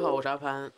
[0.00, 0.72] 好，我是阿潘。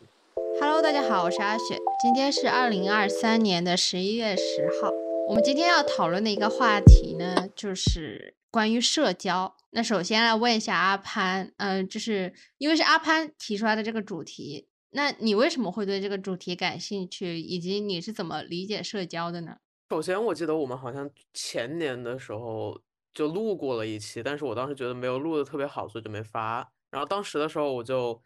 [0.61, 1.79] Hello，大家好，我是阿雪。
[2.03, 4.91] 今天是二零二三年的十一月十号。
[5.29, 9.55] 我们今天要讨论的一个话题呢，就是关于社交。
[9.71, 19.59] 那首先来问一下阿潘，嗯，就是因为是阿潘提出来的这个主题，那你为什么会对这个主题感兴趣，以及你是怎么理解社交的呢？
[19.91, 22.81] 首先，我记得我们好像前年的时候
[23.15, 26.69] 就录过了一期，但是我当时觉得没有录的特别好，所以就没发。
[26.91, 28.21] 然后当时的时候，我就，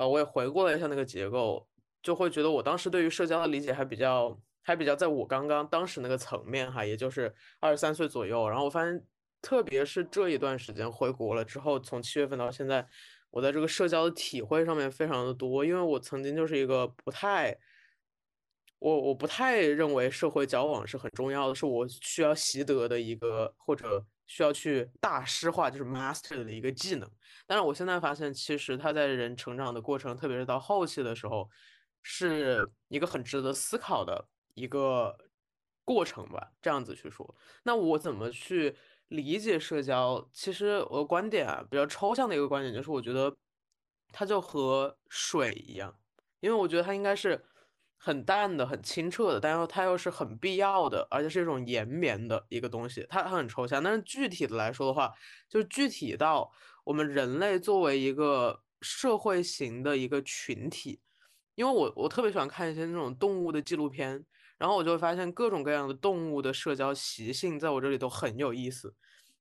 [0.00, 1.68] 呃，我也回顾了一下那个结构。
[2.02, 8.48] 就会觉得我当时对于社交的理解还比较还比较在我刚刚当时那个层面哈，也就是二十三岁左右。
[8.48, 9.04] 然后我发现，
[9.42, 12.88] 特别是这一段时间回国了之后，从七月份到现在，
[13.30, 15.62] 我在这个社交的体会上面非常的多。
[15.62, 17.54] 因为我曾经就是一个不太，
[18.78, 27.10] 我我不太认为社会交往是很重要的，是我需要习得的一个或者需要去大师化就是 master 的一个技能。
[27.48, 31.50] 但是我现在发现，其实他在人成长的过程，特别是到后期的时候。
[32.02, 35.14] 是一个很值得思考的一个
[35.84, 37.36] 过程吧，这样子去说。
[37.62, 38.74] 那我怎么去
[39.08, 40.26] 理解社交？
[40.32, 43.36] 其实我的观点啊，比较抽象的一个观点就是，我觉得
[44.14, 45.94] 它就和水一样，
[46.40, 47.44] 因为我觉得它应该是
[48.02, 53.06] 很淡的、很清澈的，但又它又是很必要的，而且是一种延绵的一个东西。
[53.10, 55.12] 它很抽象，但是具体的来说的话，
[55.50, 56.50] 就具体到
[56.84, 61.00] 我们人类作为一个社会型的一个群体。
[61.56, 64.24] 因为我我特别喜欢看一些那种动物的纪录片，
[64.56, 68.94] 然后我就会发现各种各样的动物的社交习性在我这里都很有意思。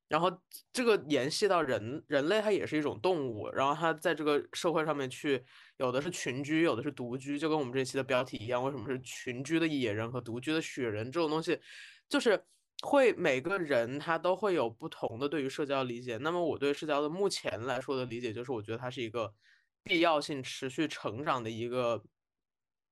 [0.10, 0.30] 然后
[0.74, 5.46] 这个联系到人人类，它也是一种动物，然后它在这个社会上面去，
[5.80, 8.64] 有的是群居，有的是独居，就跟我们这期的标题一样。
[8.64, 11.12] 为什么是群居的野人和独居的雪人？
[11.12, 11.60] 这种东西
[12.08, 12.42] 就是
[12.84, 16.18] 会每个人他都会有不同的对于社交理解。
[16.18, 19.34] 那么我对社交的目前来说的理解就是，我觉得它是一个。
[19.82, 22.04] 必要性持续成长的一个，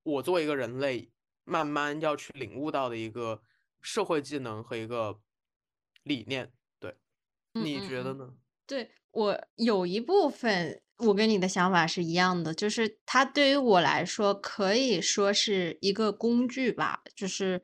[0.03, 1.11] 我作为一个人类，
[1.43, 3.41] 慢慢要去领悟到的一个
[3.81, 5.19] 社会技能和一个
[6.03, 6.53] 理念。
[6.79, 6.95] 对，
[7.51, 8.33] 你觉得呢？
[8.65, 17.61] 对我有一部分，我跟你的想法是一样的，就是它对于我来说可以说是一个工具吧，就是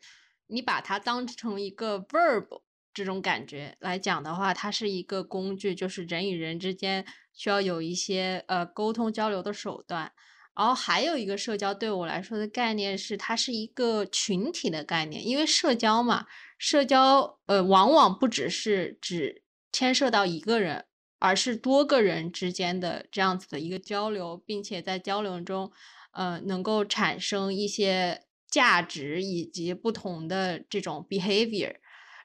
[0.48, 2.46] 你把它当成一个 verb
[2.94, 7.06] 这种感觉来讲的话，它是一个工具，就是人与人之间。
[7.36, 10.12] 需要有一些呃沟通交流的手段，
[10.56, 16.28] 然后还有一个社交对我来说的概念是，它是一个群体的概念，因为社交嘛，
[16.60, 20.86] 社交呃往往不只是只牵涉到一个人，
[21.24, 25.72] 而是多个人之间的这样子的一个交流，并且在交流中，
[26.12, 31.78] 呃能够产生一些价值以及不同的这种 behavior。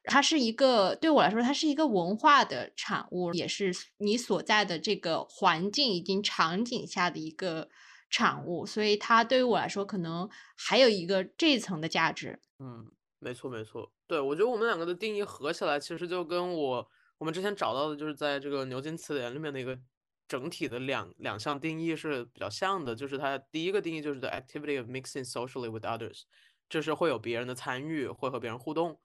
[0.03, 7.69] 它是一个对我来说，它是一个文化的产物，也是你所在的这个环境以及场景下的一个
[8.11, 12.41] 产物，所以它对于我来说，可能还有一个这一层的价值。
[12.59, 19.80] 嗯，没错没错，对我觉得我们两个的定义合起来，其实就跟我我们之前找到的，就是在这个牛津词典里面的一个
[20.28, 26.24] 整体的两两项定义是比较像的，就是它第一个定义就是 the activity of mixing socially with others，
[26.70, 29.00] 就是会有别人的参与，会和别人互动。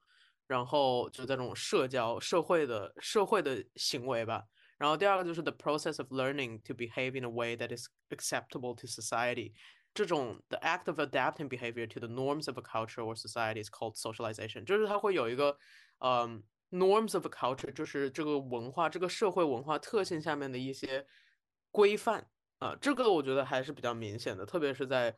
[0.47, 4.43] 然后就在这种社交、社会的社会的行为吧。
[4.79, 9.53] 然后第二个就是 the process of learning to behave in a way that is acceptable to society。
[9.93, 13.95] 这种 the act of adapting behavior to the norms of a culture or society is called
[13.95, 14.65] socialization。
[14.65, 15.55] 就是它会有一个，
[15.99, 16.41] 嗯
[16.74, 21.06] ，norms of culture，就是这个文化、这个社会文化特性下面的一些
[21.70, 22.76] 规范啊。
[22.80, 25.16] 这个我觉得还是比较明显的，特别是在。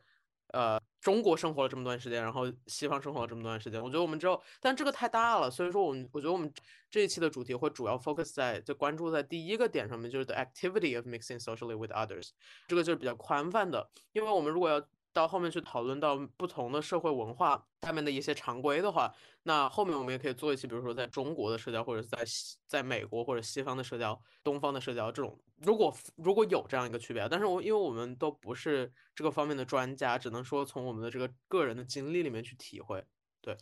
[0.53, 6.49] 呃，中国生活了这么段时间，然后西方生活了这么段时间，我觉得我们之后，但这个太大了，所以说我们我觉得我们
[6.89, 12.29] 这一期的主题会主要 focus 在就关注在第一个点上面，就是 the activity of mixing socially with others，
[12.65, 14.81] 这个就是比较宽泛的，因为我们如果要。
[15.17, 19.11] 到后面去讨论到不同的社会文化下面的一些常规的话，
[19.41, 22.23] 那后面我们也可以做一期，比如说在中国的社交，或者在
[22.67, 33.03] 在美国或者西方的社交、东方的社交这种，如果如果有这样一个区别，但是我因为我们都不是这个方面的专家，只能说从我们的这个个人的经历里面去体会，
[33.41, 33.57] 对。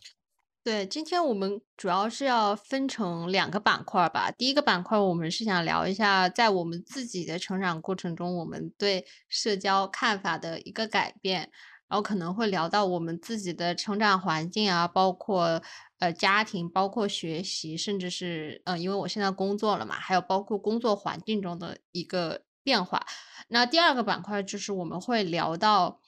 [0.66, 4.32] 对，今天我们主要是要分成两个板块吧。
[4.32, 11.52] 第一个板块，我们是想聊一下，在我们自己的成长过程中，我们对社交看法的一个改变，
[11.86, 15.62] 然后可能会聊到我们自己的成长环境啊，包括
[16.00, 23.06] 呃家庭，包括学习，甚至是嗯，因为我现在工作了嘛，还有包括工作环境中的一个变化。
[23.46, 26.00] 那第二个板块就是我们会聊到，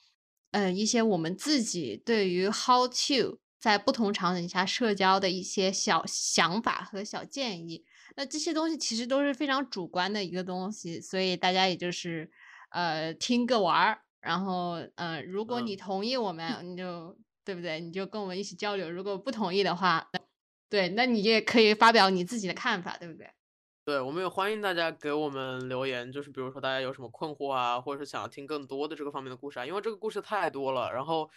[0.51, 3.39] 呃，一些我们自己对于 how to。
[3.59, 7.83] 在不同场景下社交的一些小想法和小建议，
[8.15, 12.31] 那这些东西其实都是非常主观的一个东西，所以大家也就是，
[12.69, 17.79] 呃，听个玩儿，然后，呃，如果你嗯，同意我们， 你就对不对？
[17.79, 18.89] 你就跟我们一起交流。
[18.89, 20.09] 如果不同意的话，
[20.69, 23.29] 对，那你也可以发表你自己的看法，对不对？
[23.85, 31.27] 对，我们也欢迎大家给我们留言，就是比如说大家有什么困惑啊，或者是想要听更多的这个方面的故事啊，因为这个故事太多了，然后，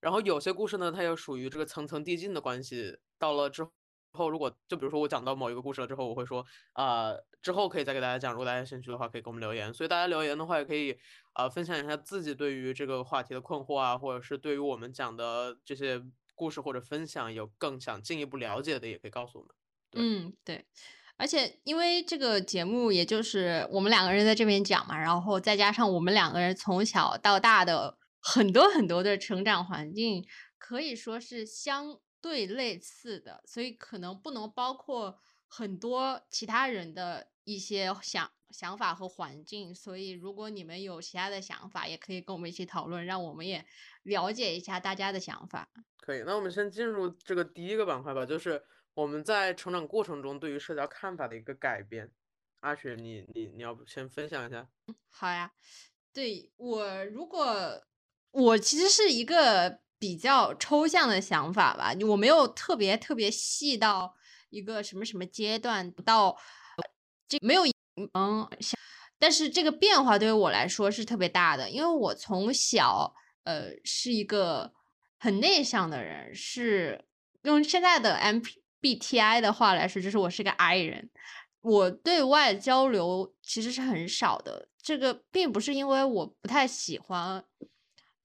[0.00, 3.66] 然后有些故事呢，它又属于这个层层递进的关系，到了之
[4.12, 7.12] 后，如果就比如说我讲到某一个故事了之后，我会说，啊，
[7.42, 9.72] 之后可以再给大家讲，如果大家有兴趣的话，可以给我们留言。
[9.72, 10.98] 所以大家留言的话，也可以
[11.34, 16.02] 啊、分享一下自己对于这个话题的困惑啊，或者是对于我们讲的这些
[16.34, 19.54] 故事或者分享有更想进一步了解的，也可以告诉我们。
[19.94, 20.64] 嗯，对。
[21.16, 30.26] 而且因为这个节目也就是我们两个人在这边讲嘛，然后再加上我们两个人从小到大的很多很多的成长环境，
[30.58, 35.18] 可以说是相对类似的，所以可能不能包括
[35.48, 39.74] 很多其他人的一些想想法和环境。
[39.74, 43.64] 所以如果你们有其他的想法，也可以跟我们一起讨论，让我们也
[44.02, 45.70] 了解一下大家的想法。
[45.96, 46.22] 可以。
[46.26, 48.62] 那我们先进入这个第一个板块吧，就是
[48.94, 52.10] 我们在成长过程中对于社交看法的一个改变。
[52.60, 54.68] 阿雪，你你你要不先分享一下？
[55.08, 55.52] 好呀，
[56.12, 57.82] 对，我如果
[58.32, 64.14] 我其实是一个比较抽象的想法吧，我没有特别特别细到
[64.50, 66.36] 一个什么什么阶段到
[67.28, 67.62] 这没有
[68.14, 68.48] 嗯，
[69.18, 74.72] 但是这个变化对于我来说是特别大的，因为我从小呃是一个
[75.18, 77.04] 很内向的人，是
[77.42, 81.10] 用现在的 MBTI 的话来说，就是我是个 I 人。
[81.60, 87.44] 我对外交流其实是很少的，这个并不是因为我不太喜欢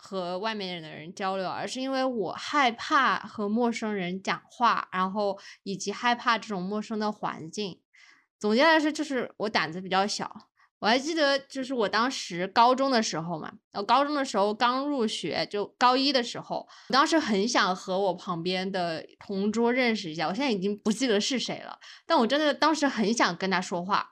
[0.05, 7.81] 和外面的人交流，而是因为我害怕和陌生人讲话，然后以及害怕这种陌生的环境。
[8.39, 10.31] 总结来说，就是我胆子比较小。
[10.77, 16.57] 我还记得，就是我当时高中的时候嘛，我高中的时候刚入学，就高一的时候，
[16.89, 20.27] 我当时很想和我旁边的同桌认识一下。
[20.27, 24.11] 我现在已经不记得是谁了，但我真的当时很想跟他说话，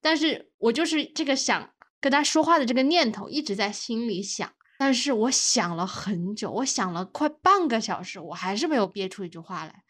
[0.00, 4.52] 但是我就是这个想跟他说话的这个念头一直在心里想，
[4.84, 9.84] 但是我想了很久，我想了快半个小时，我还是没有憋出一句话来。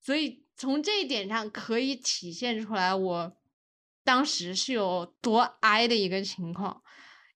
[0.00, 3.36] 所以从这一点上可以体现出来，我
[4.02, 6.80] 当时是有多 I 的一个情况。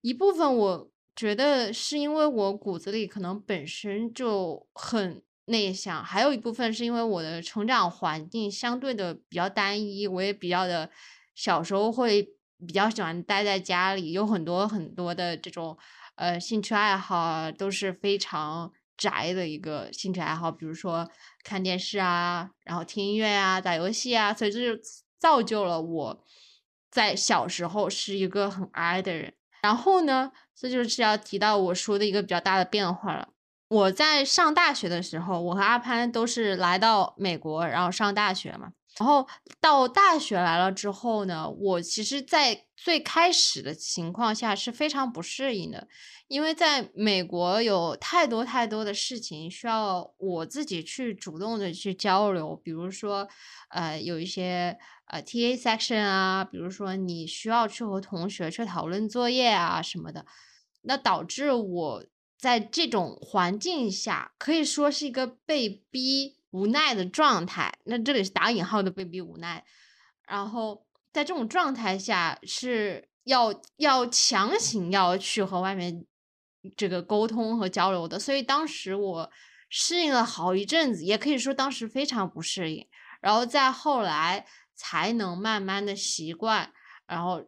[0.00, 10.90] 一部分我觉得是因为我骨子里可能本身就很内向，还有一部分是因为我的成长环境相对的比较单一，我也比较的
[11.34, 12.26] 小时候会
[12.66, 15.76] 比较喜欢待在家里，有很多很多的这种
[16.16, 21.10] 呃兴趣爱好，都是非常宅的一个兴趣爱好，比如说
[21.42, 24.80] 看电视啊，然后听音乐啊，打游戏啊，所以这就
[25.18, 26.24] 造就了我
[26.90, 29.34] 在小时候是一个很 I 的人。
[29.62, 33.28] 然后呢，这就是要提到我说的一个比较大的变化了。
[33.68, 38.72] 我在上大学的时候，我和阿潘都是来到美国，然后上大学嘛。
[38.98, 39.26] 然后
[39.60, 45.88] 到大学来了之后呢，我其实在最开始的情况下是非常不适应的，
[46.28, 53.26] 因为在美国有太多太多的事情需要我自己去主动的去交流，比如说，
[53.70, 60.26] 呃，有一些呃 TA section 啊，比如说你需要去和同学去讨论作业啊什么的，
[60.82, 62.04] 那导致我
[62.38, 67.76] 在这种环境下，可以说是一个被逼无奈的状态。
[67.84, 69.62] 那这里是打引号的被逼无奈。
[70.26, 76.06] 然后在这种状态下，是要要强行要去和外面
[76.76, 78.18] 这个沟通和交流的。
[78.18, 79.30] 所以当时我
[79.68, 82.86] 适应了好一阵子，也可以说当时非常不适应。
[83.20, 86.72] 然后再后来才能慢慢的习惯，
[87.06, 87.44] 然后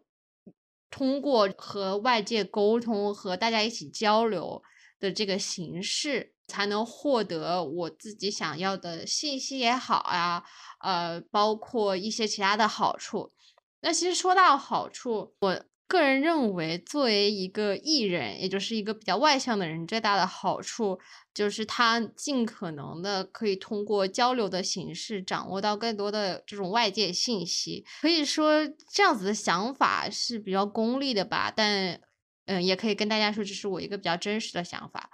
[0.90, 4.62] 通过和外界沟通和大家一起交流
[5.00, 10.44] 的这个形式，才能获得我自己想要的信息也好啊，
[10.80, 13.32] 呃，包括一些其他的好处。
[13.80, 20.98] 那其实说到好处，我个人认为，作为一个艺人，也就是一个比较外向的人，最大的好处
[21.34, 27.84] 就是他尽可能的可以通过交流的形式掌握到更多的这种外界信息。
[28.00, 32.00] 可以说这样子的想法是比较功利的吧，但
[32.46, 35.10] 嗯，也可以跟大家说，这是我一个比较真实的想法。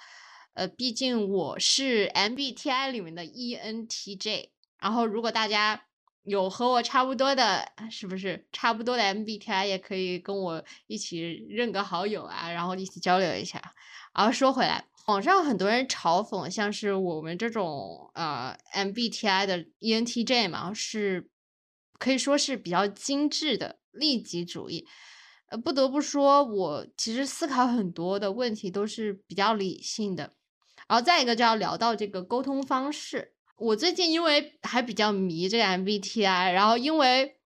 [0.54, 5.84] 呃，毕竟我是 MBTI 里面的 ENTJ，然后如果大家
[6.24, 13.62] 有和我差不多的，是不是差不多的 MBTI 也可以跟我一起认个好友啊，然后一起交流一下。
[14.14, 21.30] 然后说回来，网上很多人嘲讽，像是我们这种呃 MBTI 的 ENTJ 嘛，是
[21.98, 24.86] 可以说是比较精致的利己主义。
[25.46, 30.32] 呃，不得不说，我其实思考很多的问题都是比较理性的。
[30.90, 33.32] 然后再一个就要聊到这个沟通方式。
[33.56, 37.36] 我最近因为还比较迷这个 MBTI，然后因为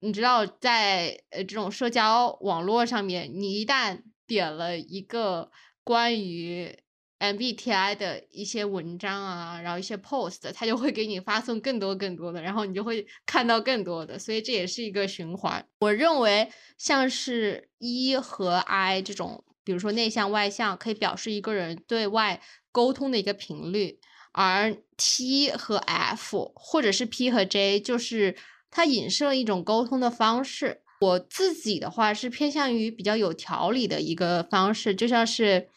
[0.00, 5.50] 你知道，在呃这种社交网络上面，你一旦点了一个
[5.82, 6.78] 关于
[7.20, 15.66] MBTI 的一些文章啊，然后一些 post，它就会给你发送更多更多的，然后你就会看到更多的，所以这也是一个循环。
[15.78, 22.40] 我认为像是 E 和 I 这种，比如说内向外向，可以表示一个人对外
[22.72, 24.00] 沟通的一个频率。
[24.32, 28.36] 而 T 和 F 或者是 P 和 J，就是
[28.70, 30.82] 它影射了一种沟通的方式。
[31.00, 35.68] 我自己的话是偏向于比较有条理的一个方式，就像是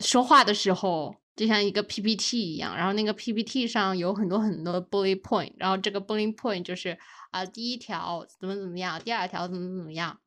[0.00, 6.98] 说话的时候，就像一个 PPT 一样，然后那个 PPT 上有很多很多 bullet point，然后这个 bullet point 就是
[7.30, 10.18] 啊第一条怎么怎么样，第二条怎么怎么样。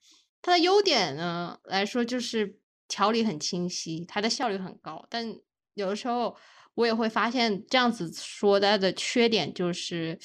[0.41, 5.35] 它的优点呢来说就是条理很清晰，它的效率很高，但
[5.73, 6.35] 有的时候。
[6.75, 10.17] 我也会发现这样子说它的缺点就是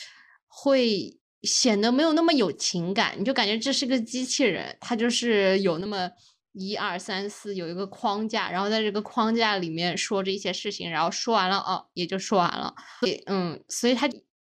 [0.47, 6.09] 会显得没有那么有情感，你就感觉这是个机器人，它就是有那么
[6.53, 12.73] 一二三四有一个框架，然后在这个框架里面说这些事情，然后说完了哦，也就说完了。
[13.27, 14.09] 嗯，所以它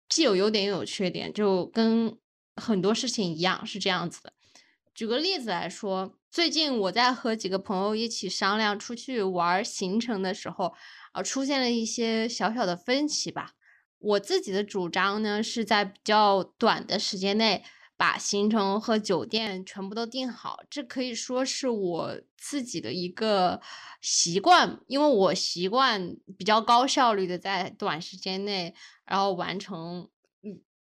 [0.07, 2.15] 既有优点又有缺点，就跟
[2.57, 4.33] 很多事情一样是这样子的。
[4.97, 10.73] 举个例子来说，最近我在和几个朋友一起商量出去玩行程的时候。
[11.11, 13.51] 啊，出现了一些小小的分歧吧。
[13.99, 17.63] 我自己的主张呢，是在比较短的时间内
[17.95, 20.59] 把行程和酒店全部都订好。
[20.69, 23.61] 这可以说是我自己的一个
[24.01, 28.75] 习惯，因为我习惯比较高效率的在短时间内，
[29.05, 30.09] 然后完成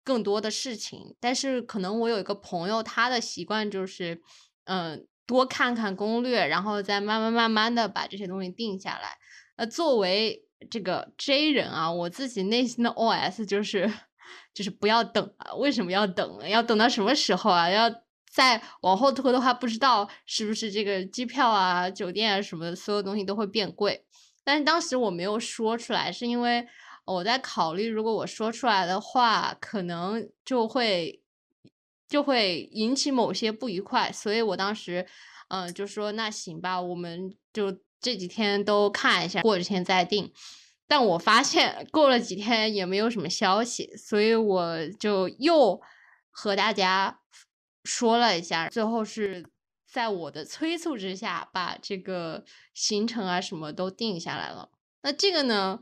[0.04, 1.16] 更多的事情。
[1.18, 4.20] 但是可能我有一个朋友，他的习惯就是，
[4.64, 9.16] 嗯，多看看攻略，然后再慢慢慢慢的把这些东西定下来。
[9.56, 13.90] 呃，作为这个 J 人啊，我自己内心的 OS 就是，
[14.52, 15.54] 就是不要等啊！
[15.54, 16.48] 为什么要等？
[16.48, 17.70] 要等到什么时候啊？
[17.70, 17.90] 要
[18.30, 24.04] 再往后拖的话，不知道是不是这个机票啊、酒店啊什么，所有东西都会变贵。
[24.42, 26.66] 但是当时我没有说出来，是因为
[27.04, 31.22] 我在考虑，如果我说出来的话，可能就会
[32.08, 35.06] 就会引起某些不愉快，所以我当时
[35.48, 37.78] 嗯就说那行吧，我们就。
[38.00, 40.30] 这几天都看一下，过几天再定。
[40.86, 45.80] 但我发现过了几天也没有什么消息，所以我就又
[46.30, 47.20] 和大家
[47.82, 48.68] 说了一下。
[48.68, 49.46] 最后是
[49.90, 52.44] 在我的催促之下，把这个
[52.74, 54.68] 行程啊什么都定下来了。
[55.00, 55.80] 那这个呢，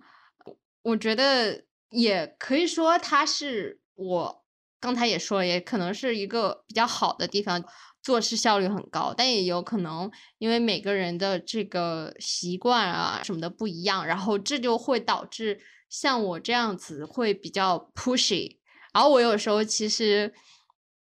[0.83, 4.45] 我觉得也可以说它是我
[4.81, 7.65] 刚才也说了，也可能是一个比较好的地方。
[8.05, 18.59] 做事效率很高，但也有可能因为每个人的这个习惯啊什么的不一样，然后这就会导致像我这样子会比较 pushy。
[18.93, 20.35] 然后我有时候其实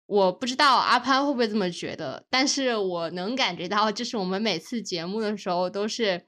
[0.06, 6.28] 我不知道阿潘会不会这么觉得，但是我能感觉到，就是我们每次节目的时候都是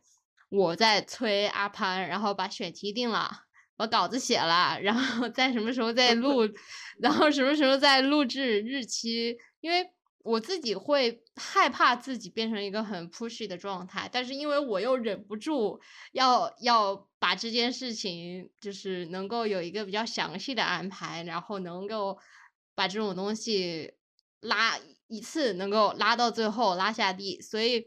[0.56, 3.30] 我在催阿潘，然后把选题定了，
[3.76, 6.42] 把稿子写了，然后在什么时候再录，
[7.00, 9.90] 然后什么时候再录制日期，因为。
[10.26, 15.80] 我自己会害怕自己变成一个很 pushy 的状态，但是因为我又忍不住
[16.14, 22.18] 要要把这件事情就是能够有一个比较详细的安排，然后能够
[22.74, 23.94] 把这种东西
[24.40, 27.86] 拉一次能够拉到最后拉下地，所以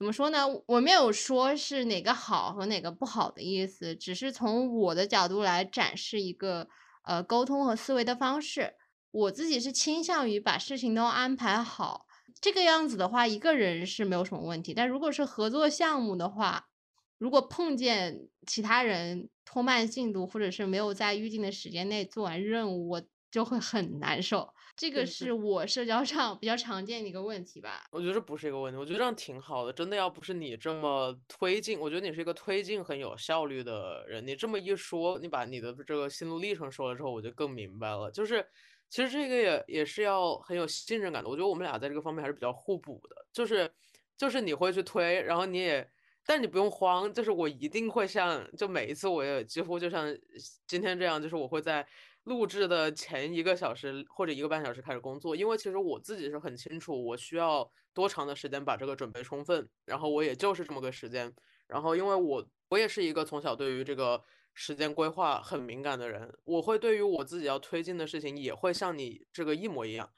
[0.00, 0.46] 怎么说呢？
[0.66, 6.66] 我没有说是哪个好和哪个不好的意思，只是从我的角度来展示一个
[7.04, 8.76] 呃沟通和思维的方式。
[9.10, 12.06] 我自己是倾向于把事情都安排好，
[12.40, 14.72] 这个样子的话，一个人是没有什么问题。
[14.72, 16.68] 但如果是合作项目的话，
[17.18, 24.54] 如果碰见其他人拖慢进度，或者是没有在预定的时间内做完任务，我就会很难受。
[24.80, 27.86] 这个是我社交上比较常见的一个问题吧。
[27.92, 29.70] 我觉得这不是一个问题，我觉得这样挺好的。
[29.70, 34.26] 真的要不是你这么推进，我觉得你是一个推进很有效率的人。
[34.26, 38.42] 你这么一说，你把你的这个心路历程说了之后，我就更明白了，就是。
[38.88, 43.70] 其实这个也也是要很有信任感的，我觉得我们俩在这个方面还是比较互补的，就是
[44.16, 45.88] 就是你会去推，然后你也，
[46.26, 50.12] 但你不用慌，就是我一定会像就每一次我也几乎就像
[50.66, 51.86] 今天这样，就是我会在
[52.24, 61.32] 录制的前一个小时或者一个半小时开始工作，因为其实我自己是很清楚我需要多长的时间把这个准备充分，然后我也就是这么个时间，
[61.66, 64.22] 然后因为我我也是一个从小对于这个。
[64.52, 70.10] 时间规划很敏感的人，我会对于我自己要推进的事情，也会像你这个一模一样。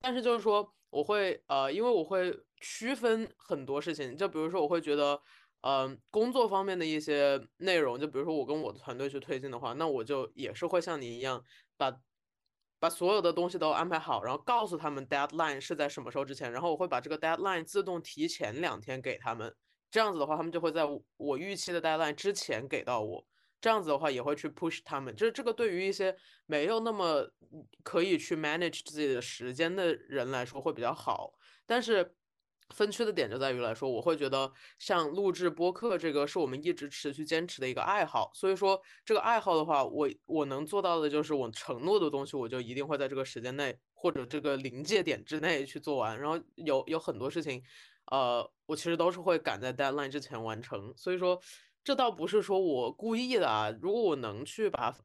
[0.00, 5.20] 但是就是说，我会呃，因为我会区分很多事情，就比如说我会觉得，
[5.66, 11.42] 嗯、工作方面的一些内容，就比如说我跟我的团队去推进的话，那我就也是会像你一样，
[11.78, 11.90] 把
[12.78, 19.56] 把所有的东西都安排好，然后告诉他们 deadline 是在什么时候之前，然后我会把这个 deadline 自动提前两天给他们，
[19.90, 20.82] 这样子的话，他们就会在
[21.16, 23.26] 我预期的 deadline 之前给到我。
[23.58, 27.26] 这样子的话也会去 push 他们，就是这个对于一些没有那么
[27.82, 31.32] 可以去 manage 自己的时间的人来说会比较好。
[31.64, 32.14] 但是
[32.70, 46.18] 分区的点就在于来说，我会觉得像录制播客这个是我们一直持续坚持的一个爱好，所以说这个爱好的话，我我能做到的就是我承诺的东西，我就一定会在这个时间内或者这个临界点之内去做完。
[46.18, 47.62] 然后有有很多事情，
[48.10, 51.38] 呃，我其实都是会赶在 deadline 之前完成，所以说
[51.82, 54.96] 这倒不是说我故意的啊，如果我能去把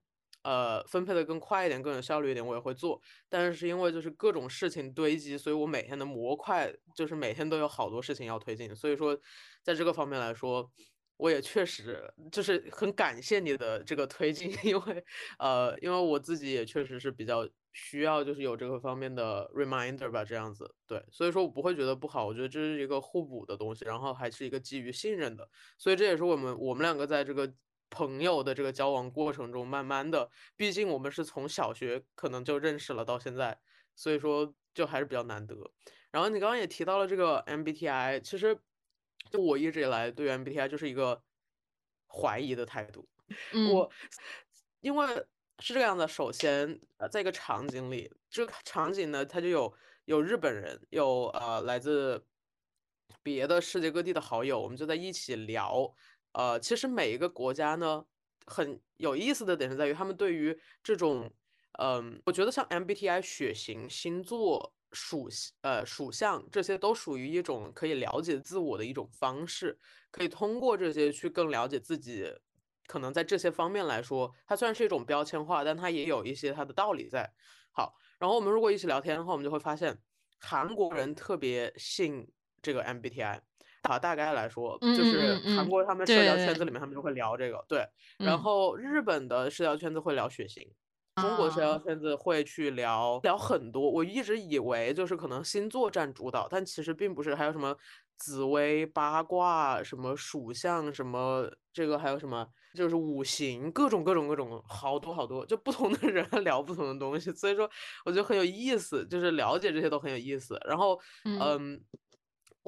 [0.43, 3.01] 呃分配的更快一点、更有效率一点，我也会做。
[3.27, 9.19] 但是因为就是各种事情堆积，所以我每天的模块就是每天都有好多事情要推进，所以说
[9.63, 10.72] 在这个方面来说。
[11.19, 15.03] 我也确实就是很感谢你的这个推进， 因为
[15.38, 27.53] 呃，因为我自己也确实是比较需要，就是有这个方面的 reminder 吧，这样子，对，所以说我不会觉得不好，我觉得这是一个互补的东西，然后还是一个基于信任的，所以这也是我们我们两个在这个
[27.89, 33.60] 朋友的这个交往过程中，慢慢的，毕竟我们是从小学可能就认识了到现在，
[33.96, 35.55] 所以说就还是比较难得。
[36.12, 38.58] 然后你刚刚也提到了这个 MBTI，其实
[39.29, 41.24] 就我一直以来对 MBTI 就是一个
[42.08, 43.08] 怀疑的态度。
[43.51, 43.91] 嗯我
[44.81, 45.08] 因为
[45.60, 49.74] 是这个样子，首先呃，在一个场景里，这个场景呢，它就有
[50.05, 52.25] 有日本人，有呃来自
[53.22, 55.93] 别的世界各地的好友，我们就在一起聊。
[56.33, 58.05] 呃，其实每一个国家呢，
[58.45, 61.31] 很有意思的点是在于他们对于这种
[61.79, 65.29] 嗯，我觉得像 MBTI 血型、星座、属
[65.62, 69.79] 呃属相这些都属于一种可以了解自我的一种方式，
[70.11, 72.33] 可以通过这些去更了解自己。
[72.87, 77.31] 可能在这些方面来说，它虽然是一种标签化，但它也有一些它的道理在。
[77.72, 80.01] 好，然后我们如果一起聊天的话，我们就会发现
[80.39, 82.31] 韩国人特别信
[82.63, 83.42] 这个 MBTI。
[83.89, 87.79] 好，大概来说，就是韩国他们社交圈子里面，他们就会聊这个，对。
[88.19, 90.63] 然嗯后日本的社交圈子会聊血型，
[91.15, 93.89] 中国社交啊圈子会去聊聊很多。
[93.89, 97.33] 我一直以为就是可能星座占主导，但其实并不是。
[97.33, 97.75] 还有什么
[98.17, 107.31] 紫薇八卦，什么属相，什么这个还有什么就是五行，各种各种各种，好多好多，就不同的人 聊不同的东西。
[107.31, 107.69] 所以说，
[108.05, 110.57] 我觉得很有意思，就是了解这些都很有意思。
[110.67, 111.81] 然后，嗯嗯。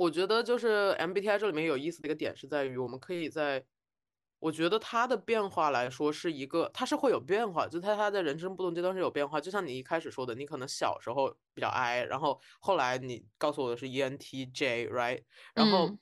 [0.02, 3.64] 我觉得就是 MBTI 这里面有意思的一个点是在于，我们可以在，
[4.40, 9.40] 我觉得它的变化来说是一个，它是会有变化，就它它在人生不同阶段是有变化。
[9.40, 15.24] 就像你一开始说的，你可能小时候比较 I，然后后来你告诉我的是 ENTJ，right？
[15.54, 16.00] 然后嗯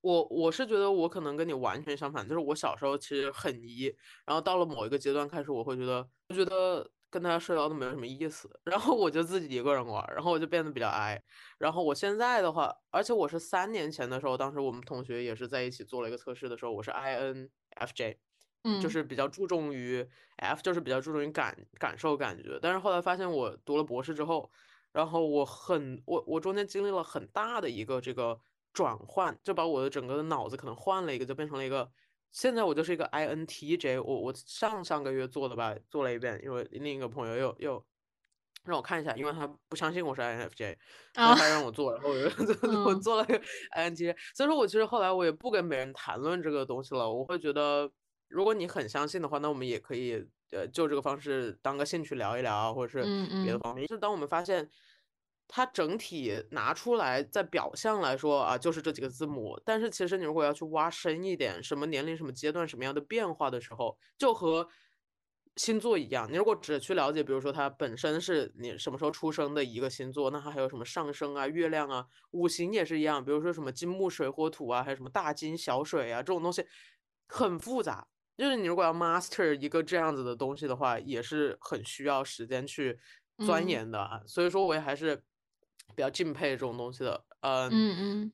[0.00, 3.94] 我我是觉得我可能跟你完全相反，就是我小时候其实很 E，
[4.24, 11.22] 然后到了某一个阶段开始，我会觉得，我觉得跟大家社交都没有什么意思，然后我就自己一个人玩儿，然后我就变得比较 I。
[11.58, 18.16] 然后我现在的话，而且我是三年前的时候，当时我们同学也是在一起做了一个测试的时候，我是 INFJ，
[18.64, 22.58] 嗯就嗯是比较注重于 F，就是比较注重于感感受感觉。
[22.62, 24.50] 但是后来发现我读了博士之后，
[24.92, 28.40] 然后我很我我中间经历了很大的一个这个
[28.72, 31.90] 转换，就把我的整个的脑子可能换了一个，就变成了一个。
[32.32, 37.86] 现在我就是一个 INTJ，我我上上个月做的吧，做了一遍，因为另一个朋友又又
[38.64, 40.76] 让我看一下，因为他不相信我是 INFJ，
[41.18, 42.24] 所以啊他让我做，然后我就
[42.84, 43.00] 我嗯。
[43.00, 43.38] 做了个
[43.76, 47.90] INTJ，所以说我其实后来我也不跟别人谈论这个东西了，我会觉得
[48.28, 53.86] 如果你很相信的话，那我们也可以呃就这个方式当个兴趣聊一聊，或者是别的方面。
[53.86, 54.70] 就是当我们发现
[55.54, 64.66] 它整体拿出来，在表象来说啊，就是这几个字母，但是其实你如果要去挖深一点，什么年龄、什么阶段、什么样的变化的时候，就和
[65.56, 76.64] 星座一样，你如果只去了解，比如说它本身是你什么时候出生的一个星座，那它还有什么上升啊、月亮啊、五行也是一样，比如说什么金木水火土啊，还有什么大金小水啊，这种东西
[77.28, 78.08] 很复杂。
[78.38, 82.98] 就是你如果要 master 一个这样子的东西的话，也是很需要时间去
[83.44, 84.22] 钻嗯研的啊。
[84.26, 85.22] 所以说我也还是
[85.94, 87.24] 比较敬佩这种东西的。
[87.40, 88.32] 嗯，嗯嗯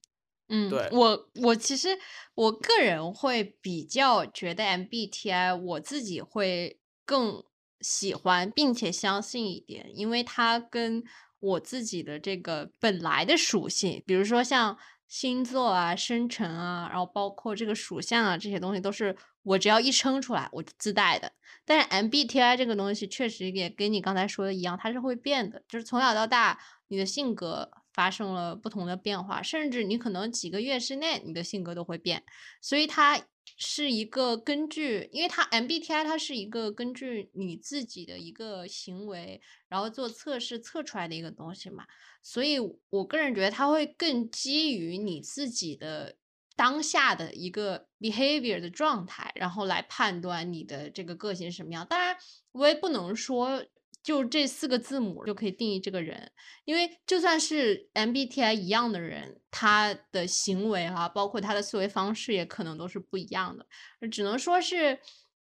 [0.48, 1.98] 嗯，对，我我其实
[2.34, 7.44] 我个人会比较觉得 MBTI 我自己会更
[7.80, 11.04] 喜欢并且相信一点，因为它跟
[11.40, 21.30] 我自己的这个本来的属性，比如说像星座啊、生辰啊，然后包括这个属相啊，这些东西都是我只要一称出来我就自带的。
[21.64, 32.24] 但是 MBTI 这个东西确实也跟你刚才说的一样，它是会变的，就是从小到大你的性格发生了不同的变化，甚至你可能几个月之内你的性格都会变。
[32.60, 41.86] 所以它是一个根据，因为它 MBTI 它是一个根据你自己的一个行为，然后做测试测出来的一个东西嘛。
[42.22, 42.58] 所以
[42.90, 46.16] 我个人觉得它会更基于你自己的
[46.54, 51.86] 当下的一个 behavior 的状态，然后来判断你的这个个性是什么样。
[51.88, 52.16] 当然，
[52.52, 53.64] 我也不能说
[54.08, 56.32] 就这四个字母就可以定义这个人，
[56.64, 63.66] 因为就算是 MBTI 一样的人，他的行为啊，包括他的思维方式也可能都是不一样的。
[64.10, 64.98] 只能说是，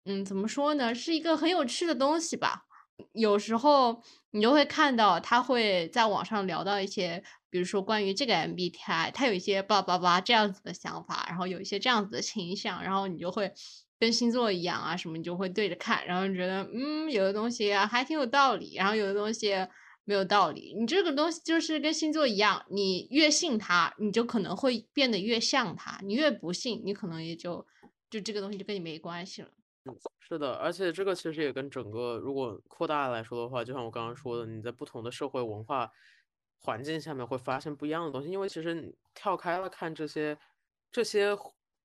[0.06, 2.66] 嗯，怎么说呢，是一个很有趣的东西吧。
[3.14, 13.52] 有时候你就会看到他会在网上聊到一些，比如说关于这个 MBTI，他有一些叭叭叭这样子的想法，然后有一些这样子的倾向，然后你就会
[14.02, 19.54] 跟星座一样啊什么，你就会对着看，然后你觉得嗯，有的东西啊还挺有道理，然后有的东西
[20.06, 20.74] 没有道理。
[20.76, 27.64] 你这个东西就是跟星座一样，你越信它，你就可能会变得越像它；你越不信，你可能也就
[28.10, 29.50] 就这个东西就跟你没关系了。
[30.28, 35.92] 是的，而且这个其实也跟整个如果扩大来说的话，就像我刚刚说的，你在不同的社会文化
[36.58, 38.32] 环境下面会发现不一样的东西。
[38.32, 40.36] 因为其实你跳开了看这些
[40.92, 41.38] 这些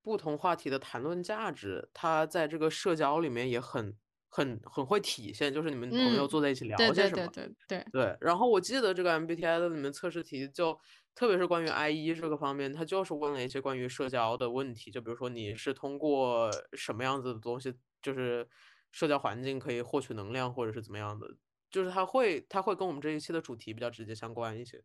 [0.06, 3.92] 不同话题的谈论价值，它在这个社交里面也很
[4.28, 7.26] 很很会体现，就是你们朋友坐在一起聊些什么。
[7.26, 8.16] 对对对对对。
[8.20, 10.78] 然后我记得这个 MBTI 的里面测试题就。
[11.18, 18.46] 特别是关于 I 一这个方面，他就是问了一些关于社交的问题，就比如说你是通过什么样子的东西，就是
[18.92, 21.26] 社交环境可以获取能量，或者是怎么样的，
[21.70, 24.84] 就是他会他会跟我们这一期的主题比较直接相关一些。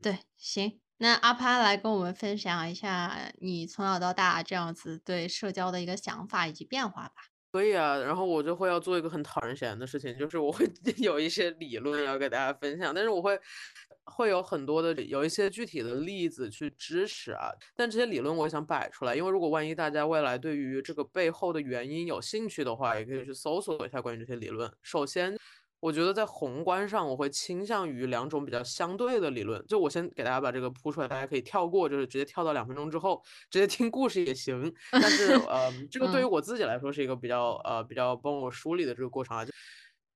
[0.00, 7.14] 对，行，那阿潘来跟我们分享一下你从小到大这样子对社交的一个想法以及变化吧。
[7.52, 10.66] 可以啊，然后我就会要做一个很讨人嫌的事情，就是我会
[10.98, 13.38] 有一些理论要给大家分享，但是我会。
[14.08, 24.72] 会有很多的有一些具体的例子去支持啊，但这些理论我想摆出来，因为如果万一大家未来对于这个背后的原因有兴趣的话，也可以去搜索一下关于这些理论。
[24.80, 25.36] 首先，
[25.86, 29.64] 我觉得在宏观上，我会倾向于两种比较相对的理论。
[29.68, 34.74] 就我先给大家把这个铺出来，大家可以跳过，就是直接跳到两分钟之后，直接听故事也行。
[34.90, 39.44] 但是，呃，这个对于我自己来说是一个比较呃比较帮我梳理的这个过程啊。
[39.44, 39.52] 就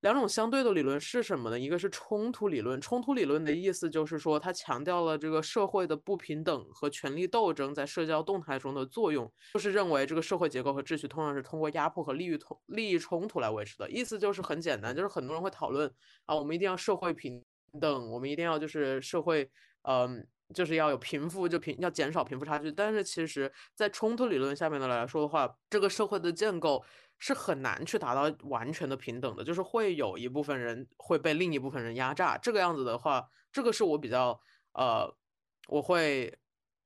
[0.01, 1.59] 两种相对的理论是什么呢？
[1.59, 13.91] 一个是冲突理论，冲突理论的意思就是说，它强调了这个社会的不平等和权力斗争在社交动态中的作用，就是认为这个社会结构和秩序通常是通过压迫和利益冲利益冲突来维持的。
[13.91, 15.93] 意思就是很简单，就是很多人会讨论
[16.25, 17.43] 啊，我们一定要社会平
[17.79, 19.51] 等，我们一定要就是社会，
[19.83, 22.71] 嗯，就是要有贫富就贫要减少贫富差距。
[22.71, 26.85] 但是其实，在冲突理论下面的来说的话，这个社会的建构。
[27.23, 32.39] 是很难去达到完全的平等的，就是会有一部分人会被另一部分人压榨。
[32.39, 34.41] 这个样子的话，这个是我比较
[34.73, 35.07] 呃，
[35.69, 36.35] 我会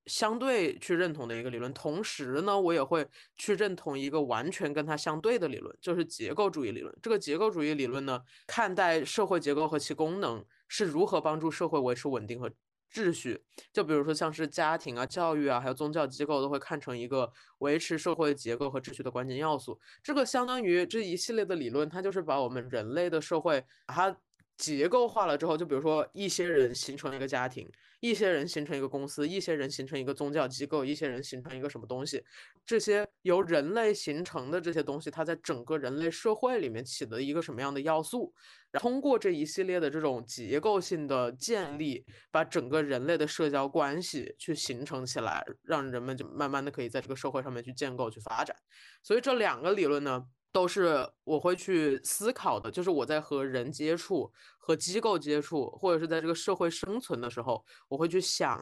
[0.07, 1.72] 相对去认同的一个理论。
[1.72, 6.92] 同时呢，我也会去认同一个完全跟它相对的理论，就是结构主义理论。
[7.00, 12.50] 这个结构主义理论呢，看待社会结构和其功能是如何帮助社会维持稳定和。
[12.95, 19.81] 秩序，就比如说像是家庭啊、教育啊，还有宗教机构，都会看成一个维持社会结构和秩序的关键要素。
[20.01, 24.17] 这个相当于这一系列的理论，它就是把我们人类的社会把它
[24.57, 27.69] 结构化了之后，就比如说一些人形成一个家庭，
[28.01, 32.23] 一些人形成一个公司，一些人形成一个宗教机构，一些人形成一个什么东西，
[32.64, 38.33] 这些由人类形成的这些东西，它在整个人类社会里面起的一个什么样的要素？
[38.73, 48.57] 通过这一系列的这种结构性的建立，把整个人类的社交关系去形成起来，让人们就慢慢的可以在这个社会上面去建构、去发展。
[49.03, 52.71] 所以这两个理论呢，都是我会去思考的。
[52.71, 58.59] 就是我在和人接触、和机构接触，或者是在这个社会生存的时候，我会去想，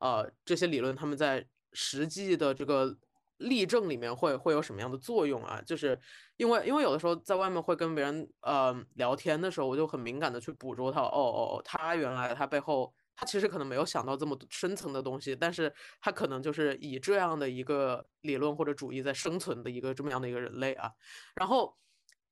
[0.00, 2.98] 呃，这些理论他们在实际的这个。
[3.38, 5.60] 例证里面会会有什么样的作用啊？
[5.66, 6.00] 就是
[6.38, 11.04] 因为因为有的时候在外面会跟别人呃聊天的时候，我就很敏感的去捕捉到。
[11.04, 20.92] 哦哦哦，他原来他背后他其实可能没有想到这么深层的东西，但是他可能就是以这样的一个理论或者主义在生存的一个这么样的一个人类啊。
[21.34, 21.76] 然后，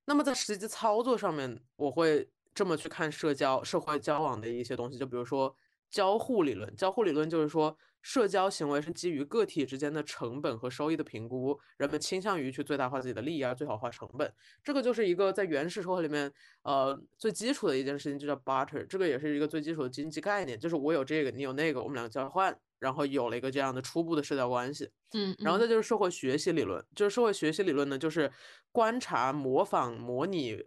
[0.05, 5.57] 那么在实际操作上面，我会这么去看社交社会交往的一些东西，就比如说
[5.91, 6.77] 交互理论。
[6.77, 7.77] 交互理论就是说。
[8.05, 14.31] 社交行为是基于个体之间的成本和收益的评估，人们倾向于去最大化自己的利益而最小化成本。
[14.63, 16.31] 这个就是一个在原始社会里面，
[16.65, 18.87] 呃，最基础的一件事情，就叫 barter。
[18.87, 24.91] 这个也是一个最基础的经济概念，就是我有这个，你有那个，我们两个交换，然后有了一个这样的初步的社交关系。
[25.15, 28.31] 嗯，然后再就是社会学习理论，就是社会学习理论呢，就是
[28.71, 30.63] 观察、模仿、模拟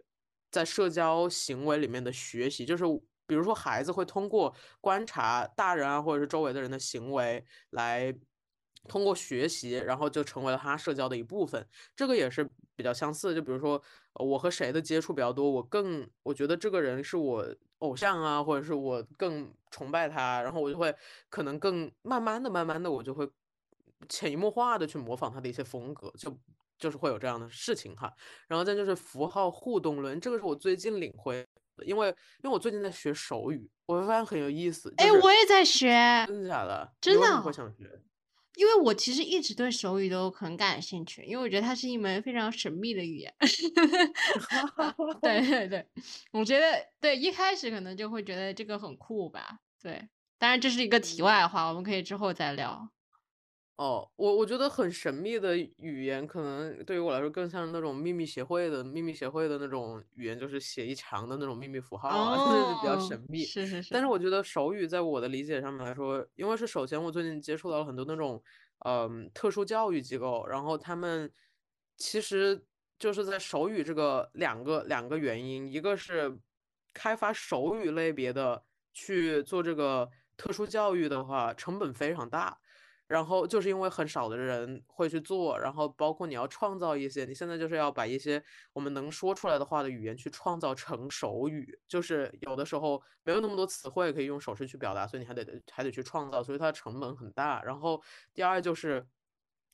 [0.50, 2.82] 在社交行为里面的学习，就是
[3.28, 8.12] 比如说孩子会通过观察大人啊，或者是周围的人的行为来。
[8.88, 11.68] 通过学习，然后就成为了他社交的一部分。
[11.94, 13.34] 这个也是比较相似。
[13.34, 13.82] 就比如说，
[14.14, 17.44] 我和谁的接触比较多，我更我觉得这个人是我
[17.78, 20.94] 偶像啊，或者是我更崇拜他，然后我就会
[21.28, 23.28] 可能更慢慢的、慢慢的，我就会
[24.08, 26.34] 潜移默化的去模仿他的一些风格，就
[26.78, 28.10] 就是会有这样的事情哈。
[28.46, 31.44] 然后再就是符号互动论，这个是我最近领会，
[31.84, 32.08] 因为
[32.42, 34.92] 因为我最近在学手语，我会发现很有意思。
[34.96, 35.88] 哎，我也在学，
[36.26, 36.92] 真的假的？
[37.00, 38.02] 真的我想学。
[38.56, 43.32] 因为我其实一直对手语都很感兴趣，因为我觉得它是一门非常神秘的语言。
[45.22, 45.86] 对对对，
[46.32, 46.66] 我觉得
[47.00, 49.60] 对一开始可能就会觉得这个很酷吧。
[49.80, 52.90] 对，当然这是一个题外话，我们可以之后再聊。
[53.78, 63.44] 哦，我我觉得很神秘的语言，可能对于我来说更像那种秘密协会的秘密协会的那种语言，就是写一长的那种秘密符号啊， 就是比较神秘。
[63.44, 63.94] 是是是。
[63.94, 68.42] 但是我觉得手语在我的理解上面来说，因为是首先我最近接触到了很多那种
[68.84, 71.30] 嗯特殊教育机构，然后他们
[71.96, 72.66] 其实
[72.98, 76.36] 就是在手语这个两个两个原因，一个是
[76.92, 82.58] 开发手语类别的去做这个特殊教育的话，成本非常大。
[83.08, 88.44] 然后就是因为很少的人会去做，然后包括你要创造一些，你现在就是要把一些
[88.74, 97.62] 我们能说出来的话的语言去创造成手语，就是有的时候没有那么多词汇可以用手势去表达，所以你还得还得去创造，所以它的成本很大。
[97.62, 98.02] 然后
[98.34, 99.06] 第二就是，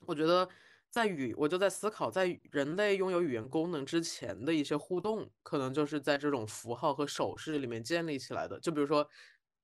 [0.06, 0.48] 我觉得
[0.88, 8.60] 在语，我就在思考，在人类拥有语言功能之前的一些互动，可能就是在这种符号和手势里面建立起来的。
[8.60, 9.08] 就比如说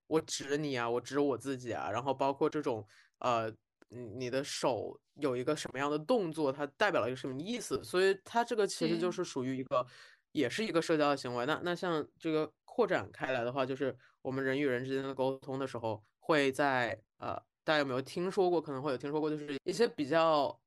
[0.09, 2.85] 我指你啊，我指我自己啊，然后包括这种。
[3.21, 3.51] 呃，
[3.89, 7.83] 你你的手有一个什么样的动作，它代表了一个什么意思？
[7.85, 9.87] 所以它这个其实就是属于一个，
[10.33, 11.47] 也是一个社交的行为。
[11.47, 18.61] 那那像这个扩展开来的话，就是我们人与人之间的沟通的时候，会在呃，大家有没有听说过？
[18.61, 20.61] 可能会有听说过，就是一些比较。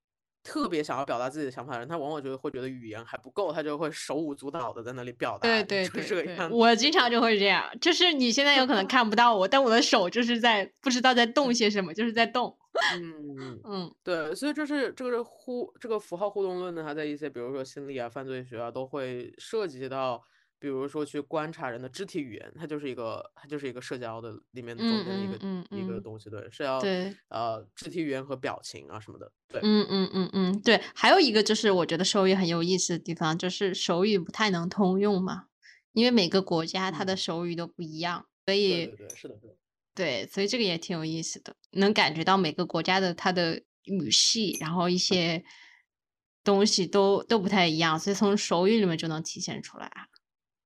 [0.43, 5.47] 特别想要表达自己的想法的人，他往往觉得会觉得语言还不够，他就会手舞足蹈的在那里表达。
[5.63, 12.57] 对对对，我经常就会这样，就是你现在有可能 看不到我，但我的手就是在不知道在动些什么，就是在动。
[12.95, 20.23] 嗯嗯，对，所以这是这个是互这个符号互动论呢，它在一些比如说心理啊、犯罪学啊都会涉及到。
[20.63, 26.79] 比如说去观察人的肢体语言，它就是一个，它就是一个社交的里面中间的一个一个东西，对，是要
[27.27, 35.47] 呃肢体语言和表情啊什么的，对，嗯嗯嗯嗯，对，还有一个就是我觉得手语很有意思的地方，就是手语不太能通用嘛，
[35.91, 39.57] 因为每个国家它的手语都不一样，所以对对是的，是的，
[39.93, 45.43] 对，所以这个也挺有意思的，能感觉到每个国家的它的语系，然后一些
[46.41, 49.91] 东西都都不太一样，所以从手语里面就能体现出来。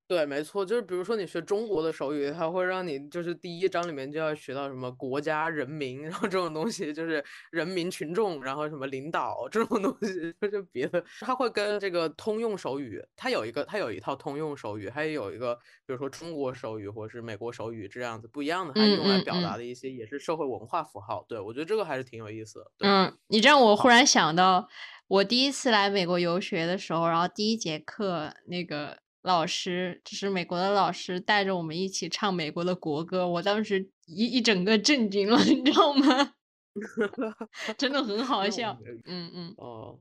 [0.08, 15.54] 对，没错，就是比如说你学中国的手语，它会让你就是第一章里面就要学到什么国家、人民，然后这种东西就是人民群众，然后什么领导这种东西， 就是别的，它会跟这个通用手语，它有一个，它有一套通用手语，还有一个，
[15.86, 21.26] 比如说中国手语或者是美国手语这样子不一样的，它用来表达的一些也是社会文化符号。
[21.28, 22.72] 对我觉得这个还是挺有意思的。
[22.80, 24.70] 嗯，你这样我忽然想到，
[25.10, 29.00] 我第一次来美国游学的时候，然后第一节课那个。
[29.28, 36.34] 老师就是美国的老师，带着我们一起唱美国的国歌，我当时一一整个震惊了， 你知道吗？
[37.78, 38.80] 真的很好笑。
[39.04, 39.54] 嗯嗯。
[39.58, 40.00] 哦，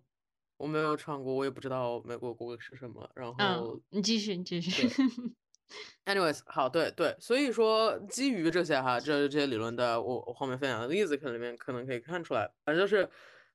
[0.59, 3.11] 我没有唱过，我也不知道美国国歌是什么。
[3.17, 4.89] 然后你继续，你继续。
[6.07, 13.11] Anyways，好，对对，所以说基于这些哈，这这些理论的，我我后面分享的例子，可能里面可能可以看出来，反正就是，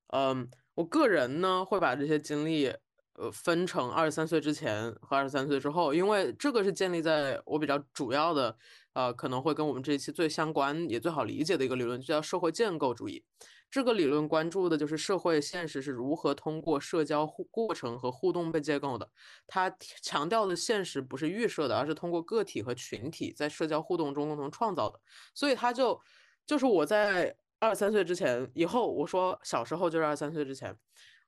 [0.07, 2.73] 嗯，我个人呢会把这些经历。
[3.21, 8.57] 呃，分成二十三岁之前和二十三岁之后，因为这个是建立在我比较主要的，
[8.93, 13.23] 呃，可能会跟我们这一期最相关也最好理解的一个理论，就叫社会建构主义。
[13.69, 19.07] 这个理论关注的就是社会现实是如何通过社交过程和互动被建构的。
[19.45, 19.69] 它
[20.01, 24.99] 强调的现实不是预设的，而是通过个体和群体在社交互动中共同创造的。
[25.35, 26.01] 所以它就
[26.47, 30.75] 就是我在二十三岁之前，以后我说小时候就是二十三岁之前，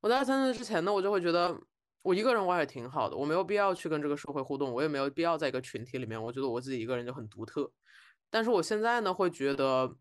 [0.01, 1.55] 我在二十三岁之前呢，我就会觉得。
[2.03, 6.21] 我一个人玩也挺好的，我没有必要去跟这个社会互动，我也没有必要在一个群体里面。
[6.21, 7.71] 我觉得我自己一个人就很独特。
[8.29, 9.95] 但是我现在呢，会觉得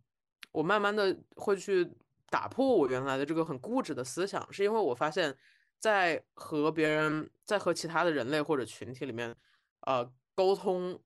[0.50, 1.88] 我慢慢的会去
[2.28, 5.36] 打破我原来的这个很固执的思想，是因为我发现，
[5.78, 9.34] 在和别人、在和其他的人类或者群体里面，
[9.82, 11.00] 呃，沟通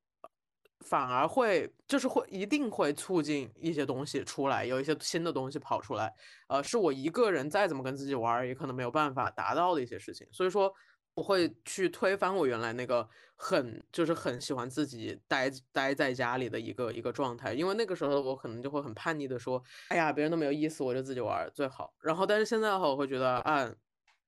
[0.86, 6.12] 反而会就是会一定会促进一些东西出来，有一些新的东西跑出来。
[6.48, 10.26] 呃，是我一个人再怎么跟自己玩，也可能没有办法达到的一些事情。
[10.32, 10.72] 所以说。
[11.16, 21.94] 我会去推翻我原来那个很就是很喜欢自己待待在家里的一个一个状态，因为那个时候我可能就会很叛逆的说，哎呀，别人都没有意思，我就自己玩最好。
[22.02, 23.72] 然后但是现在的话，我会觉得啊。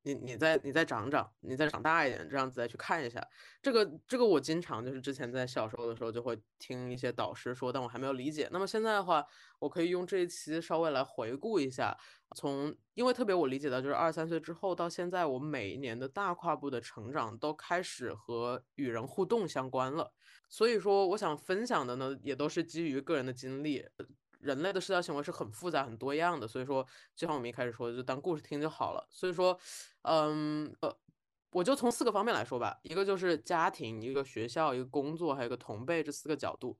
[0.08, 3.22] 你你再你再长长，你再长大一点，这样子再去看一下
[3.60, 8.48] 这个这个，我经常就是之前在小时候的时候就会听一些导师说，但我还没有理解。
[8.50, 9.22] 那么现在的话，
[9.58, 11.94] 我可以用这一期稍微来回顾一下，
[12.34, 20.14] 从因为特别我理解到就是二三岁之后到现在，我每一年的大跨步的成长都开始和与人互动相关了。
[20.48, 23.84] 所以说，我想分享的呢，也都是基于个人的经历。
[24.38, 29.04] 人类的社交行为是很复杂、很多样的，所以说，就像我们一开始说的，就当故事听就好了。
[29.10, 29.58] 所以说，
[30.02, 30.96] 嗯呃，
[31.50, 36.78] 我就从四个方面来说吧，一个就是家庭，一个学校，一个工作，还有一个同辈这四个角度。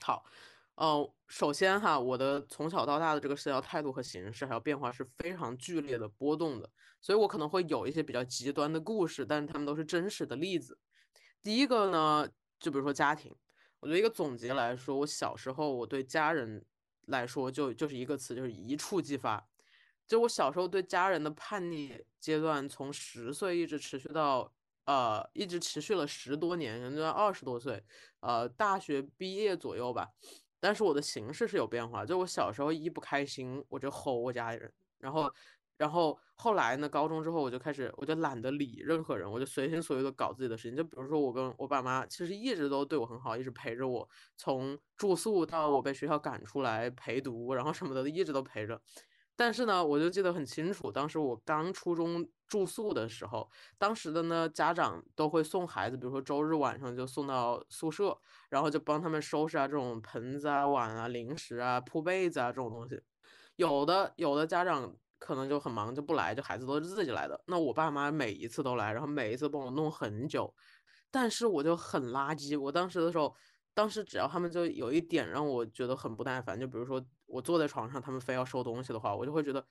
[0.00, 0.24] 好，
[0.74, 6.68] 嗯，首先哈，我的从小到大的这个社交态度和形式还有变化是非常剧烈的波动的，
[7.00, 10.76] 所以我可能会有一些比较极端的故事，但是他们都是真实的例子。
[11.42, 13.32] 第一个呢，就比如说家庭，
[13.78, 16.64] 我觉得一个总结来说，我小时候我对家人。
[17.06, 19.46] 来说就就是一个词，就是一触即发。
[20.06, 24.52] 就我小时候对家人的叛逆阶段，从十岁一直持续到
[24.84, 27.82] 呃，一直持续了十多年，人家二十多岁，
[28.20, 30.08] 呃，大学毕业左右吧。
[30.60, 35.32] 但是我的形式是有变化，就我小时候一不开心我就吼我家里人，然后。
[35.78, 36.88] 然后后来呢？
[36.88, 40.76] 高中之后我就开始，我就懒得理任何人，我就随心所欲的搞自己的事情。
[40.76, 48.80] 就比如说，我跟我爸妈其实一直都对我很好，一直陪着我，从住宿到我被学校赶出来陪读，然后什么的一直都陪着。
[49.34, 58.16] 但是呢，我就记得很清楚，当时我刚初中住宿的时候，当时的呢家长都会送孩子，比如说周日晚上就送到宿舍，
[58.50, 63.00] 然后就帮他们收拾啊这种盆子啊碗啊零食啊铺被子啊这种东西。
[63.56, 64.94] 有的有的家长。
[65.24, 67.40] 可能就很忙就不来，就孩子都是自己来的。
[67.46, 70.52] 那我爸妈每一次都来，然后每一次帮我弄很久，
[71.12, 72.58] 但是我就很垃圾。
[72.60, 73.32] 我当时的时候，
[73.72, 79.64] 当时只要他们就有一点让我觉得很不耐烦，就比如说我坐在床上，他们非要收东西的话，我就会觉得，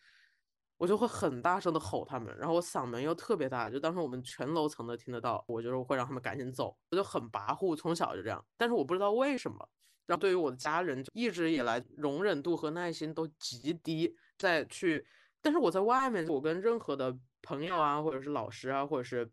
[0.78, 8.44] 我就会很大声的吼他们，然后我嗓门又特别大，就当时我们全楼层都听得到，我就是会让他们赶紧走，我就很跋扈，从小就这样。
[8.56, 9.58] 但是我不知道为什么，
[10.06, 15.06] 然后对于我的家人，一直以来容忍度和耐心都极低，再去。
[15.42, 19.30] 但是我在外面，我跟任何的朋友啊，或者是老师啊，或者是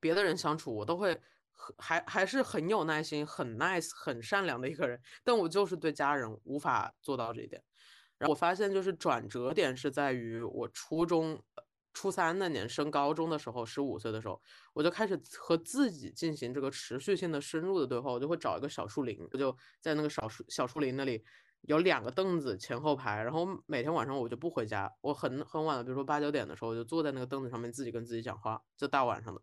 [0.00, 1.20] 别的人相处，我都会
[1.76, 4.98] 还还是很有耐心、很 nice、很善良的一个人。
[5.22, 7.62] 但我就是对家人无法做到这一点。
[8.16, 11.38] 然后我发现，就是转折点是在于我初中
[11.92, 14.40] 初三那年升高中的时候，十五岁的时候，
[14.72, 18.10] 我就开始和自己进行这个持续性的深入的对话。
[18.10, 21.22] 我就会找一个小树林，我就在那个小树小树林那里。
[21.62, 29.40] 有两个凳子前后排，然后每天晚上我就不回家，我很很晚了，比如说八九点的时候，我就坐在那个凳子上面自己跟自己讲话，就大晚上的。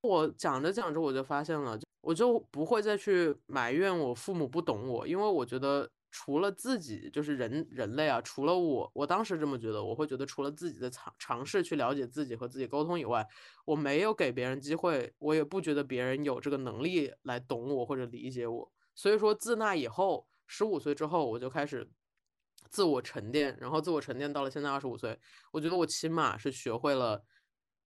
[0.00, 13.26] 我讲着讲着我就发现了，我就不会再去埋怨我父母不懂我，因为我觉得除了自己，就是人人类啊，除了我，我当时这么觉得，我会觉得除了自己的尝尝试去了解自己和自己沟通以外，
[13.66, 18.72] 我没有给别人机会，我也不觉得别人有这个能力来懂我或者理解我。
[18.94, 20.26] 所以说自那以后。
[20.46, 21.88] 十五岁之后，我就开始
[22.70, 25.18] 自我沉淀，然后自我沉淀到了现在二十五岁，
[25.52, 27.22] 我觉得我起码是学会了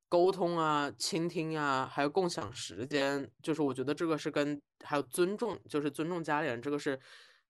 [0.08, 3.30] 沟通啊、倾听啊，还有共享时间。
[3.42, 6.98] 就是我觉得这个是跟还有尊重，就是尊重家里人，这个是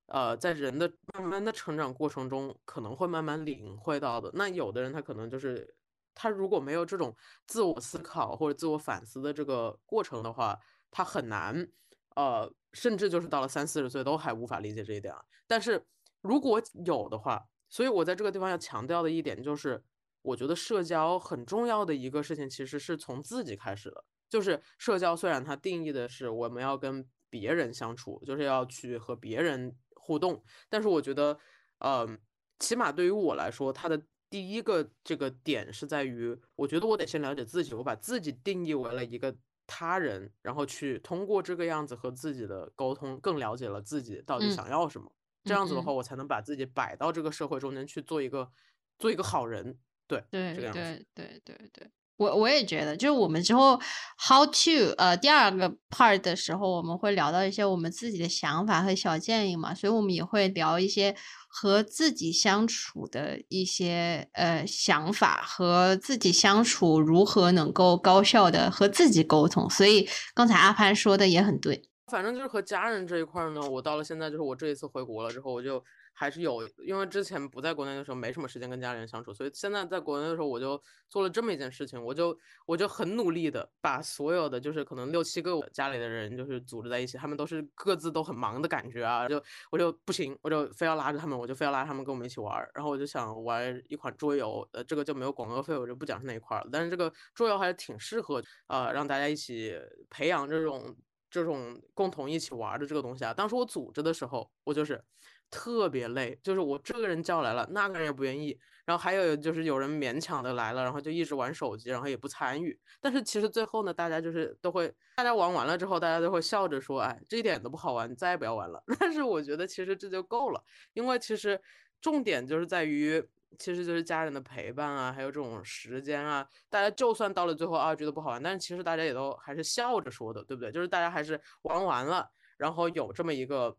[0.07, 4.31] 呃在人的慢慢的成长过程中可能会慢慢领会到的。
[4.35, 5.75] 那有的人他可能就是
[6.15, 10.59] 他如果没有这种自我思考或者自我反思的这个过程的话，
[10.91, 11.69] 他很难。
[12.17, 15.21] 呃，甚至就是到了三四十岁都还无法理解这一点啊。
[15.47, 15.85] 但是
[16.21, 19.83] 如果有的话，所以我在这个地方要强调的一点就是，
[20.23, 24.05] 我觉得社交很重要的一个事情其实是从自己开始的。
[24.29, 31.37] 就是社交虽然它定义的是我们要跟别人相处，就是要去和别人互动，但是我觉得，
[31.79, 32.21] 嗯，
[32.59, 39.37] 起码对于我来说，它的第一个这个点是在于，我觉得我得先了解自己，我把自己定义为了一个。
[39.73, 45.09] 他人，然后去通过这个样子和自己的沟通，更了解了自己到底想要什么。
[45.45, 48.51] 这样子的话，我才能把自己摆到这个社会中间去做一个
[48.99, 49.79] 做一个好人。
[50.09, 51.91] 对对对对对对对。
[52.21, 53.81] 我我也觉得，就是我们之后
[54.19, 61.17] how to 呃第二个 part 的时候，我们会聊到一些我们自己的想法和小建议嘛，所以我们也会聊一些
[61.49, 69.71] 和自己相处的一些呃想法，和自己相处如何能够高效的和自己沟通。
[69.71, 71.83] 所以刚才阿潘说的也很对。
[72.13, 75.83] 反正就是和家人这一块呢，我到了现在，就是我这一次回国了之后，我就。
[76.21, 99.75] 还是有，因为之前不在国内的时候没什么时间跟家里人相处，所以现在在国内的时候，我就做了这么一件事情，我就我就很努力的把所有的就是可能六七个家里的人就是组织在一起，他们都是各自都很忙的感觉啊，就我就不行，我就非要拉着他们，我就非要拉他们跟我们一起玩，然后我就想玩一款桌游，呃，这个就没有广告费，我就不讲是哪一块了，但是这个桌游还是挺适合呃让大家一起
[100.11, 100.95] 培养这种
[101.31, 103.33] 这种共同一起玩的这个东西啊。
[103.33, 105.03] 当时我组织的时候，我就是。
[105.51, 112.79] 特别累，就是我这个人叫来了，那个人也不愿意，然后还有就是有人勉强的来了，然后就一直玩手机，然后也不参与。
[113.01, 118.81] 但是其实最后呢，大家就是都会，大家玩完了之后，大家都会笑着说，哎，这一点都不好玩，再也不要玩了。
[119.01, 121.61] 但是我觉得其实这就够了，因为其实
[122.01, 123.21] 重点就是在于，
[123.59, 126.47] 其实就是家人的陪伴啊，还有这种时间啊。
[126.69, 130.71] 大家就算到了最后啊觉得不好玩，但是其实大家也都还是笑着说的，对不对？
[130.71, 133.77] 就是大家还是玩完了，然后有这么一个。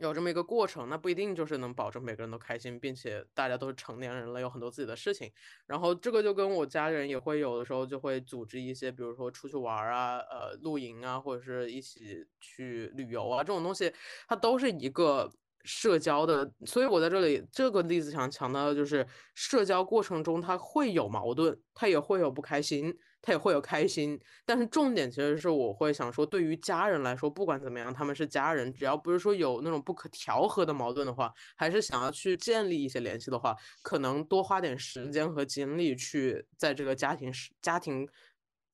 [0.00, 5.32] 有这么一个过程，那不一定就是能保证每个人都开心，并且大家都是成年人了，有很多自己的事情。
[5.66, 13.92] 然后这个就跟我家人也会有的时候就会组织一些，比如说出去玩啊，呃，露营啊，或者是一起去旅游啊，这种东西，
[14.28, 15.30] 它都是一个。
[15.64, 24.20] 社交的，所以我在这里这个例子想强调的就是，社交过程中他会有矛盾，他也会有不开心，他也会有开心。
[24.44, 38.06] 但是重点其实是我会想说，对于家人来说，不管怎么样，他们是家人，只要不是说有那种不可调和的矛盾的话，还是想要去建立一些联系的话，可能多花点时间和精力去在这个家庭家庭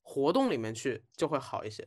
[0.02, 1.86] 活动里面去，就会好一些。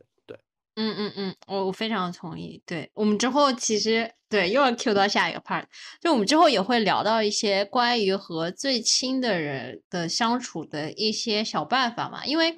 [0.76, 2.62] 嗯嗯嗯，我我非常同意。
[2.66, 5.66] 对我们之后其实对又要 Q 到下一个 part，
[6.02, 12.56] 就我们之后也会聊到一些关于和最亲的人的相处的一些小办法嘛，因为。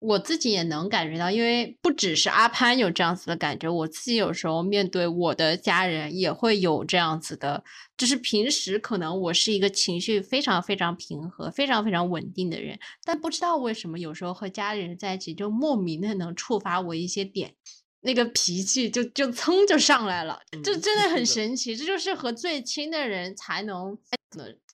[0.00, 7.64] 我自己也能感觉到，因为不只是阿潘有这样子的感觉，我自己有时候面对我的家人也会有这样子的，
[7.96, 17.54] 就是平时可能我是一个情绪非常非常平和、非常非常稳定的人，但不知道为什么有时候和家里人在一起就莫名的能触发我一些点，
[18.02, 23.98] 那个脾气就就噌就上来了，就真的很神奇，这就是和最亲的人才能。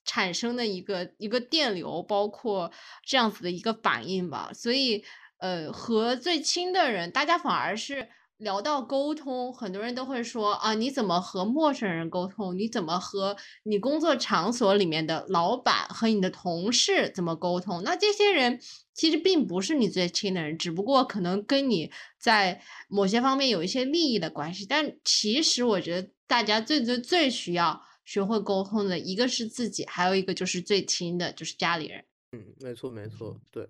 [0.05, 2.71] 产生的一个一个电流，包括
[3.05, 4.51] 这样子的一个反应吧。
[4.53, 5.03] 所以，
[5.39, 12.57] 呃，和最亲的人，大家反而是聊到沟通，很多人都会说啊，你怎么和陌生人沟通？
[12.57, 17.81] 你怎么和你工作场所里面的老板和你的同事怎么沟通？
[17.83, 18.59] 那这些人
[18.93, 24.65] 其实并不是你最亲的人，只不过可能跟你在某些方面有一些利益的关系。
[24.65, 27.81] 但其实我觉得，大家最最最需要。
[28.05, 32.05] 学会沟通的一个是自己，还有一个就是最亲的，就是家里人。
[32.31, 33.67] 嗯，没错没错，对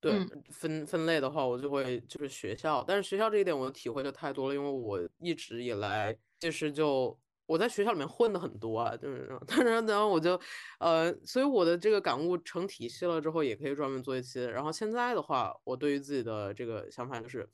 [0.00, 0.12] 对，
[0.50, 10.38] 分分类的话，我就会就是学校，但是学校这一点我的体会就太多了，因为我一直以来其实就我在学校里面混的很多啊，就是， 但是然后我就
[10.78, 14.44] 呃，所以我的这个感悟成体系了之后，也可以专门做一期。
[14.44, 17.48] 然后现在的话，我对于自己的这个想法就是，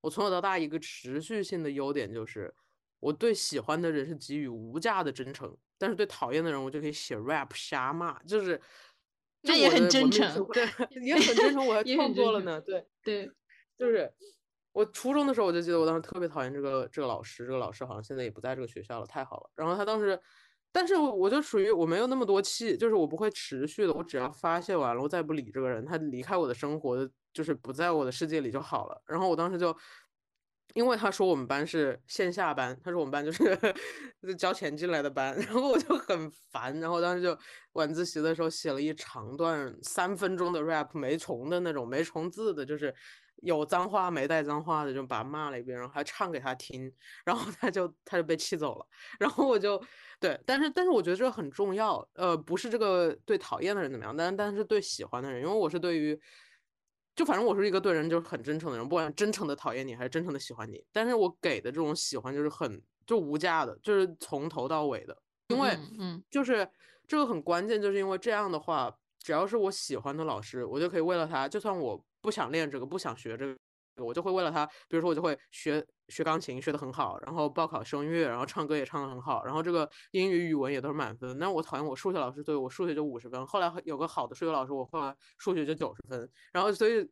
[0.00, 2.54] 我从小到大一个持续性的优点就是。
[3.02, 8.60] 我对喜欢的人是给予无价的真诚，但是对讨厌的人，我就可以写 rap 瞎骂，就是
[9.42, 10.64] 这也很真诚，对，
[11.02, 13.28] 也很真诚，我还创作了呢，对对，
[13.76, 14.08] 就是
[14.70, 19.50] 我初中的时候，我就记得我当时特别讨厌这个这个老师，这个老师好像现在也不在这个学校了，太好了。
[19.56, 20.16] 然后他当时，
[20.70, 29.02] 但是我就属于我没有那么多气，就是我不会持续的，我只要发泄完了，我再不理这个人，他离开我的生活，就是不在我的世界里就好了。
[29.06, 29.76] 然后我当时就。
[30.74, 33.44] 因为他说我们班是线下班，他说我们班就是
[34.38, 37.36] 交钱进来的班， 然后我就很烦，然后当时就
[37.72, 42.94] 晚自习的时候写了一长段三分钟的 rap，没重的那种，没重字的，就是
[43.42, 46.90] 有脏话没带脏话的，就把他骂了一遍，然后还唱给他听，
[47.26, 48.86] 然后他就他就被气走了，
[49.20, 49.82] 然后我就
[50.18, 56.18] 对，但是但是我觉得这个很重要，呃，不是这个对讨厌的人怎么样，但但是对喜欢的人，因为我是对于。
[57.14, 65.16] 就反正我是一个对人就是很真诚的人，不管真诚的讨厌你还是真诚的喜欢你，但是我给的这种喜欢就是很就无价的，就是从头到尾的，
[65.48, 66.66] 因为嗯，就是
[67.06, 73.56] 这个很关键，就是因为这样的话，只要是我喜欢的老师，我就可以为了他，就算我不想练这个，不想学这个。
[73.96, 81.38] 我就会为了他，比如说我就会学学钢琴，学得很好，然后报考声乐，然后唱歌也唱得很好，然后这个英语、语文也都是满分。
[81.38, 83.46] 那我讨厌我数学老师，所以我数学就五十分。
[83.46, 86.30] 后来有个好的数学老师，我后来数学就九十分。
[86.52, 87.06] 然后所以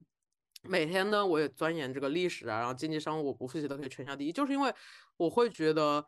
[0.62, 4.74] 每天呢，我也钻研这个历史啊，然后经济、商务我不复习都可以全校第一，就是因为
[5.18, 6.04] 我会觉得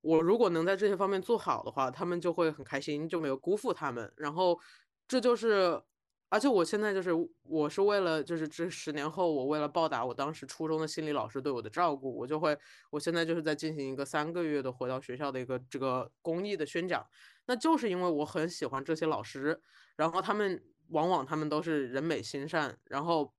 [0.00, 4.12] 我如果能在这些方面做好的话，他们就会很开心，就没有辜负他们。
[4.16, 4.58] 然后
[5.06, 5.82] 这就是。
[6.28, 7.10] 而且我现在就是
[7.44, 12.58] 我是为了就是这十年后，我为了报答我当时初中的心理老师对我的照顾，我就会
[12.90, 17.06] 我现在就是在进行一个三个月的回到学校的一个这个公益的宣讲。
[17.46, 19.60] 那就是因为我很喜欢这些老师，
[19.96, 23.32] 然后他们往往他们都是人美心善，然后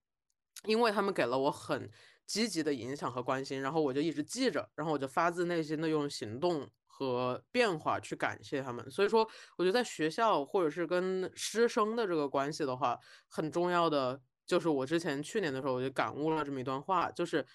[0.64, 1.90] 因为他们给了我很
[2.26, 8.90] 积极的影响和关心，然后我就一直记着，然后我就发自内心的用行动和变化去感谢他们。
[8.90, 9.28] 所以说，
[9.58, 17.46] 我觉得在学校或者是跟师生的这个关系的话，很重要的就是我之前去年的时候我就感悟了这么一段话，就是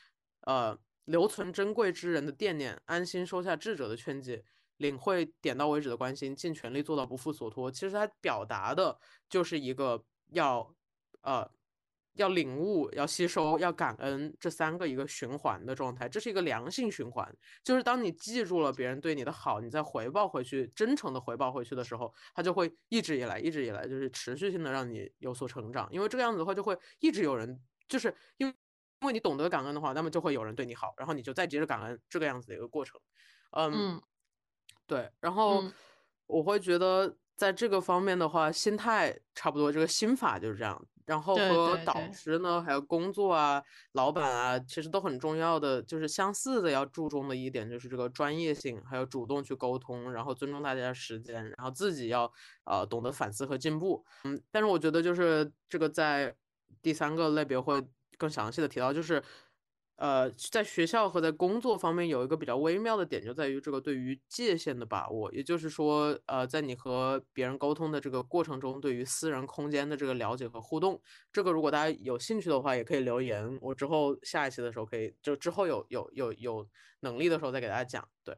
[0.42, 4.44] 呃，留存珍贵之人的惦念，安心收下智者的劝诫。
[4.76, 7.70] 领会点到为止的关心，尽全力做到不负所托。
[7.70, 10.74] 其实他表达的就是一个要，
[11.20, 11.50] 呃，
[12.14, 16.08] 要领悟、要吸收、要感恩这三个一个循环的状态。
[16.08, 17.32] 这是一个良性循环，
[17.62, 25.88] 就是当你记住了别人对你的好，你再回报回去，真诚的回报回去的时候，他就会一直以来、一直以来就是持续性的让你有所成长。
[25.90, 28.54] 因为这个样子的话，就会一直有人，就是因为
[29.00, 33.00] 因为你懂得感恩的话，那么就会有人对你好，然后你就再接着感恩，这个样子的一个过程。
[33.52, 34.00] 嗯。
[34.86, 35.62] 对，然后
[36.26, 40.84] 我会觉得在这个方面的话，心态差不多，这个心法就是这样。
[41.10, 43.60] 然后和导师呢，还有工作啊、
[43.94, 52.32] 老板啊，其实都很重要的，就是相似的要注重的一点就是这个专业性，还有主动去沟通，然后尊重大家的时间，然后自己要
[52.62, 54.04] 呃懂得反思和进步。
[54.22, 56.32] 嗯，但是我觉得就是这个在
[56.80, 57.84] 第三个类别会
[58.16, 59.20] 更详细的提到，就是。
[60.00, 65.30] 呃，在学校和在工作方面有一个比较微妙的点，就在于这个对于界限的把握。
[65.30, 70.98] 也就是说，呃，在你和别人沟通的这个过程中，对于私人空间的这个了解和互动，
[71.30, 76.66] 这个如果大家有兴趣的话，也可以留言，我之后下一期的时候可以，就之后有有有有
[77.00, 78.08] 能力的时候再给大家讲。
[78.24, 78.34] 对，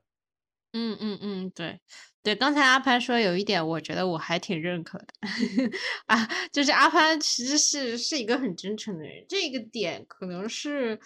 [0.73, 1.81] 嗯嗯嗯，对
[2.25, 5.07] 对，刚才阿潘说有一点，我觉得我还挺认可的
[6.07, 10.99] 啊，就是阿潘其实是是一个很真诚的人，这个点可能是。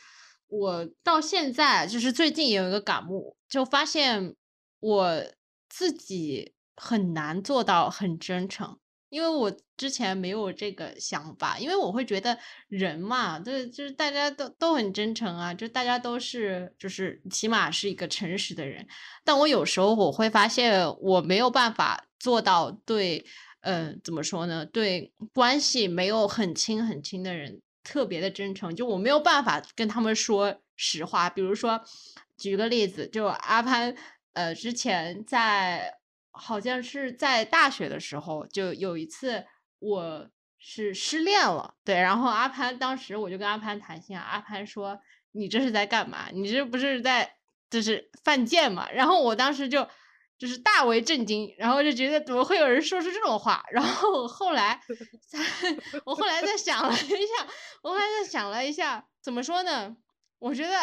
[0.49, 4.34] 我到现在就是最近也有一个感悟，就发现
[4.80, 5.24] 我
[5.68, 8.78] 自己很难做到很真诚，
[9.09, 12.38] 因为我之前没有这个想法，因为我会觉得
[12.68, 18.86] 人嘛，对，就是大家都都很真诚啊，就大家都是就是起码是一个诚实的人，
[19.24, 23.24] 但我有时候我会发现我没有办法做到对，
[23.62, 24.64] 嗯，怎么说呢？
[24.64, 27.61] 对关系没有很亲很亲的人。
[27.87, 31.30] 特别的真诚，就我没有办法跟他们说实话。
[31.30, 31.80] 比如说，
[32.37, 33.95] 举个例子，就阿潘，
[34.32, 35.95] 呃，之前在
[36.32, 39.47] 好像是在大学的时候，就有一次
[39.78, 40.28] 我
[40.59, 46.26] 是失恋了，对，然后阿潘当时我就跟阿潘谈心啊，阿潘说：“你这是在干嘛？
[46.32, 47.37] 你这不是在
[47.70, 49.89] 就是犯贱嘛？”然后我当时就。
[50.39, 53.64] 就是大为震惊，然后就觉得怎么会有人说出这种话？
[53.72, 54.80] 然后后来，
[56.05, 57.47] 我后来再想了一下，
[57.82, 59.97] 我后来再想了一下，怎么说呢？
[60.39, 60.76] 我觉得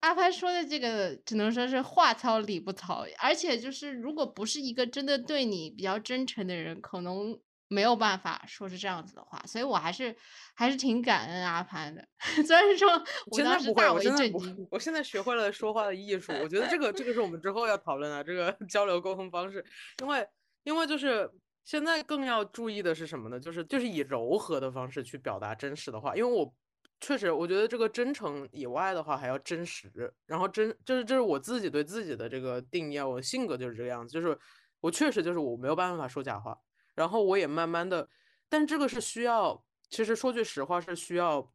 [0.00, 7.38] 阿潘说的这个只能说是话糙理不糙，而且就是如果不是一个真的对你比较真诚的人，可能。
[7.74, 10.14] 没有办法说是这样子的话，所以我还是
[10.54, 12.06] 还是挺感恩阿潘的。
[12.46, 12.88] 虽然说
[13.26, 16.32] 我当时大为震惊，我现在学会了说话的艺术。
[16.40, 19.64] 我觉得这个 这个是我们之后要讨论的这个 交流沟通方式，
[20.00, 20.26] 因为
[20.62, 21.28] 因为就是
[21.64, 23.40] 现在更要注意的是什么呢？
[23.40, 26.14] 就是就是以柔和的方式去表达真实的话。
[26.14, 26.54] 因为我
[27.00, 29.90] 确实我觉得这个真诚以外的话还要真实，
[30.26, 34.38] 然后真就是这是我自己对自己的这个定义，我性格就是这个样子，就是
[34.80, 36.56] 我确实就是我没有办法说假话。
[36.94, 38.08] 然后我也慢慢的，
[38.48, 41.52] 但这个是需要，其实说句实话是需要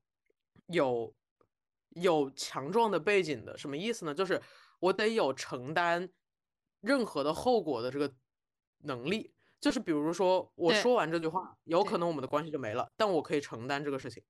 [0.67, 1.15] 有
[1.91, 3.57] 有强壮的背景的。
[3.57, 4.13] 什么意思呢？
[4.13, 4.41] 就是
[4.79, 6.09] 我得有承担
[6.81, 8.13] 任何的后果的这个
[8.79, 9.33] 能力。
[9.61, 14.23] 就是比如说我说完这句话，有可能我们的关系就没了，但我可以承担这个事情，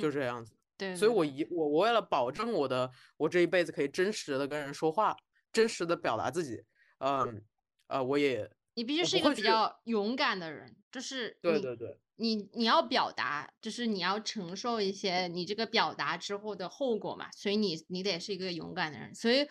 [0.00, 0.56] 就这样子。
[0.76, 5.16] 对，所以我一我我为了保证我的我这一辈子可以真实的跟人说话，
[5.52, 6.62] 真实的表达自己，
[6.98, 7.42] 嗯
[7.86, 8.50] 呃，我也。
[8.76, 19.14] 你必须是一个比较勇敢的人，就是对对对，你你要表达，就是你要承受一些你这个表达之后的后果嘛，所以你你得是一个勇敢的人。
[19.14, 19.48] 所以，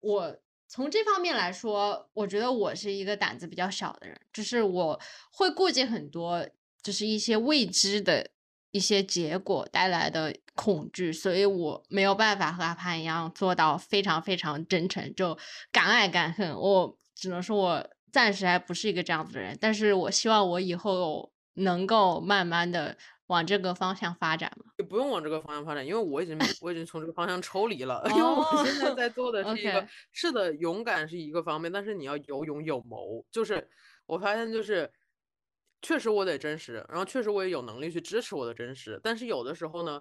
[0.00, 0.36] 我
[0.68, 5.00] 从这方面来说，我觉得我是一个胆子比较小的人，就是我
[5.32, 6.46] 会顾及很多，
[6.82, 8.30] 就是一些未知的
[8.70, 15.38] 一些结果带来的恐惧，所以我没有办法和阿潘一样做到非常非常真诚，就
[15.72, 16.54] 敢爱敢恨。
[16.54, 17.90] 我只能说我。
[18.12, 22.96] 暂时还不是一个这样子的人，但是我希望我以后能够慢慢的
[23.26, 24.72] 往这个方向发展嘛。
[24.78, 28.02] 也不用往这个方向发展，因为我已经我已经从这个方向抽离了。
[28.10, 33.24] 因为我现在在做的是一个，是的，勇敢是一个方面，但是你要有勇有谋。
[33.30, 33.68] 就是
[34.06, 34.90] 我发现，就是
[35.82, 40.00] 确实我得真实，然后确实我也有能力去支持我的真实，但是有的时候呢，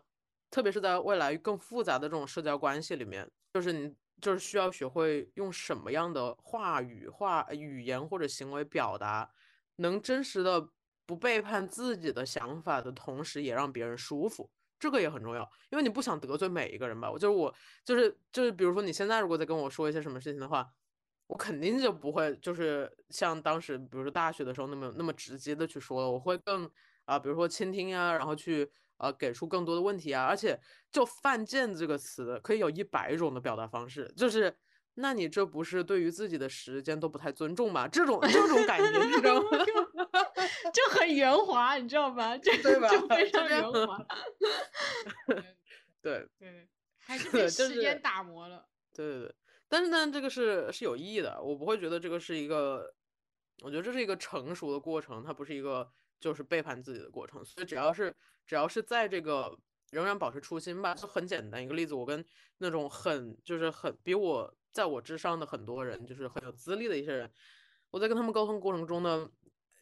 [0.49, 9.32] 特别是在未来更复杂的这种社交关系里面，就是你就是需要学会用什么样的话语、话语言或者行为表达，
[9.78, 10.70] 能真实的
[11.05, 14.49] 不背叛自己的想法的同时，也让别人舒服，
[14.80, 17.11] 这个也很重要，因为你不想得罪每一个人吧？
[17.11, 17.53] 我就是我
[17.86, 20.68] 就是就是，比如说你现在如果再跟我说一些什么事情的话。
[21.28, 26.09] 我肯定就不会，就是像当时，比如说大学的时候那么那么直接的去说了。
[26.09, 26.72] 我会更
[27.03, 30.25] 啊，比如说倾听呀，然后去呃给出更多的问题啊。
[30.25, 30.59] 而且
[30.91, 34.11] 就犯贱这个词，可以有一百种的表达方式。
[34.15, 34.55] 就是，
[34.95, 37.87] 那你这不是对于自己的时间都不太尊重吗？
[37.87, 39.49] 这种这种感觉，你知道吗？
[40.73, 42.37] 就很圆滑，你知道吗？
[42.37, 42.87] 这对吧？
[42.89, 44.05] 就非常圆滑。
[46.01, 46.67] 对 对，
[46.99, 48.67] 还是 被时间打磨了。
[48.93, 49.35] 对对对。
[49.69, 52.93] 但是呢，这个是是有意义的，我不会觉得这个是一个，
[53.61, 57.43] 我觉得这是一个成熟的过程，它不是一个就是背叛自己的过程。
[57.43, 58.15] 所以只要是
[58.45, 59.57] 只要是在这个
[59.91, 62.24] 仍然保持初心吧，就很简单一个例子，我跟
[62.57, 67.32] 那种很就是很比我在我之上的很多人，就是很有资历的一些人，
[67.91, 69.30] 我在跟他们沟通过程中呢，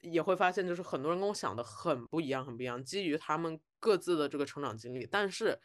[0.02, 5.60] 也会发现就是很多人跟我想的很不一样，很不一样，基于他们各自的这个成长经历，但是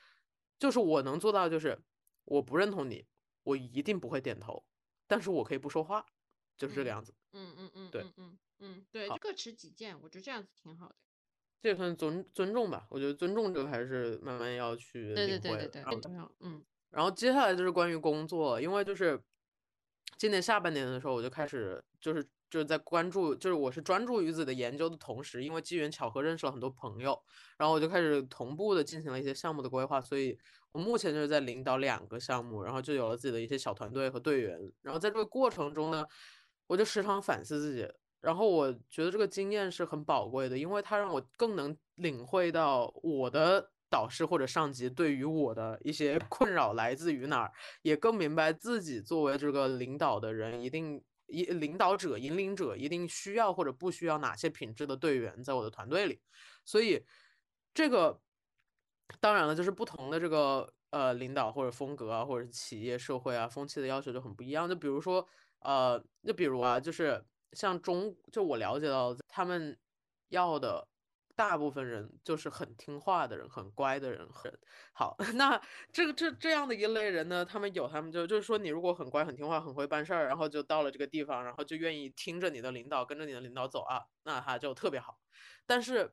[0.59, 1.79] 就是我能做到就是
[2.25, 3.07] 我不认同你。
[3.43, 4.63] 我一定不会点头，
[5.07, 6.05] 但是我可以不说话，
[6.59, 7.15] 就是这个样子。
[7.33, 10.95] 嗯嗯嗯，对，嗯嗯对，各持己见，我觉得这样子挺好的。
[11.61, 15.15] 这也算尊尊重吧，我觉得尊重这个还是慢慢要去领会。
[15.15, 15.83] 对对对对对，
[16.41, 19.23] 嗯，然后接下来就是关于工作，因为就是
[20.17, 27.23] 今年下半年的时候，我就开始就是就是在关注，就是我是专注于自己的研究的同时，因为机缘巧合认识了很多朋友，
[27.59, 30.39] 然后我就开始同步的进行了一些项目的规划，所以。
[30.73, 34.57] 我目前就是在领导两个项目，然后就有了自己的一些小团队和队员。
[34.83, 36.07] 然后在这个过程中呢，
[36.69, 37.93] 我就时常反思自己。
[38.21, 47.53] 然后我觉得这个经验是很宝贵的，因为它让我更能领会到我的导师或者上级对于我的一些 困扰来自于哪儿，
[47.83, 56.21] 也更明白自己作为这个领导的人，一定一领导者、引领者一定需要或者不需要哪些品质的队员在我的团队里。
[56.65, 57.05] 所以
[57.75, 58.21] 这个。
[59.21, 64.69] 当然了，就是不同的这个呃领导或者风格啊，或者企业社会啊风气的要求就很不一样。
[64.69, 65.27] 就比如说
[65.59, 67.21] 呃，就比如啊，就是
[67.53, 69.79] 像中，就我了解到他们
[70.29, 70.89] 要的
[71.37, 74.29] 大部分人就是很听话的人，很乖的人。
[74.33, 74.53] 很
[74.93, 75.61] 好， 那
[75.93, 85.19] 这个这这样的一类人呢，他们有他们就就是说，你如果很乖、很听话、很会办事儿，然后就到了这个地方，然后就愿意听着你的领导，跟着你的领导走啊，那他就特别好。
[85.67, 86.13] 但是。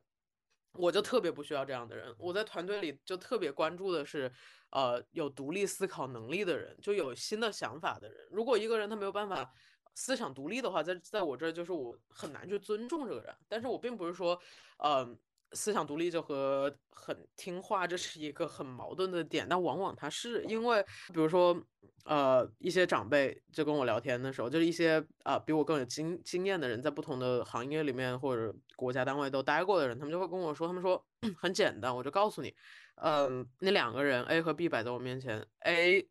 [0.74, 4.30] 我就特别不需要这样的人，我在团队里就特别关注的是，
[4.70, 8.28] 呃，有独立思考能力的人，就有新的想法的人。
[8.30, 9.50] 如果一个人他没有办法
[9.98, 13.34] 思想独立的话，在在我这儿就是我很难去尊重这个人。
[13.48, 14.40] 但是我并不是说，
[14.78, 15.18] 嗯。
[15.54, 19.46] 思想独立就和很听话，这是一个很矛盾的点。
[19.48, 21.58] 但往往他是因为，比如说，
[22.04, 31.02] 呃，一些长辈就跟我聊天的时候，就是一些啊比我更有经经验的人，在不同的行业里面或者国家单位都待过的人，他们就会跟我说，他们说
[31.40, 32.54] 很简单，我就告诉你，
[32.96, 36.06] 嗯，那两个人 A 和 B 摆在我面前，A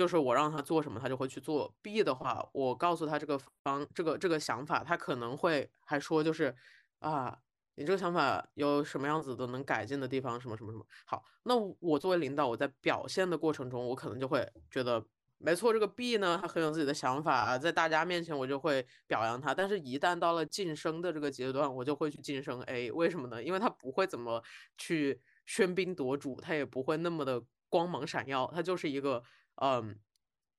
[0.00, 6.56] 就是我让他做什么，他就会去做；B 的话，我告诉他这个方这个这个想法，他可能会还说就是
[7.00, 7.38] 啊。
[7.76, 10.38] 你这个想法有什么样子的能改进的地方？
[10.38, 10.84] 什么什么什么？
[11.06, 15.02] 好，那我作为领导，我在表现的过程中，我可能就会觉得，
[15.38, 19.54] 没错，这个 B 呢，他很有自己的想法，在大家面前我就会表扬他。
[19.54, 22.90] 但是，一旦到了晋升的这个阶段，我就会去晋升 A。
[22.92, 23.42] 为什么呢？
[23.42, 24.42] 因为他不会怎么
[24.76, 29.22] 去喧宾夺主，他也不会那么的光芒闪耀，他就是一个
[29.60, 29.98] 嗯，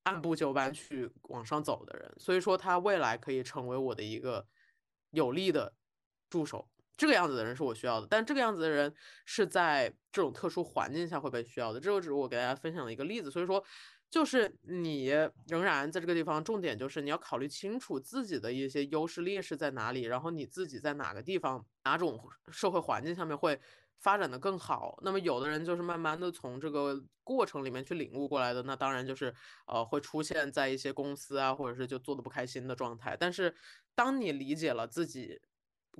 [0.03, 2.11] 按部就班去往上走的人。
[2.17, 4.47] 所以说，他未来可以成为我的一个
[5.11, 5.75] 有力的
[6.29, 6.67] 助手。
[6.97, 8.93] 这个样子的人是我需要的，但这个样子的人
[9.25, 11.79] 是在这种特殊环境下会被需要的。
[11.79, 13.31] 这个只是我给大家分享的一个例子。
[13.31, 13.63] 所以说，
[14.07, 15.07] 就是你
[15.47, 22.21] 仍然在这个地方，重点就是你要考虑清楚自己的一些优势劣势在哪里，然后你自己在哪个地方、哪种
[22.51, 23.59] 社会环境下面会
[24.01, 24.99] 发展的更好。
[25.01, 29.33] 那么有的人就是慢慢的从这个过程里面去领悟过来的，那当然就是
[29.65, 33.15] 呃会出现在一些公司啊，或者是就做的不开心的状态。
[33.17, 33.55] 但是
[33.95, 35.39] 当你理解了自己。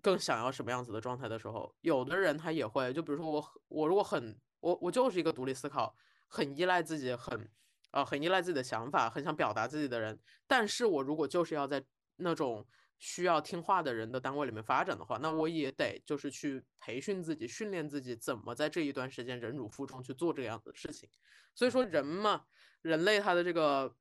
[0.02, 5.94] 更想要什么样子的状态的时候，有的人他也会，就比如说我，我如果很，我我就是一个独立思考，
[6.30, 7.52] 很依赖自己，很，
[7.92, 10.18] 呃，很依赖自己的想法，很想表达自己的人。
[10.48, 11.84] 但是我如果就是要在
[12.16, 12.66] 那种
[13.02, 21.10] 需要听话的人的单位里面发展的话，那我也得就是去培训自己，训练自己怎么在这一段时间忍辱负重去做这个样子的事情。
[21.56, 22.46] 所以说人嘛，
[22.84, 23.96] 人类他的这个，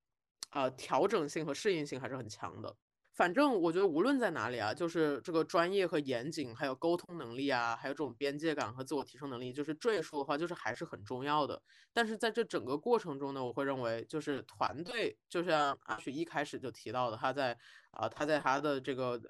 [0.50, 2.76] 呃，调整性和适应性还是很强的。
[3.20, 11.62] 反正我觉得无论在哪里啊，就是这个专业和严谨，还有沟通能力啊，还有这种边界感和自我提升能力，就是赘述的话，就是还是很重要的。
[11.92, 17.58] 但是在这整个过程中呢，我会认为就是团队，就像阿雪一开始就提到的，他在
[17.90, 19.20] 啊，他在他的这个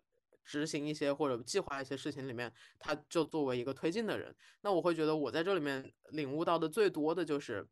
[0.45, 4.37] 执行一些或者计划一些事情里面，他就作为一个推进的人。
[4.61, 7.67] 那我会觉得我在这里面领悟到的最多的就是，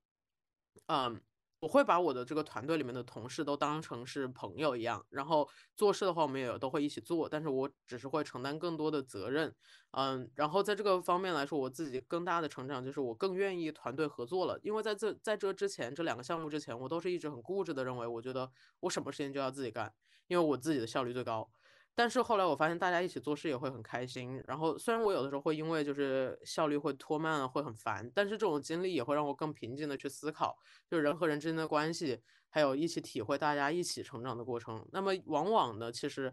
[0.87, 1.21] 嗯。
[1.61, 9.52] 我会把我的这个团队里面的同事都当成是朋友一样，然后做事的话，我们也都会一起做，但是我只是会承担更多的责任，
[9.90, 18.50] 嗯，然后在这个方面来说，我自己更大的成长就是我更愿意团队合作了，因为在这在这之前这两个项目之前，我都是一直很固执的认为，我觉得
[18.80, 19.92] 我什么事情就要自己干，
[20.28, 21.50] 因为我自己的效率最高。
[21.99, 30.57] 但是后来我发现大家一起做事也会很开心，然后虽然我有的时候会因为就是效率会拖慢会很烦，但是这种经历也会让我更平静的去思考，
[30.88, 34.88] 就是人和人之间的关系，还有一起体会大家一起成长的过程。
[34.92, 36.32] 那么往往呢，其实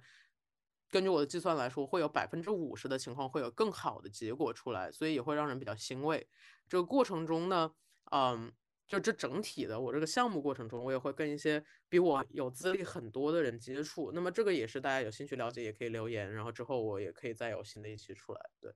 [0.91, 6.30] 根据我的计算来说，会有百分之五十的情况会有更好的结果出来，所以也会让人比较欣慰。
[6.70, 7.72] 这个过程中呢，
[8.11, 8.53] 嗯。
[8.88, 14.12] 就这整体的，我这个项目过程中，我也会跟一些比我有资历很多的人接触。
[14.14, 18.40] 那么这个也是大家有兴趣了解，也可以留言，然后之后我也可以再有新的一期出来。
[18.62, 18.72] 对，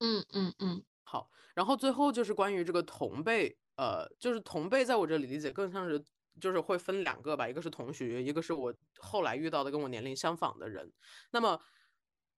[0.00, 1.28] 嗯嗯嗯，好。
[1.54, 6.02] 然后最后就是关于这个同辈，呃，就是同辈，在我这里理解更像是
[6.40, 10.90] 就是会分两个吧，一个是同学，一个是我后来遇到的跟我年龄相仿的人。
[11.32, 11.60] 那么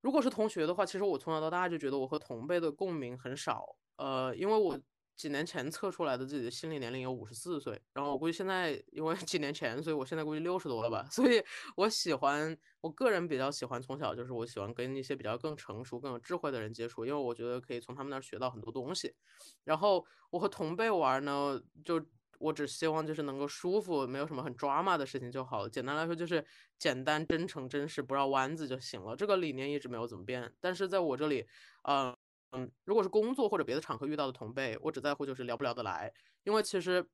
[0.01, 3.65] 如果是同学的话，其实我从小到大就觉得我和同辈的共鸣很少，
[3.97, 4.77] 呃，因为我。
[5.17, 11.07] 几年前测出来的自己的心理年龄有五十四岁，然后我估计现在因为几年前，所以我现在估计六十多了吧。
[11.13, 11.43] 所以
[11.77, 19.15] 我喜欢，我个人比较喜欢从小就是我喜欢跟一些比较更成熟、更有智慧的人接触，因为我觉得可以从他们那儿学到很多东西。
[19.63, 22.05] 然后我和同辈玩呢，就
[22.41, 25.71] 我只希望就是能够舒服，没有什么很抓马的事情就好了。
[25.71, 26.45] 简单来说就是
[26.77, 29.15] 简单、真诚、真实，不绕弯子就行了。
[29.15, 31.47] 这个理念一直没有怎么变，但是在我这里，
[31.89, 32.17] 嗯。
[32.55, 36.13] 嗯，如果是工作或者别的场合遇到的同辈，我只在乎就是聊不聊得来。
[36.45, 37.05] 因为其实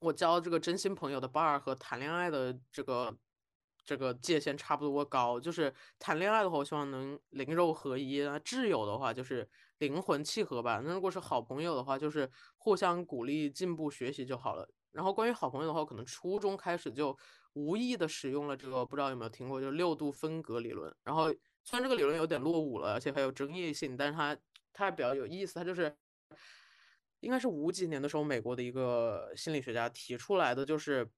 [0.00, 3.16] 我交这个真心朋友的 bar 和谈恋爱的这个
[3.84, 5.40] 这个界限差不多高。
[5.40, 9.48] 就是谈恋爱的话，我希望能灵肉合一；啊；挚友的话，就是
[9.78, 10.82] 灵魂契合吧。
[10.84, 14.68] 那如果是好朋友的话，就是互相鼓励、进步、学习就好了。
[14.92, 17.16] 然后关于好朋友的话，可能初中开始就
[17.54, 20.94] 无意的使用了这个，不知道有没有听过，就是六度分隔理论。
[21.02, 21.26] 然后
[21.64, 24.36] 虽然这个理论有点落伍了，而且还有争议性，但是它。
[24.78, 25.92] 他比较有意思，他就是
[27.20, 31.10] 应该是五几年的时候，美国的一个心理学家提出来的，就是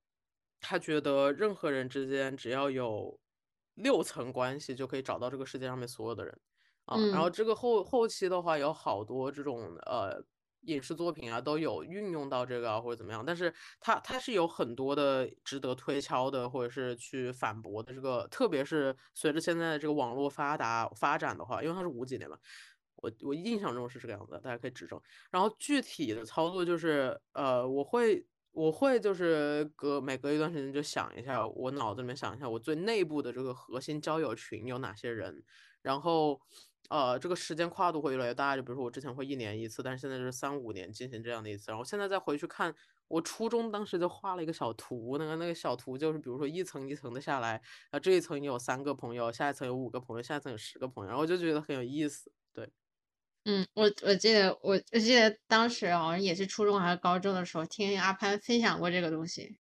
[0.60, 3.20] 他觉得任何人之间只要有
[3.74, 6.40] 六层关系，就可以找到这个世界上面所有的人
[6.86, 6.96] 啊。
[7.12, 10.24] 然后这个后后期的话，有好多这种呃
[10.62, 13.22] 影视作品啊，都有运用到这个啊，或者怎么样。
[13.24, 17.92] 但是它它是有很多的值得推敲的，或者是去反驳的。
[17.92, 22.38] 这个特别是随着现在的这个网络发达发展的话，因为它是五几年嘛。
[23.02, 25.00] 我我印象中是这个样子，大家可以指正。
[25.30, 35.42] 然后具体的操作就是，呃，我会我会就是隔每隔一段时间就想一下，我脑子里面想一下我最内部的这个核心交友群有哪些人，
[35.82, 36.40] 然后
[36.88, 41.70] 呃这个时间跨度会越来越大，就比如说我之前会一年一次，但是现在就是三五年进行这样的一次。
[41.70, 42.74] 然后现在再回去看，
[43.06, 52.32] 我初中当时就画了一个小图，那个那个小图就是比如说一层一层的下来，啊这一层有三个朋友，下一层有五个朋友，下一层有十个朋友，然后我就觉得很有意思，
[53.44, 59.56] 嗯，我我记得我我记得当时好像也是初中还是高中的时候，听阿潘分享过这个东西，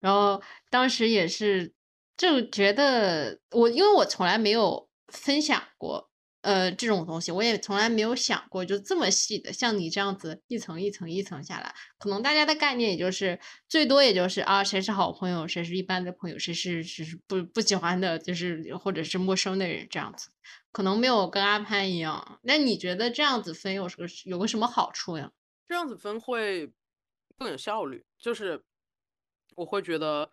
[0.00, 1.74] 然后当时也是
[2.16, 6.08] 就觉得我因为我从来没有分享过
[6.42, 20.28] 呃这种东西，我也从来没有想过就这么细的，像你这样子一层一层一层下来，可能大家的概念也就是最多也就是啊谁是好朋友，谁是一般的朋友，谁是是不不喜欢的，就是或者是陌生的人这样子。
[20.76, 25.32] 可能没有跟阿潘一样，那你觉得这样子分有什么有个什么好处呀？
[25.66, 26.70] 这样子分会
[27.38, 28.62] 更有效率，就是
[29.54, 30.30] 我会觉得，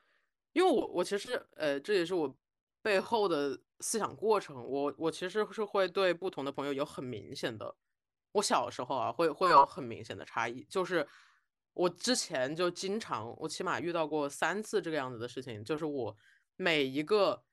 [0.52, 2.38] 因为我我其实呃这也是我
[2.82, 7.74] 背后的思想过程，我我其实是会对不同的朋友有很明显的，
[8.34, 11.08] 我小时候啊会会有很明显的差异，就是
[11.72, 16.18] 我之前就经常我起码遇到过三次这个样子的事情，就是我
[16.58, 17.46] 每一个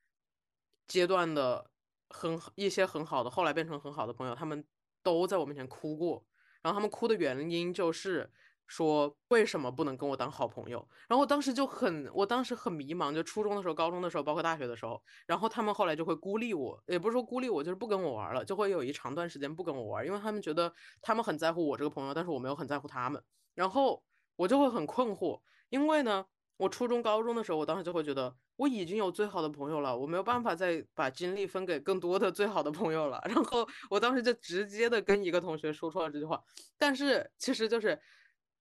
[0.88, 1.70] 阶段的。
[2.10, 4.62] 很一些很好的，后来变成很好的朋友，他们
[5.02, 6.22] 都在我面前哭过。
[6.60, 8.30] 然后他们哭的原因就是
[8.66, 10.86] 说，为什么不能跟我当好朋友？
[11.08, 15.02] 然后我当时就很，我当时很迷茫，就初中的时候、高中的时候，包括大学的时候。
[15.26, 23.22] 然后他们后来就会孤立我，也不是说孤立我，就是不跟我玩了，就会有一长段时间不跟我玩，因为他们觉得他们很在乎我这个朋友，但是我没有很在乎他们。
[23.54, 24.02] 然后
[24.36, 25.40] 我就会很困惑，
[25.70, 26.26] 因为呢，
[26.58, 28.36] 我初中、高中的时候，我当时就会觉得。
[28.60, 33.18] 我已经有最好的朋友了，我没有办法再把精力分给更多的最好的朋友了。
[33.24, 36.42] 然后我当时就直接的跟一个同学说出了这句话。
[36.76, 37.98] 但是其实就是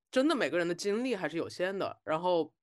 [0.10, 2.00] 真的，每个人的精力还是有限的。
[2.06, 2.54] 然后，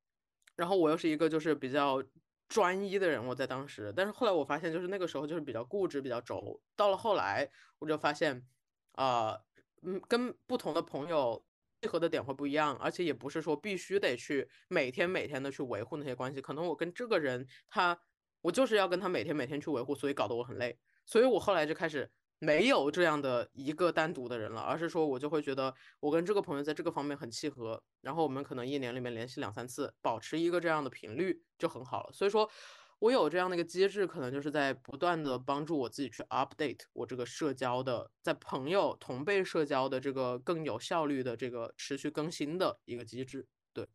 [0.57, 2.03] 然后我又是一个就是比较
[2.49, 3.93] 专一的人，我在当时。
[3.95, 6.63] 但是后来我发现，就是那个时候就是比较固执、比较轴。
[6.75, 8.47] 到了后来，我就发现，
[8.93, 9.39] 啊，
[9.83, 11.46] 嗯，跟不同的朋友。
[11.87, 16.41] 契合的点会不一样，而且也不是说必须得去每天每天的去维护那些关系。
[16.41, 17.97] 可能我跟这个人，他
[18.43, 20.77] 我就是要跟他每天每天去维护，所以搞得我很累。
[21.05, 22.11] 所以我后来就开始
[22.41, 32.13] 没有这样的一个单独的人了，而是说我就会觉得我跟这个朋友在这个方面很契合，然后我们可能一年里面联系两三次，保持一个这样的频率就很好了。
[32.13, 32.51] 所以说。
[32.99, 43.47] 我有这样的一个机制，可能就是在不断的帮助我自己去 update 我这个社交的，在朋友同辈社交的这个更有效率的这个持续更新的一个机制。
[43.75, 43.87] 对，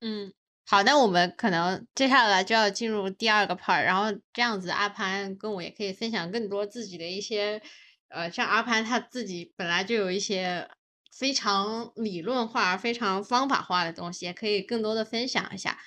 [0.00, 0.32] 嗯，
[0.66, 7.60] 好，那我们可能接下来就要进入第二个 part，然后这样子阿潘跟我也可以分享更多自己的一些，
[8.08, 10.68] 呃，像阿潘他自己本来就有一些
[11.12, 15.78] 非常理论化、非常方法化的东西，也可以更多的分享一下。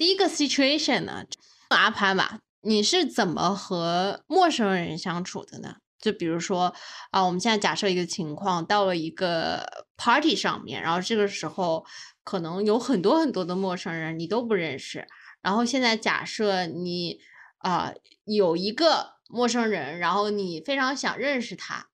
[0.00, 1.26] 第一个 situation 呢，
[1.68, 5.76] 阿潘吧，你是怎么和陌生人相处的呢？
[6.00, 6.74] 就比如说
[7.10, 11.84] 啊，我们现在假设一个情况，到了一个 party 上面，然后这个时候
[12.24, 15.06] 可能有很多很多的陌生人，你都不认识。
[15.42, 17.20] 然后现在假设你
[17.58, 17.92] 啊
[18.24, 21.88] 有一个陌生人，然后你非常想认识他，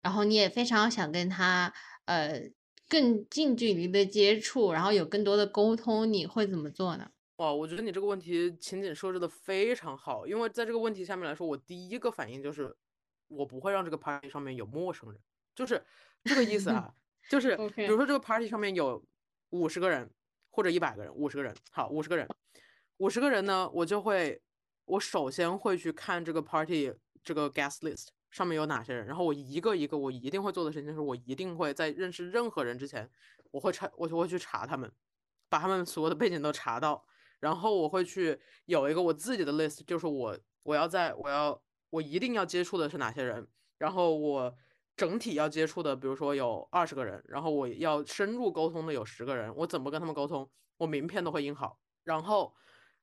[0.00, 2.40] 然后你也非常想跟他呃
[2.88, 7.08] 更近距离的接触，然后有更多的沟通，你会怎么做呢？
[7.38, 12.76] 哇，我觉得你这个问题情景设置的非常好，因为在这个问题下面来说，我第一个反应就是，
[13.28, 15.20] 我不会让这个 party 上面有陌生人，
[15.54, 15.80] 就是
[16.24, 16.92] 这个意思啊，
[17.30, 19.00] 就是比如说这个 party 上面有
[19.50, 20.10] 五十个人
[20.50, 22.28] 或者一百个人，五十个人，好，五十个人，
[22.96, 24.42] 五十个人呢，我就会，
[24.86, 33.08] 我首先会去看这个 party 这个 guest list 上面有哪些人，然后我一个一个，我一定会做的事情就是，我一定会在认识任何人之前，
[33.52, 34.90] 我会查，我就会去查他们，
[35.48, 37.06] 把他们所有的背景都查到。
[37.40, 43.46] 然后我会去有一个我自己的 list，就是我我要在我要我一定要接触的是哪些人，
[43.78, 44.54] 然后我
[44.96, 50.50] 整体要接触的，比如说有二十个人，然后我要深入沟通的有十个人，我怎么跟他们沟通？
[50.78, 52.52] 我名片都会印好，然后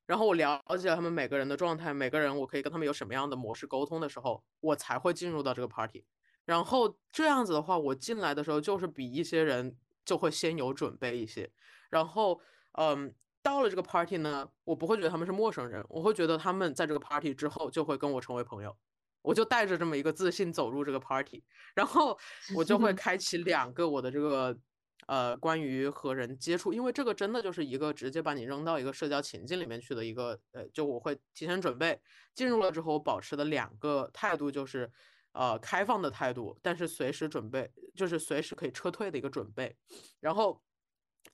[0.06, 6.06] 然后我了解了他们每个人的状态，每个人我可以跟他们有什么样的模式沟通的时候，我才会进入到这个 party。
[6.44, 11.50] 然后这样子的话，我进来的时候就是比一些人就会先有准备一些，
[11.90, 12.42] 然后
[12.74, 13.16] 嗯。
[13.46, 18.76] 到了这个 party 呢，我不会觉得他们是陌生人，我会觉得他们在这个 party 之后就会跟我成为朋友，
[19.22, 21.44] 我就带着这么一个自信走入这个 party，
[21.76, 22.18] 然后
[22.58, 24.58] 我就会开启两个我的这个
[25.06, 32.02] 呃关于和人接触，因为这个真的就是一个直接把你扔到一个社交情境里面去的一个呃，就我会提前准备，
[32.34, 34.92] 进入了之后我保持的两个态度就是
[35.34, 39.78] 呃开放的态度，但是随时准备就是随时可以撤退的一个准备，
[40.20, 40.65] 然后。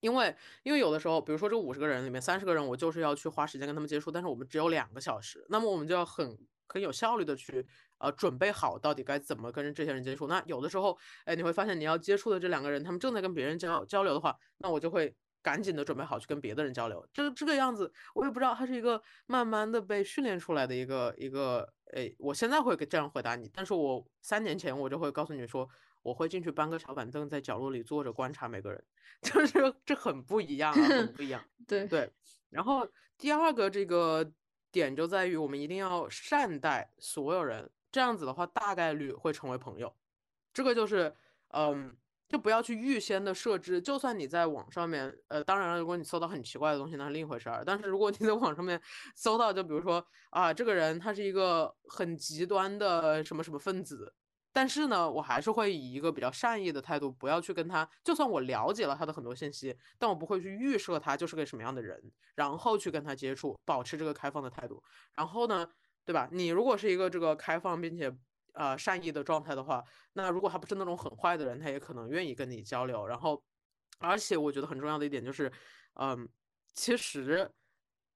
[0.01, 6.37] 因为，因为有的时候，比如说这五十个人里面三十个人，我就是要去花时间跟他们接触，但是我们只有两个小时，那么我们就要很
[6.67, 7.65] 很有效率的去
[7.99, 10.27] 呃准备好到底该怎么跟这些人接触。
[10.27, 17.07] 那有的时候，哎，你会发现你要接触的这两个人，他们正在跟别人交交流的话，那我就会赶紧的准备好去跟别的人交流。
[17.13, 25.69] 这这个样子，我也不知道，它是一个慢慢的被训练出来的一个一个，哎，我现在会这样回答你，但是我三年前我就会告诉你说。
[26.01, 28.83] 我会进去搬个小板凳，在角落里坐着观察每个人，
[29.21, 31.43] 就是这很不一样啊，很 不一样。
[31.67, 32.11] 对对。
[32.49, 32.87] 然后
[33.17, 34.31] 第二个这个
[34.71, 39.93] 点就在于，我们一定要善待所有人，这样子的话大概率会成为朋友。
[40.53, 41.15] 这个就是，
[41.53, 41.95] 嗯，
[42.27, 43.79] 就不要去预先的设置。
[43.79, 47.63] 就算你在网上面，呃，当然了，如果你搜到很奇怪的东西，那是另一回事儿。
[47.65, 48.81] 但是如果你在网上面
[49.15, 54.13] 搜到，就比如说啊，这个人他是一个很极端的什么什么分子。
[54.53, 57.89] 但是呢，我还是会以一个比较善意的态度，不要去跟他。
[58.03, 64.83] 就算我了解了他的很多信息，但我不会去预设他就是个什么样的人，然后去跟他接触，保持这个开放的态度。
[65.13, 65.65] 然后呢，
[66.03, 66.27] 对吧？
[66.31, 68.13] 你如果是一个这个开放并且
[68.53, 69.81] 呃善意的状态的话，
[70.13, 73.07] 那如果他不是那种很坏的人，他也可能愿意跟你交流。
[73.07, 73.41] 然后，
[73.99, 75.49] 而且我觉得很重要的一点就是，
[75.93, 76.27] 嗯，
[76.73, 77.49] 其实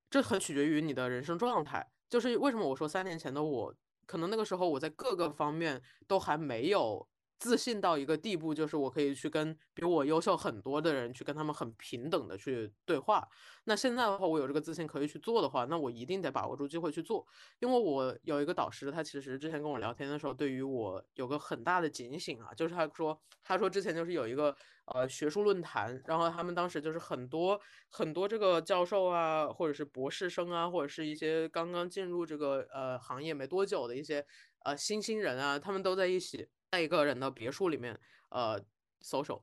[0.10, 1.90] 这很取决于你的人生状态。
[2.10, 3.74] 就是为什么我说三年前的我。
[4.06, 13.28] 可能那个时候我在各个方面都还没有自信到一个地步，就是我可以去跟比我优秀很多的人去跟他们很平等的去对话。
[13.66, 17.26] 那现在的话，我有这个自信可以去做的话，那我一定得把握住机会去做。
[17.60, 24.56] 因为我有一个导师，他其实之前跟我聊天的时候，对于我有个很大的警醒啊，就是他说，他说之前就是有一个
[24.86, 27.60] 呃学术论坛，然后他们当时就是很多
[27.90, 34.26] 很多这个教授啊，或者是博士生啊，或者是一些刚刚进入这个呃行业没多久的一些
[34.64, 38.00] 呃新兴人啊，他们都在一起在一个人的别墅里面
[38.30, 38.60] 呃
[39.02, 39.42] social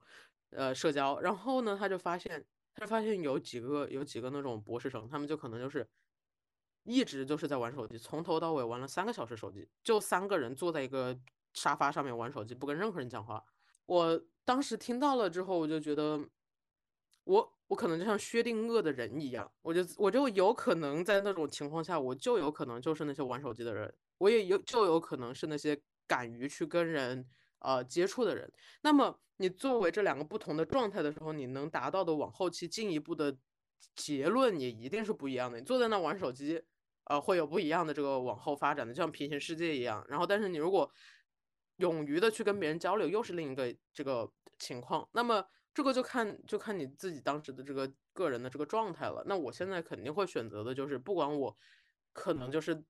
[0.50, 2.44] 呃社交，然后呢，他就发现。
[2.74, 5.86] 他就发现有几个有几个那种博士生，他们就可能就是
[6.84, 11.14] 一直就是在玩手机，从头到尾玩了三个小时手机，就三个人坐在一个
[11.52, 13.44] 沙发上面玩手机，不跟任何人讲话。
[13.84, 16.18] 我当时听到了之后，我就觉得
[17.24, 27.28] 我我可能就像薛定谔的人一样，我就我就有可能在那种情况下，我就有可能就是那些玩手机的人，我也有就有可能是那些敢于去跟人。
[27.64, 33.38] 呃，接触的人，那么你作为这两个不同的状态的时候，你能达到的往后期进一步的
[33.94, 35.60] 结论也一定是不一样的。
[35.60, 36.60] 你坐在那玩手机，
[37.04, 40.04] 呃，会有不一样的这个往后发展的，就像平行世界一样。
[40.08, 40.90] 然后，但是你如果
[41.76, 44.28] 勇于的去跟别人交流，又是另一个这个
[44.58, 45.08] 情况。
[45.12, 49.22] 那么这个就看就看你自己当时的这个个人的这个状态了。
[49.28, 51.56] 那我现在肯定会选择的就是，不管我
[52.12, 52.82] 可能就是。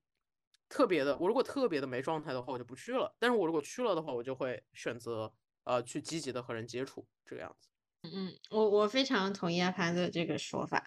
[0.73, 3.13] 特别的，我如果特别的没状态的话，我就不去了。
[3.19, 5.31] 但是我如果去了的话，我就会选择
[5.65, 7.69] 呃去积极的和人接触，这个样子。
[8.11, 10.83] 嗯，我我非常同意阿潘的这个说法。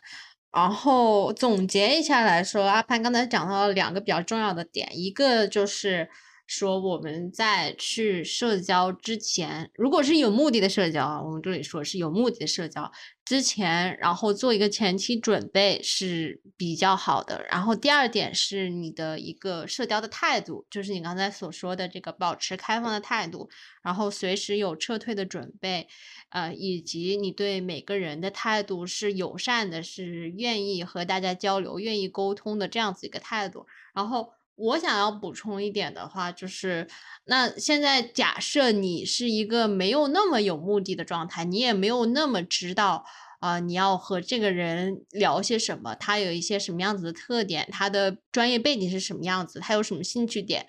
[0.50, 6.10] 然后总结一下来说，阿潘刚才讲到了两个比较重要的点，一个就是。
[6.46, 12.90] 说我们在去社交之前，如果是有目的的社交啊，我们这里说是有目的的社交
[13.24, 17.44] 之前，然后做一个前期准备是比较好的。
[17.50, 23.50] 然后第二点是你的一个社交的态度，就是你刚才所说的这个保持开放的态度，
[23.82, 25.88] 然后随时有撤退的准备，
[26.30, 34.35] 呃，以及你对每个人的态度是友善的，是愿意和大家交流、愿意沟通的这样子一个态度，然后。
[34.56, 36.88] 我想要补充一点的话，就是
[37.26, 43.04] 那现在假设你是一个没有那么有目的的状态，你也没有那么知道
[43.40, 50.66] 啊，你要和这个人聊些什么，他有一些什么样子的特点，他的专业背景是什么样子，他有什么兴趣点。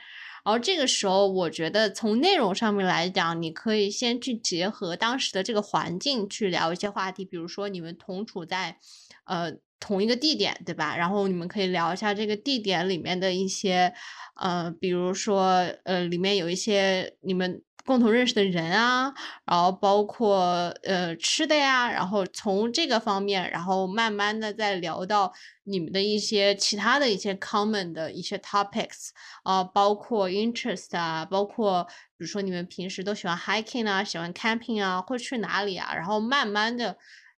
[0.49, 8.77] 而这个时候，我觉得从内容上面来讲，你可以先去结合当时的这个环境去聊一些话题，比如说你们同处在，
[9.25, 9.53] 呃。
[9.79, 10.97] 同一个地点，对吧？
[10.97, 13.93] 然后你们可以聊一下这个地点里面的一些，
[14.33, 19.13] 呃，比如说，呃，里面有一些你们共同认识的人啊，
[19.45, 20.37] 然后包括
[20.83, 25.31] 呃吃的呀，然后从这个方面，然后慢慢的再聊到
[25.63, 29.11] 你们的一些其他的一些 common 的一些 topics
[29.43, 31.83] 啊，包括 interest 啊，包括
[32.17, 36.97] 比如说你们平时都喜欢 hiking 啊，喜欢 camping 啊，会去哪里啊，然后慢慢的。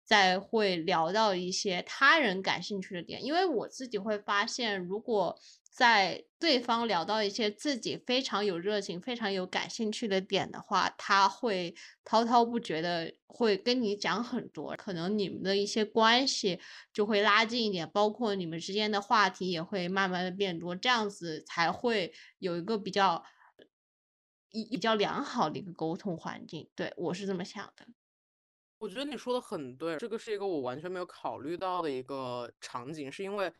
[0.08, 5.38] 再会聊到一些他人感兴趣的点，因为我自己会发现，如果
[5.70, 11.74] 在对方聊到一些自己非常有热情、非常有感兴趣的点的话，他会
[12.06, 16.58] 滔滔不绝的会跟你讲很多，可能你们的一些关系
[16.90, 23.22] 就会拉近一点，包括你们之间的话题也会慢慢的变多，这样子才会有一个比较
[24.50, 26.70] 一比较良好的一个沟通环境。
[26.74, 27.97] 对我是这么想的。
[28.78, 33.52] 我觉得你说的很对，这个是一个我完全没有考虑到的一个场景，是因为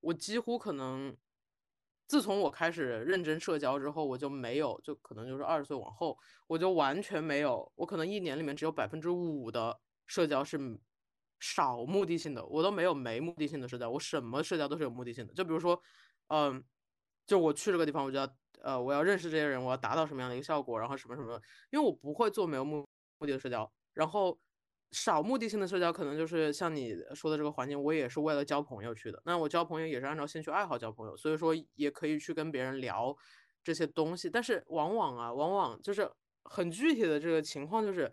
[0.00, 1.16] 我几乎可能
[2.06, 10.58] 自从我开始认真社交之后，我就没有，就可能就是二十岁往后，我就完全没有，我可能一年里面只有百分之五的社交是
[11.40, 15.80] 少目的性的，我都没有没目的性的社交，我什么社交都是有目的性的，就比如说，
[16.28, 16.62] 嗯，
[17.26, 21.40] 就我去这个地方，我就要呃，我要认识这些人，我要达到什么样的一个效果，然后什么什么，
[21.70, 22.86] 因为我不会做没有目
[23.18, 23.72] 目的的社交。
[23.94, 24.38] 然后
[24.90, 29.22] 少目的性的社交，可能就是像你说的这个环境，我也是为了交朋友去的。
[29.24, 33.16] 那我交朋友也是按照兴趣爱好交朋友，所以说也可以去跟别人聊
[33.64, 34.28] 这些东西。
[34.28, 36.10] 但是往往啊，往往就是
[36.44, 38.12] 很具体的这个情况，就是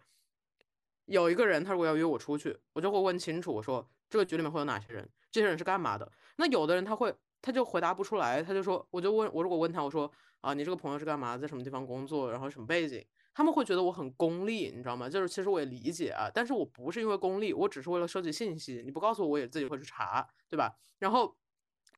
[1.06, 6.10] 有一个人他如果要约我出去，我就会问清楚，我说这个局里面会有哪些人，这些人是干嘛的。
[6.38, 10.10] 那有的人他会他就回答不出来，他就说，我就问我如果问他，我说
[10.42, 13.06] 啊，你这个朋友是干嘛，在什么地方工作，然后什么背景。
[13.40, 15.08] 他们会觉得我很功利，你知道吗？
[15.08, 18.84] 就是其实我也理解啊，但是我不是因为功利，我只是为了收集信息。
[18.84, 20.76] 你不告诉我，我也自己会去查，对吧？
[20.98, 21.34] 然后，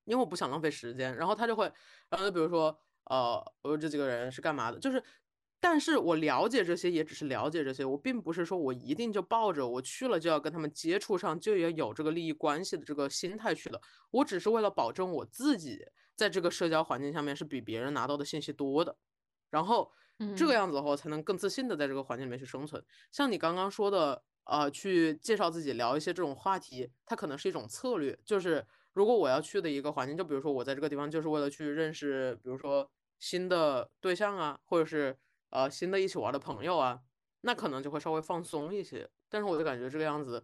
[0.06, 1.66] 因为我不想浪费时间，然后他就会，
[2.10, 4.78] 然后就比如说，呃，我这几个人是干嘛的？
[4.78, 5.04] 就是，
[5.60, 13.82] 但是我了解这些，也只是了解这些，我并不是说我一定就抱着我去了就要跟他们接触上，就要有这个利益关系的这个心态去的。
[14.12, 15.80] 我只是为了保证我自己
[16.16, 18.96] 在这个社交环境下面是比别人拿到的信息多的。
[19.50, 19.92] 然后
[20.36, 22.84] 这个嗯样子的话，才能更自信的在这个环境里面去生存。
[23.12, 35.18] 像你刚刚说的，呃，去介绍自己，聊一些这种话题，它可能是一种策略，就是如果我要去的一个环境，就比如说我在这个地方就是为了去认识，比如说新的对象啊，或者是
[35.50, 37.00] 呃新的一起玩的朋友啊，
[37.42, 39.10] 那可能就会稍微放松一些。
[39.30, 40.44] 但是我就感觉这个样子，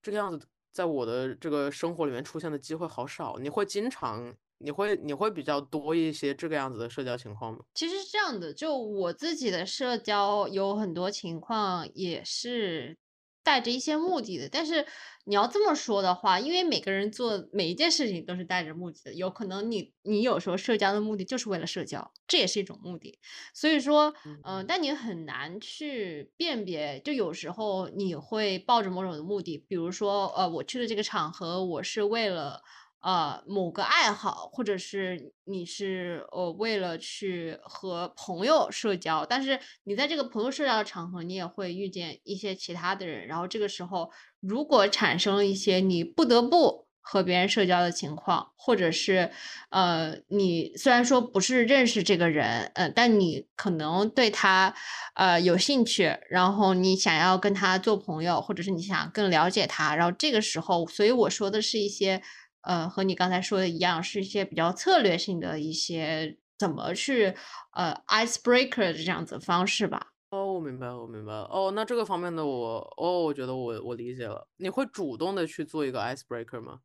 [0.00, 3.38] 这个样子在我的这个生活里面出现的机会好少。
[3.38, 7.60] 你会经常，你会你会比较多一些这个样子的社交情况吗？
[7.74, 12.98] 其实是这样的，就我自己的社交有很多情况也是
[13.44, 14.48] 带着一些目的的。
[14.48, 14.84] 但是
[15.26, 23.18] 你要这么说的话，因为每个人做每一件事情都是带着目的的，有可能你你有时候社交的目的就是为了社交，这也是一种目的。
[23.54, 32.62] 所以说，嗯、嗯但你很难去辨别，就有时候你会抱着某种的目的，比如说，呃，我去的这个场合，我是为了。
[33.00, 49.30] 呃，某个爱好，或者是你是呃为了去和朋友社交，但是你在这个朋友社交的场合，你也会遇见一些其他的人，然后这个时候如果产生一些你不得不和别人社交的情况，或者是
[49.70, 54.74] 呃你虽然说不是认识这个人，呃，但你可能对他
[55.14, 62.20] 呃有兴趣，然后你想要跟他做朋友，或者是你想更了解他，然后这个时候，所以我说的是一些。
[62.62, 67.34] 呃，和你刚才说的一样，是一些比较策略性的一些怎么去
[67.74, 70.08] 呃 icebreaker 的这样子的方式吧。
[70.32, 71.44] 哦，我明白了，我明白了。
[71.50, 74.46] 哦，那这个方面的我，哦，我觉得我我理解了。
[74.56, 76.80] 你会主动的去做一个 icebreaker 吗？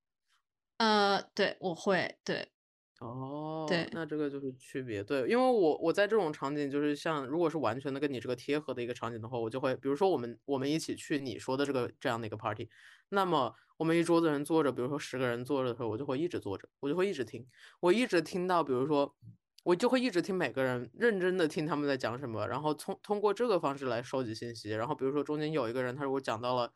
[0.80, 2.52] 呃，对，我会，对，
[3.00, 5.04] 哦，对，那这个就是区别。
[5.04, 12.70] 对，因为我我在这种场景，就是像如果是完全的跟你这个贴合的一个场景的话，我就会，比如说我们我们一起去你说的这个这样的一个 party，
[13.10, 17.48] 那么我们一桌子人坐着，比如说十个人坐着的时候，我就会一直坐着，我就会一直听，
[17.80, 19.16] 我一直听到，比如说
[19.64, 26.74] 我就会一直听每个人认真的听他们在讲什么，然后通通过这个方式来收集信息，然后比如说中间有一个人他如果讲到了，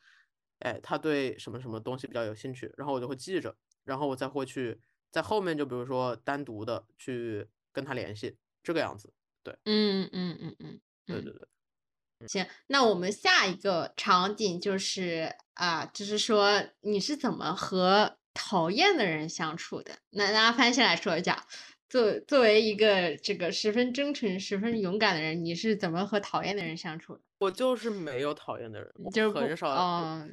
[0.60, 4.80] 哎，他对什么什么东西比较有兴趣，然后我就会记着，然后我再会去。
[5.10, 9.14] 在后面就比如说单独的去跟他联系，这个样子。
[9.42, 12.28] 对，嗯嗯嗯嗯嗯，对对对。
[12.28, 19.92] 行，那我们下一个场景就是啊，就是说你是怎么和讨厌的人相处的？
[20.12, 21.46] 那那阿潘先来说一下，
[21.90, 27.22] 作作为一个这个十分真诚、十分勇敢的人，你是怎么和讨厌的人相处的？
[27.40, 29.70] 我就是没有讨厌的人，我就是很少。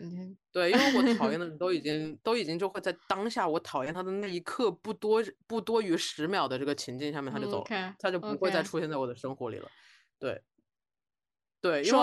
[0.00, 9.68] 嗯，对，因为我讨厌的人都已经都已经就会在当下我讨厌他的那一刻不多不多于十秒的这个情境下面他就走了他就不会再出现在我的生活里了。
[10.18, 10.40] 对，
[11.64, 11.98] 对，因为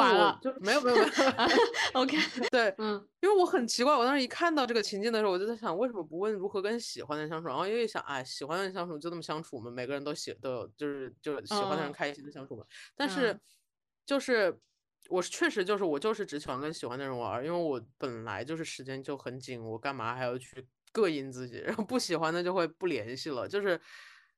[0.60, 1.06] 没有没有没有。
[1.94, 2.18] OK，
[2.50, 7.48] 对，嗯因为我很奇怪，我当时一看到这个情境的时候，我就在想，为什么不问如何跟喜欢的人相处？
[7.48, 12.66] 然后又一想，哎，喜欢的人相处就这么相处嘛，每个人都喜都有，就是就是喜欢的人嗯开心的相处嘛。
[12.96, 13.42] 但是嗯
[14.04, 14.60] 就是
[15.10, 21.60] 我确实就是我就是只喜欢跟喜欢的人玩儿，因为我本来就是时间就很紧，我干嘛还要去膈应自己？
[21.60, 23.80] 然后不喜欢的就会不联系了，就是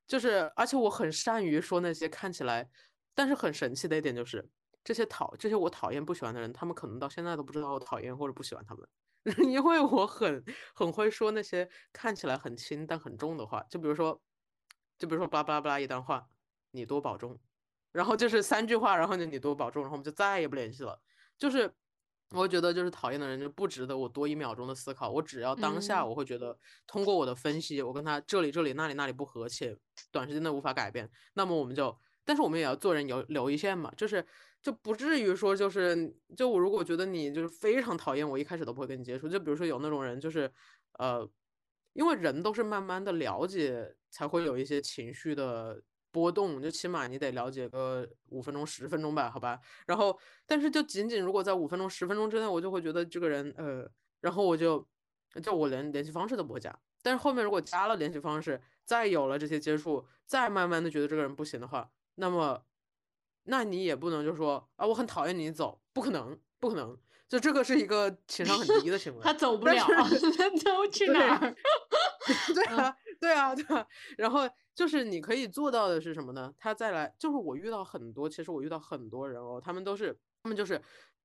[0.06, 2.68] 就是，而且我很善于说那些看起来，
[3.14, 4.46] 但是很神奇的一点就是。
[4.84, 8.86] 这些讨这些我讨厌不喜欢的人，他们可能到现在都不知道我讨厌或者不喜欢他们，
[9.50, 14.20] 因为我很很会说那些看起来很轻但很重的话，就比如说，
[14.98, 16.28] 就比如说巴拉巴拉一段话，
[16.72, 17.40] 你多保重，
[17.92, 21.00] 然后就是三句话，然后呢你多保重，然后我们就再也不联系了。
[21.38, 21.72] 就是
[22.32, 29.74] 我觉得就是讨厌的人就不值得我多一秒钟的思考，我只要当下嗯我会觉得通过我的分析，我跟他这里这里那里那里不和，且
[30.12, 31.98] 短时间内无法改变，那么我们就。
[32.24, 34.24] 但是我们也要做人留留一线嘛，就是
[34.62, 39.28] 就不至于说就是就我如果觉得你就是非常讨厌我，一开始都不会跟你接触。
[39.28, 40.50] 就比如说有那种人，就是
[40.98, 41.28] 呃，
[41.92, 49.58] 因为人都是慢慢的了解才会有一些情绪的波动，就起码你得了解个五分钟十分钟吧，好吧。
[49.86, 54.86] 然后但是就仅仅如果在五分钟十分钟之内，我就会觉得这个人呃，然后我就
[55.42, 56.74] 就我连联系方式都不会加。
[57.02, 61.90] 但是后面如果加了联系方式，再有了这些接触，再慢慢的觉得这个人不行的话。
[62.16, 62.64] 那么，
[63.44, 66.96] 那你也不能就说啊，我很讨厌你走，不可能，不可能，
[67.28, 69.20] 就这个是一个情商很低的行 为。
[69.22, 71.54] 他走不了，他走去对哪儿？
[72.54, 73.86] 对啊，对啊，对啊。
[74.16, 76.52] 然后就是你可以做到的是什么呢？
[76.58, 80.80] 他再来，就是我遇到很多，其实我遇到很多人哦，他们都是，他们就是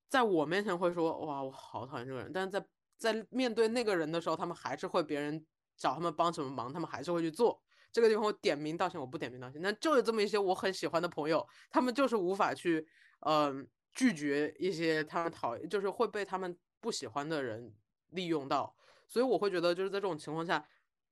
[0.10, 2.66] 在我面前会说，哇，我好讨厌这个人，但是在
[2.98, 5.46] 在面对那个人的时候，他们还是会别人
[5.78, 7.62] 找他们帮什么忙，他们还是会去做。
[7.92, 9.62] 这个地方我点名道歉，我不点名道歉。
[9.62, 12.88] 那就有这么一些我很喜欢的朋友，他们就是无法去，
[13.22, 17.74] 嗯、拒绝一些他们讨厌，就是会被他们不喜欢的人
[18.12, 18.76] 利用到。
[19.08, 20.68] 所以我会觉得，就是在这种情况下，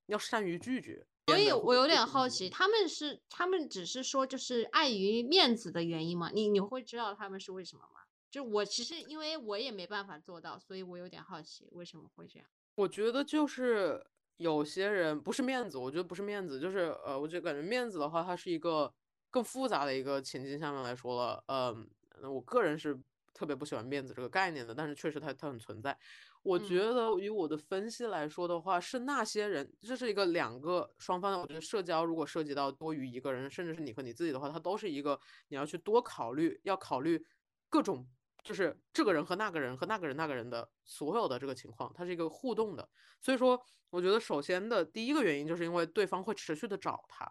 [0.05, 1.05] 要善于拒绝。
[1.27, 6.29] 所以我有点好奇，他们是他们只是说就是碍于面子的原因吗？
[6.33, 8.01] 你你会知道他们是为什么吗？
[8.29, 12.47] 就我其实因为我也没办法做到，所以我有点好奇为什么会这样。
[12.75, 14.05] 我觉得就是
[14.37, 18.93] 有些人不是面子，我觉得不是面子，就是呃，我就感觉面子的话，它是一个
[19.29, 21.43] 更复杂的一个情境下面来说了。
[21.47, 21.89] 嗯，
[22.23, 22.97] 我个人是
[23.33, 25.97] 特别不喜欢面子这个概念的，但是确实它它很存在。
[26.43, 31.39] 我觉得以我的分析来说的话，是那些人，这是一个两个双方的。
[31.39, 35.19] 我觉得社交如果涉及到多于一个人，甚至是你和你自己的话，它都是一个
[35.49, 37.25] 你要去多考虑，要考虑
[37.69, 38.07] 各种。
[38.47, 42.89] 就是这个人和那个人和那个人那个人的所有的这个情况，它是一个互动的。
[43.19, 47.29] 所以说，我觉得首先的第一个原因就是因为对方会持续的找他，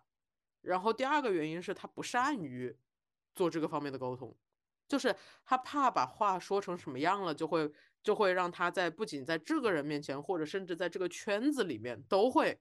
[0.61, 2.77] 然后第二个原因是他不善于
[3.35, 4.37] 做这个方面的沟通，
[4.87, 5.17] 就是
[5.47, 7.73] 他怕把话说成什么样了，就会
[8.03, 12.61] 就会让他在不仅在这个人面前，或者甚至在这个圈子里面，都会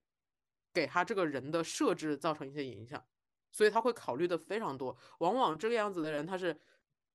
[0.72, 3.03] 给他这个人的设置造成一些影响。
[3.52, 4.98] 所以他会考虑的非常多。
[5.19, 6.57] 往往这个样子的人，他是。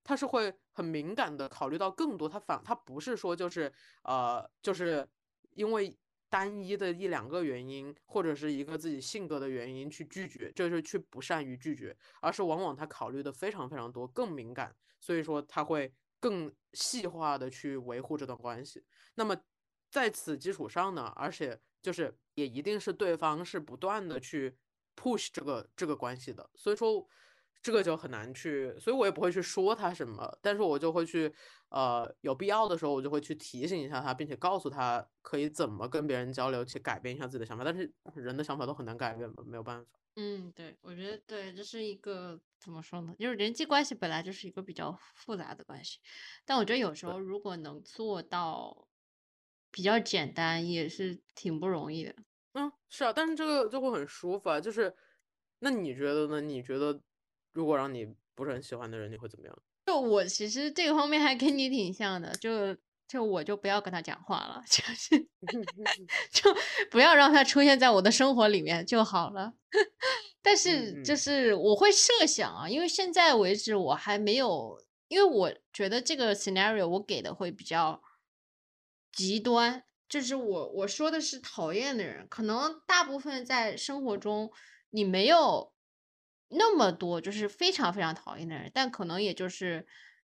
[0.02, 3.72] 他是会很敏感的考虑到更多，他反他不是说就是
[4.02, 5.06] 呃就是
[5.52, 5.96] 因为
[6.28, 18.84] 单一的一两个原因或者是一个自己性格的原因去拒绝，就是去不善于拒绝，而是往往他考虑的非常非常多，更敏感，所以说他会更细化的去维护这段关系。
[19.16, 19.36] 那么
[19.90, 24.56] 在此基础上呢，而且就是也一定是对方是不断的去
[24.96, 27.06] push 这个这个关系的，所以说。
[27.62, 31.30] 这个就很难去，所以我也不会去说他什么，但是我就会去，
[31.68, 37.62] 呃，有必要的时候我就会去提醒一下他，并且告诉他可以怎么跟别人交流，去改变一下自己的想法。
[37.62, 40.00] 但是人的想法都很难改变嘛，没有办法。
[40.16, 43.14] 嗯，对，我觉得对，这是一个怎么说呢？
[43.18, 45.98] 就是人际关系本来就是一个比较复杂的关系，
[46.46, 48.88] 但我觉得有时候如果能做到
[49.70, 52.14] 比较简单，也是挺不容易的。
[52.54, 54.58] 嗯，是啊，但是这个就会很舒服啊。
[54.58, 54.94] 就是，
[55.58, 56.40] 那你觉得呢？
[56.40, 56.98] 你觉得？
[57.52, 59.58] 如果让你不是很喜欢的人，你会怎么样？
[59.86, 62.76] 就我其实这个方面还跟你挺像的，就
[63.08, 65.18] 就我就不要跟他讲话了， 就是
[66.30, 66.54] 就
[66.90, 69.54] 不要让他出现在我的生活里面就好了。
[70.42, 78.00] 但是就是我会设想啊，因为现在为止我还没有，因为我觉得这个 scenario 我给的会比较
[79.12, 84.52] 极端，就是我我说的是讨厌的人，可能大部分在生活中
[84.90, 85.72] 你没有。
[86.50, 89.86] 那么多就是非常非常讨厌的人，但可能也就是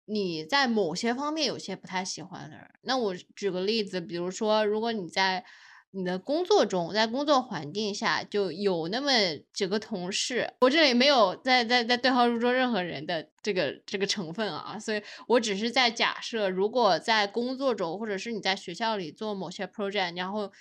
[0.06, 2.70] 你在某些方面有些不太喜欢的人。
[2.82, 5.46] 那我举个例子，比如说，如果你在
[5.92, 9.12] 你的工作中，在工作环境下就有那么
[9.54, 20.52] 几个同事，我这里没有在在在对号入座任何人的这个这个成分啊，所以我只是在假设，如果在工作中或者是你在学校里做某些 project，然后。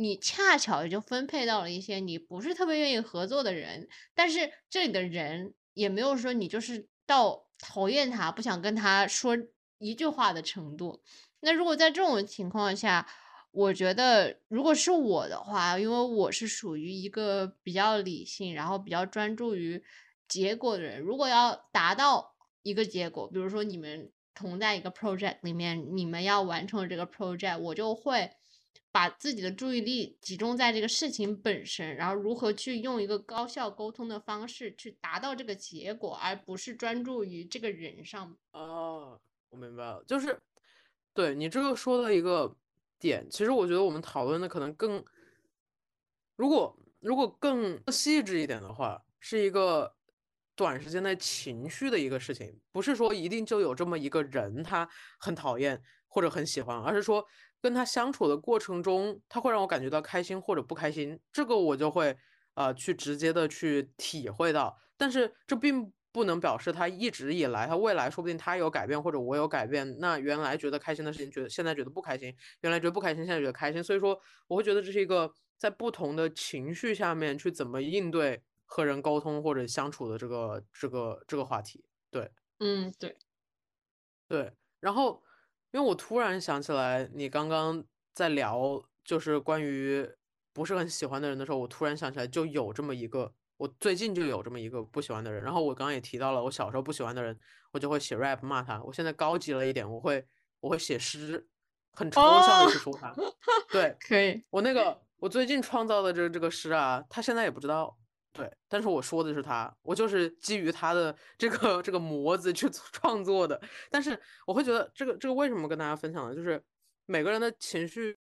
[0.00, 9.36] 你恰巧也就分配到了一些你不是特别愿意合作的人，但是这里的人也没有说你就是到讨厌他不想跟他说
[9.76, 11.02] 一句话的程度。
[11.40, 13.06] 那如果在这种情况下，
[13.50, 19.84] 我觉得如果是我的话，因为我是属于一个比较理性，然后比较专注于
[20.26, 28.30] 结果的人，如果要达到一个结果，比如说你们同在一个 project 里面，你们要完成这个 project，我就会。
[28.92, 38.36] 把自己的注意力集中在这个事情本身，然后如何去用一个高效沟通的方式去达到这个结果，而不是专注于这个人上。
[38.50, 40.36] 哦，我明白了，就是
[41.14, 42.56] 对你这个说的一个
[42.98, 45.04] 点，其实我觉得我们讨论的可能更，
[46.34, 49.94] 如果如果更细致一点的话，是一个
[50.56, 54.88] 短时间内情绪的一个事情，不是说一定就有这么一个人他
[55.20, 57.24] 很讨厌或者很喜欢，而是说。
[57.62, 62.16] 跟他相处的过程中，他会让我感觉到开心或者不开心，这个我就会
[62.54, 64.76] 呃去直接的去体会到。
[64.96, 69.96] 但是这并不能表示他一直以来，他未来说不定他有改变或者我有改变。
[69.98, 72.32] 那原来觉得开心的事情，觉得现在觉得不开心；
[72.62, 73.82] 原来觉得不开心，现在觉得开心。
[73.82, 74.18] 所以说，
[74.48, 81.84] 我会觉得这是一个在不同的情绪下面去怎么应对和人沟通或者相处的这个这个这个话题。
[82.10, 83.16] 对，嗯，对，
[84.28, 85.22] 对，然后。
[85.72, 90.08] 因为我突然想起来，你刚刚在聊就是关于
[90.52, 95.42] 不是很喜欢的人的时候，我突然想起来就有这么一个，我最近就有这么一个不喜欢的人。
[95.42, 97.38] 然后我刚刚也提到了，我小时候不喜欢的人，
[97.72, 98.82] 我就会写 rap 骂他。
[98.82, 100.26] 我现在高级了一点，我会
[100.58, 101.46] 我会写诗，
[101.92, 103.14] 很抽象的去说他。
[103.70, 104.42] 对，可以。
[104.50, 107.96] 我那个我最近创造的这这个诗啊，他现在也不知道。
[108.32, 113.60] 对，但是我说的是他，我就是基于他的这个这个模子去 创作的。
[113.90, 116.34] 但是我会觉得这个这个为什么跟大家分享呢？
[116.34, 116.62] 就是
[117.06, 118.16] 每个人的情绪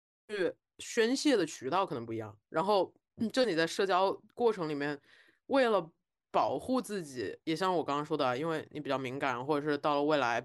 [0.79, 2.35] 宣泄的渠道可能不一样。
[2.49, 2.93] 然后
[3.33, 4.99] 就你在社交过程里面，
[5.47, 5.91] 为了
[6.31, 10.41] 保护自己，也像我刚刚说的，因为你比较敏感，或者是到了未来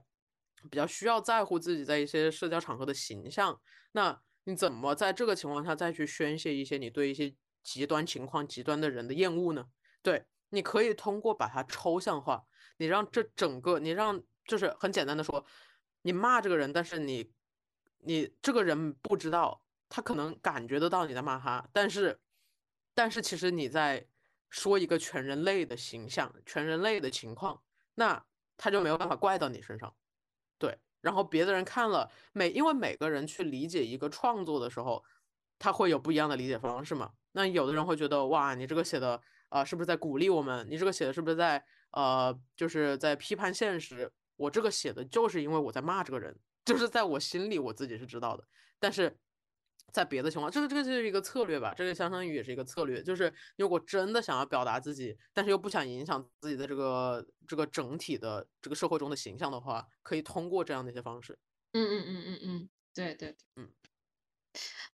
[0.70, 3.60] 比较需要在乎自己在一些社交场合的形象，
[3.94, 7.34] 那你怎么在这个情况下再去宣泄一些你对一些
[7.64, 9.66] 极端情况、极端的人的厌恶呢？
[10.02, 12.46] 对，你可以通过把它抽象化，
[12.78, 15.46] 你让这整个，你让就是很简单的说，
[16.02, 17.32] 你骂这个人，但是你
[18.00, 22.20] 你这个人不知道，他可能感觉得到你在骂他，但是。
[22.96, 24.06] 但是其实你在
[24.52, 27.60] 说一个全人类的形象、全人类的情况，
[27.96, 28.24] 那
[28.56, 29.92] 他就没有办法怪到你身上，
[30.60, 30.78] 对。
[31.02, 35.04] 然后别的人看了每，因为每个人去理解一个创作的时候，
[35.58, 37.14] 他会有不一样的理解方式嘛。
[37.34, 40.66] 那有的人会觉得，哇，你这个写的啊，是不是在鼓励我们？
[40.70, 44.12] 你这个写的是不是在呃，就是在批判现实？
[44.38, 48.44] 我这个写的就是因为我在骂这个人， 就是在我心里我自己是知道的，
[48.80, 49.20] 但是。
[49.92, 61.38] 在别的情况，这个这个就是一个策略吧，这个相当于也是一个策略，就是如果真的想要表达自己，但是又不想影响自己的这个这个整体的这个社会中的形象的话，可以通过这样的一些方式。
[61.74, 63.70] 嗯嗯嗯嗯嗯，对对，嗯。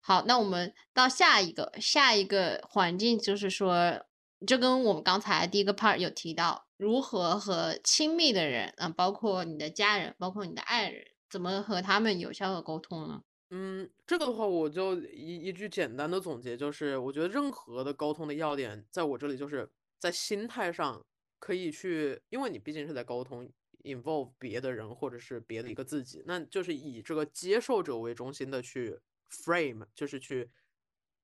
[0.00, 4.06] 好，那我们到下一个下一个环境，就是说，
[4.46, 13.22] 就跟我们刚才第一个 part 有提到，如何和亲密的人啊，包括你的家人，包括你的爱人，怎么和他们有效的沟通呢？
[13.50, 19.68] 嗯，这个的话，我就一一句简单的总结，就是我觉得任何的沟通的要点，在我这里就是
[19.98, 21.04] 在心态上
[21.38, 23.50] 可以去，因为你毕竟是在沟通
[23.82, 29.00] ，involve 别的人或者是别的一个自己，那就是以这个接受者为中心的去
[29.30, 30.50] frame，就是去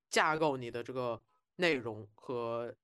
[0.08, 1.22] 架构你的这个
[1.56, 2.74] 内容和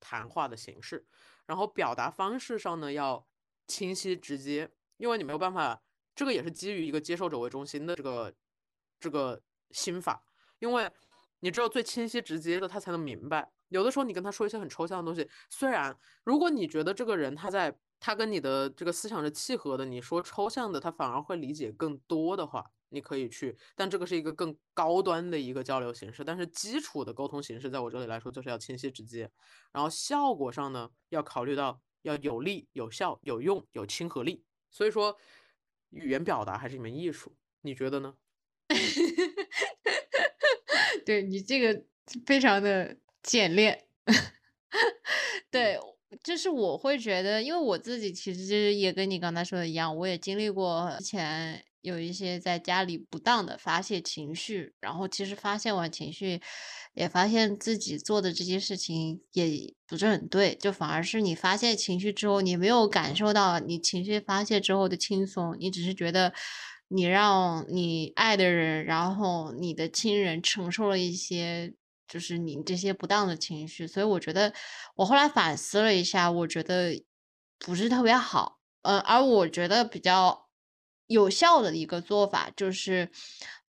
[0.00, 1.06] 谈话的形式，
[1.46, 3.26] 然后表达方式上呢要
[3.66, 5.82] 清晰直接，因为你没有办法，
[6.14, 8.34] 这个也是基于一个接受者为中心的这个。
[9.02, 9.42] 这个
[9.72, 10.24] 心法，
[10.60, 10.88] 因为
[11.40, 13.50] 你只有最清晰直接的，他才能明白。
[13.66, 23.56] 有的时候你跟他说一些很抽象的东西，虽然如果你觉得这个人他在他跟你的这个思想是契合的，你说抽象的，他反而会理解更多的话，你可以去。
[23.74, 29.30] 但这个是一个更高端的一个交流形式，但是基础的沟通形式，在我这里来说就是要清晰直接。
[29.72, 34.44] 然后效果上呢，要考虑到要有力、有效、有用、有亲和力。
[34.70, 35.18] 所以说，
[35.90, 38.14] 语言表达还是一门艺术，你觉得呢？
[41.04, 41.84] 对你这个
[42.24, 43.86] 非常的简练，
[45.50, 45.78] 对，
[46.22, 56.40] 就是我会觉得，因为我自己其实也跟你刚才说的一样，我也经历过之前有一些在家里不当的发泄情绪，然后其实发泄完情绪，
[56.94, 66.32] 也发现自己做的这些事情也不是很对，就反而是你发泄情绪之后，你没有感受到你情绪发泄之后的轻松，你只是觉得。
[66.94, 71.72] 你让你爱的人，然后你的亲人承受了一些，
[72.06, 74.52] 就是你这些不当的情绪，所以我觉得
[74.96, 77.02] 我后来反思了一下，我觉得
[77.58, 78.58] 不是特别好。
[78.82, 80.50] 呃，而我觉得比较
[81.12, 83.10] 有效的一个做法，就是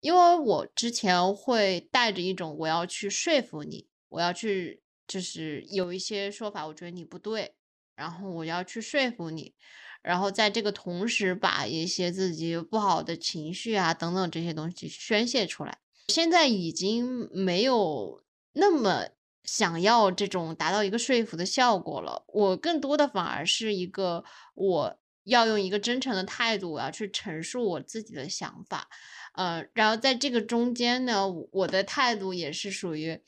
[0.01, 7.55] 因为我之前会带着一种我要去说服你，我要去就是有一些说法，我觉得你不对，
[7.97, 9.55] 然后我要去说服你。
[10.01, 15.79] 然后在这个同时，把一些自己不好的情绪啊等等这些东西宣泄出来。
[16.09, 19.09] 现在已经没有那么
[19.43, 22.25] 想要这种达到一个说服的效果了。
[22.29, 24.25] 我更多的反而是一个，
[24.55, 24.98] 我
[25.29, 28.89] 要用一个真诚的态度，我要去陈述我自己的想法。
[29.35, 33.21] 呃，然后在这个中间呢，我的态度也是属于。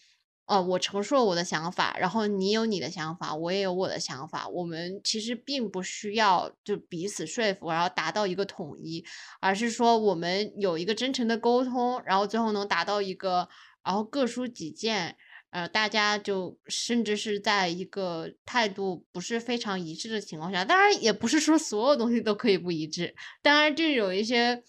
[0.47, 4.48] 呃，我陈述了我的想法，然后你有你的想法，我也有我的想法。
[4.48, 9.05] 我们其实并不需要就彼此说服，然后达到一个统一，
[9.39, 13.48] 而是说我们有一个真诚的沟通，然后最后能达到一个，
[13.85, 15.16] 然后各抒己见。
[15.51, 24.62] 呃，大家就甚至是在一个态度不是非常一致的情况下，当然也不是说所有东西都可以不一致，当然就有一些。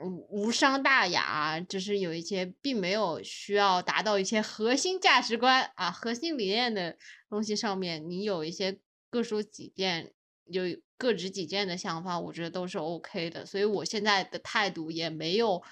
[0.00, 6.96] 无无伤大雅，就是有一些并没有需要达到一些核心价值观啊、核心理念的
[7.30, 8.76] 东西上面，你有一些
[9.10, 10.12] 各抒己见、
[10.46, 10.64] 有
[10.98, 13.46] 各执己见的想法，我觉得都是 OK 的。
[13.46, 15.62] 所以我现在的态度也没有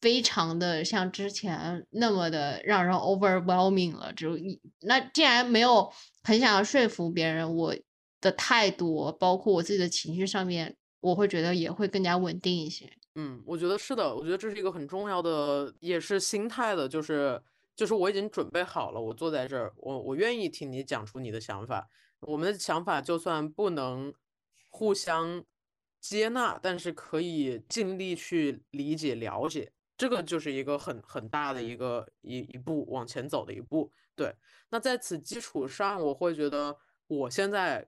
[0.00, 4.12] 非常的像之前那么的让人 overwhelming 了。
[4.12, 5.92] 就一那既然没有
[6.22, 7.74] 很想要说服别人，我
[8.20, 12.90] 的态度包括我自己的情绪上面，我会觉得也会更加稳定一些。
[13.14, 17.42] 嗯，我觉得是的，我觉得这是一个很重要的，也是心态的，就是
[17.74, 21.88] 就是我已经准备好了，我坐在这儿，我我愿意听你讲出你的想法，
[22.20, 24.14] 我们的想法就算不能
[24.70, 25.44] 互相
[26.00, 33.92] 接纳，但是可以尽力去理解了解，这个就是一个很很大的一个一一步往前走的一步。
[34.14, 34.34] 对，
[34.70, 37.86] 那在此基础上，我会觉得我现在，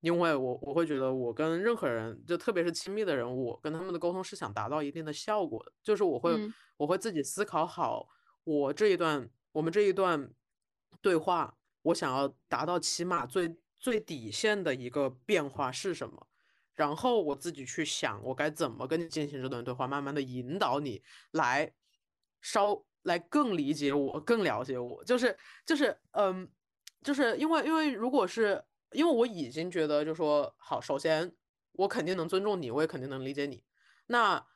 [0.00, 8.08] 因为我我会觉得我跟任何人，就特别是亲密的人，我跟他们的沟通是想达到一定的效果的，就是我会我会自己思考好，
[8.44, 10.32] 我这一段我们这一段
[11.02, 16.28] 对话，我想要达到起码最最底线的一个变化是什么。
[16.78, 21.02] 然后我自己去想，我该怎么跟你进行这段对话，慢慢的引导你
[21.32, 21.72] 来
[22.40, 25.36] 稍来更理解我，更了解我，就是
[25.66, 26.48] 就是嗯，
[27.02, 31.34] 就是因为因为如果是因为我已经觉得就说好，首先
[31.72, 33.64] 我肯定能尊重你，我也肯定能理解你。
[34.06, 34.46] 那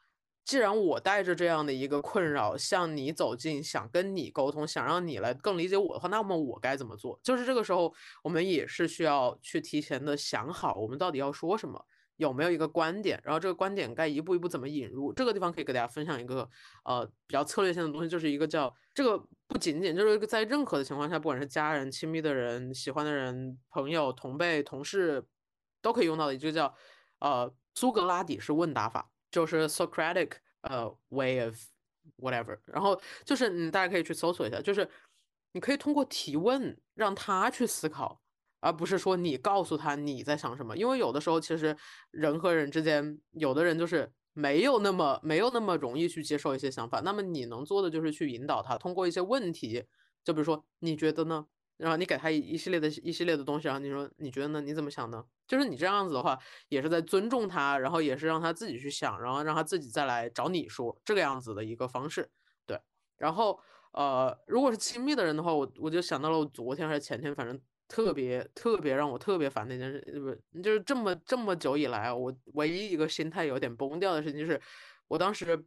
[0.45, 7.19] 既然我带着这样的一个困扰向你走近，想跟你沟通，想让你来更理解我的话，那么我该怎么做？
[7.25, 7.93] 就是这个时候，
[8.23, 11.85] 我们也是需要去提前的想好，我们到底要说什么。
[12.17, 13.21] 有没有一个观点？
[13.25, 15.13] 然后这个观点该一步一步怎么引入？
[15.13, 16.49] 这个地方可以给大家分享一个
[16.85, 19.19] 呃比较策略性的东西，就是一个叫这个
[19.49, 25.25] 不仅仅就是在任何的情况下，不管是家人、亲密的人、喜欢的人、朋友、同辈、同事，
[25.81, 26.73] 都可以用到的一个叫
[27.19, 31.57] 呃苏格拉底式问答法，就是 Socratic 呃 way of
[32.19, 32.59] whatever。
[32.67, 34.89] 然后就是嗯大家可以去搜索一下，就是
[35.53, 38.22] 你可以通过提问让他去思考。
[38.63, 41.77] 而不是说你告诉他你在想什么，因为有的时候其实
[42.13, 47.01] 人和人之间，有的人就是没有那么没有那么容易去接受一些想法。
[47.01, 49.85] 那么你能做的就是去引导他，通过一些问题，
[50.23, 51.47] 就比如说你觉得呢？
[51.77, 54.61] 然后你给他一系列的一系列的东西，然后你说你觉得呢？
[54.61, 55.25] 你怎么想呢？
[55.49, 62.31] 就是你这样子的话，也是在尊重他，然后也是让他自己去想，然后让他自己再来找你说这个样子的一个方式。
[62.65, 62.81] 对，
[63.17, 63.59] 然后
[63.93, 67.61] 呃，如果是亲密的人的话，我我就想到了我昨天还是前天，反正。
[67.89, 70.01] 特别特别让我特别烦的一件事，
[70.53, 74.61] 不就是这么这么久以来，我唯一一个心态有点崩掉的事情，就是
[75.09, 75.67] 我当时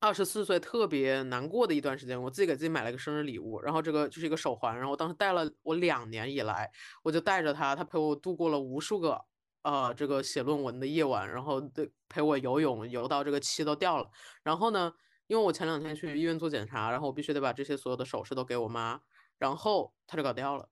[0.00, 6.70] 二十四岁特别难过的一段时间，我自己给自己买了一个生日礼物，然后这个就是一个手环，然后我当时戴了我两年以来，
[7.02, 9.20] 我就带着它，它陪我度过了无数个
[9.62, 14.08] 呃这个写论文的夜晚，然后对陪我游泳游到这个漆都掉了，
[14.44, 14.92] 然后呢，
[15.26, 19.00] 因为我前两天去医院做检查，然后我必须得把这些所有的首饰都给我妈，
[19.38, 20.68] 然后它就搞掉了。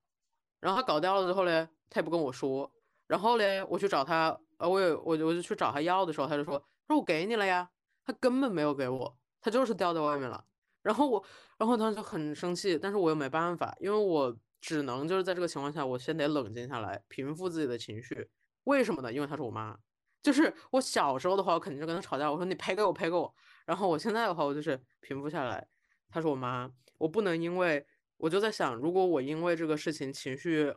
[0.60, 2.70] 然后他搞掉了之后呢，他也不跟我说。
[3.06, 6.58] 然后呢，我去找他，呃，我也我我就去找他要的时候，他就说
[6.88, 7.70] 说我给你了呀，
[8.04, 10.44] 他根本没有给我，他就是掉在外面了。
[10.82, 11.24] 然后我，
[11.58, 18.28] 然后当时就很生气，但是我又没办法，因为我只能就是在这个情况下，我先得冷静下来，平复自己的情绪。
[18.64, 19.12] 为什么呢？
[19.12, 19.76] 因为她是我妈，
[20.22, 23.32] 就是我小时候的话，我肯定就跟她吵架，我说你赔给我，赔给我。
[23.64, 25.68] 然后我现在的话，我就是平复下来，
[26.08, 27.86] 她是我妈，我不能因为。
[28.18, 30.72] 我就在想，如果我因为这个事情情绪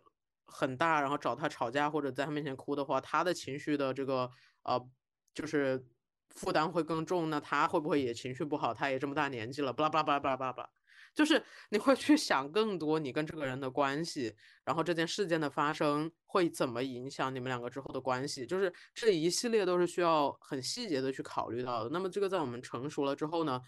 [0.45, 4.29] 很大，然后找他吵架或者在他面前哭的话，他的情绪的这个
[4.63, 4.89] 呃，
[5.33, 5.85] 就是
[6.29, 7.29] 负担会更重。
[7.29, 8.73] 那他会不会也情绪不好？
[8.73, 10.69] 他也这么大年纪了，巴拉巴拉巴拉巴拉巴拉，
[11.13, 14.35] 就是你会去想更多你跟这个人的关系，
[14.65, 21.89] 然后这件事件的发生会怎么影响你们两个之后的关系，就是这一系列都是需要很细节的去考虑到的。
[21.91, 23.61] 那么这个在我们成熟了之后呢？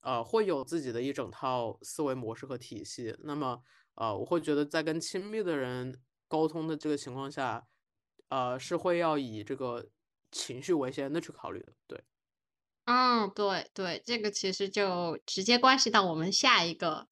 [0.00, 3.16] 呃，会有自己的一整套思维模式和体系。
[3.20, 3.62] 那么，
[3.94, 7.66] 呃，我会觉得在跟亲密的人沟通的这个情况下，
[8.28, 9.90] 呃，是会要以这个
[10.30, 11.72] 情绪为先的去考虑的。
[11.86, 12.02] 对，
[12.86, 17.06] 嗯，对对，这个其实就直接关系到我们下一个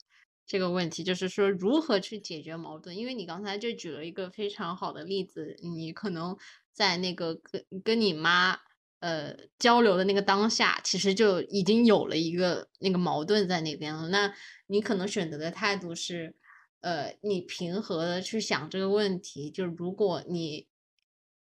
[0.47, 2.97] 这个问题，就是说如何去解决矛盾。
[2.97, 6.35] 因为你刚才就举了一个非常好的例子，你可能
[6.73, 8.59] 在那个跟跟你妈。
[9.07, 14.09] 呃，交流的那个当下，其实就已经有了一个那个矛盾在那边了。
[14.09, 14.35] 那
[14.66, 16.35] 你可能选择的态度是，
[16.81, 19.49] 呃，你平和的去想这个问题。
[19.49, 20.66] 就如果你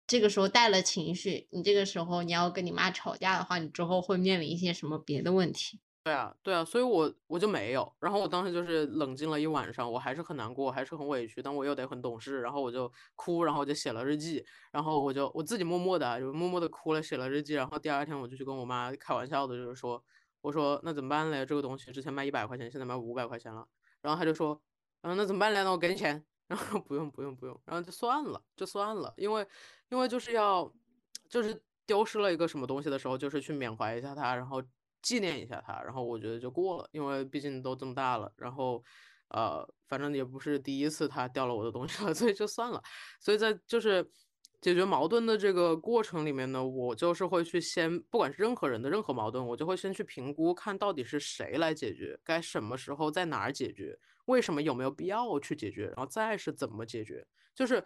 [0.05, 5.79] 这个时候带了情绪，你这个时候你要跟你妈吵架的话，你之后会面临一些什么别的问题？
[6.05, 19.99] 对啊，对啊，所以我我就没有，然后我当时就是冷静了一晚上，我还是很难过，还是很委屈，但我又得很懂事，然后我就哭，然后我就写了日记，然后我就我自己默默的就默默的哭了，写了日记，然后第二天我就去跟我妈开玩笑的，就是说，
[20.41, 21.43] 我说那怎么办嘞？
[21.43, 23.67] 这个东西之前卖一百块钱，现在卖五百块钱了，
[24.03, 24.61] 然后他就说，
[25.01, 25.63] 嗯，那怎么办嘞？
[25.63, 29.47] 那我给你钱， 然后不用不用不用，然后就算了就算了，因为
[29.89, 30.71] 因为就是要
[31.27, 34.61] 就是丢失了一个什么东西的时候，就是去缅怀一下他，然后。
[35.05, 38.83] 纪念一下他，然后我觉得就过了，因为毕竟都这么大了，然后，
[39.27, 42.81] 呃，反正也不是第一次他掉了我的东西了， 所以就算了。
[43.19, 44.03] 所以在就是
[44.59, 53.95] 解决矛盾的这个过程里面呢，我就是会去先，不管是任何人的任何矛盾，我就会先去评估，看到底是谁来解决，该什么时候在哪儿解决，
[54.25, 57.23] 为什么有没有必要去解决，然后再是怎么解决，
[57.53, 57.85] 就是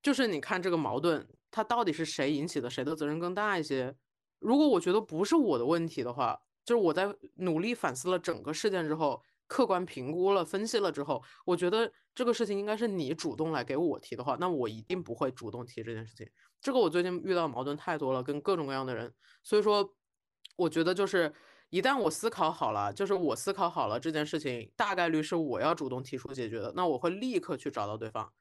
[0.00, 3.96] 就是你看这个矛盾，它到底是谁引起的，谁的责任更大一些？
[4.38, 16.28] 如果我觉得不是我的问题的话，就是我在努力反思了整个事件之后，客观评估了、分析了之后，我觉得这个事情应该是你主动来给我提的话，那我一定不会主动提这件事情。
[16.60, 19.12] 这个我最近遇到矛盾太多了，跟各种各样的人，
[19.42, 19.94] 所以说，
[20.56, 21.34] 我觉得就是
[21.70, 28.32] 一旦我思考好了，就是我思考好了这件事情大概率是我要主动提出解决的，那我会立刻去找到对方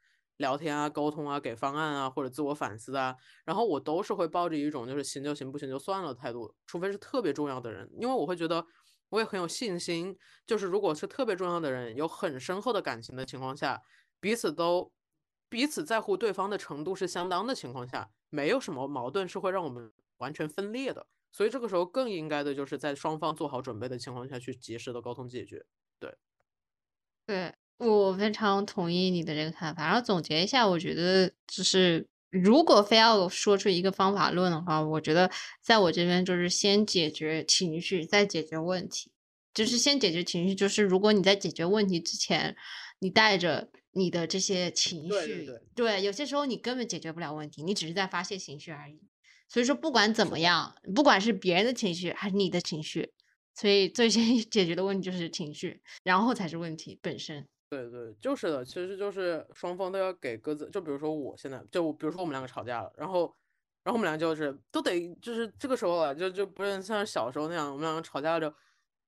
[0.42, 3.16] 聊天啊、沟通啊、给方案啊或者自我反思啊，
[3.46, 8.66] 然后我都是会抱着一种就是行就行，不行就算了的态度，除非是特别重要的人，因为我会觉得
[9.08, 13.82] 我也很有信心，就是如果是特别重要的人，有很深厚的感情的情况下，
[14.20, 14.92] 彼此都。
[15.50, 21.06] 彼此在乎对方的程度是相当的情况下，没有什么矛盾是会让我们完全分裂的。
[21.30, 25.66] 所以这个时候更应该的就是在双方做好准备的情况下去及时的沟通解决。
[26.00, 26.16] 对，
[27.26, 27.54] 对
[27.90, 29.86] 我非常同意你的这个看法。
[29.86, 35.30] 然后总结一下，我觉得就是如果非要说出一个方法论的话，我觉得
[35.62, 39.12] 在我这边就是先解决情绪，再解决问题。
[39.54, 42.56] 就是先解决情绪，就是如果你在解决问题之前，
[43.00, 43.70] 你带着。
[43.94, 49.02] 你的这些情绪，对，有些时候你根本解决不了问题，你只是在发泄情绪而已。
[49.50, 53.12] 所以说，不管怎么样，不管是别人的情绪还是你的情绪，
[53.54, 57.46] 所以最先解决的问题就是情绪，然后才是问题本身。
[57.72, 63.34] 对对，就是的，其实就是双方都要给各自，就比如说我现在，就比如说我们两个吵架了，然后，
[63.82, 68.54] 然后我们俩就是都得就是这个时候了，就就不能像小时候那样，我们两个吵架就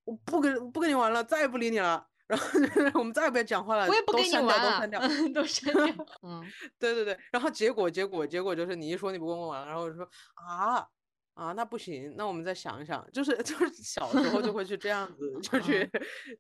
[0.06, 2.08] 我不跟不跟你玩了，再也不理你了。
[2.26, 5.02] 然后就是我们再也不要讲话了，我也不跟你玩了， 都删掉，
[5.34, 6.06] 都删掉。
[6.22, 6.42] 嗯，
[6.80, 7.20] 对对对。
[7.34, 10.88] 然后结果结果结果就是你一说你不跟我玩，然后我就说啊
[11.34, 13.06] 啊那不行，那我们再想一想。
[13.12, 15.90] 就是 就是小时候就会去这样子， 就去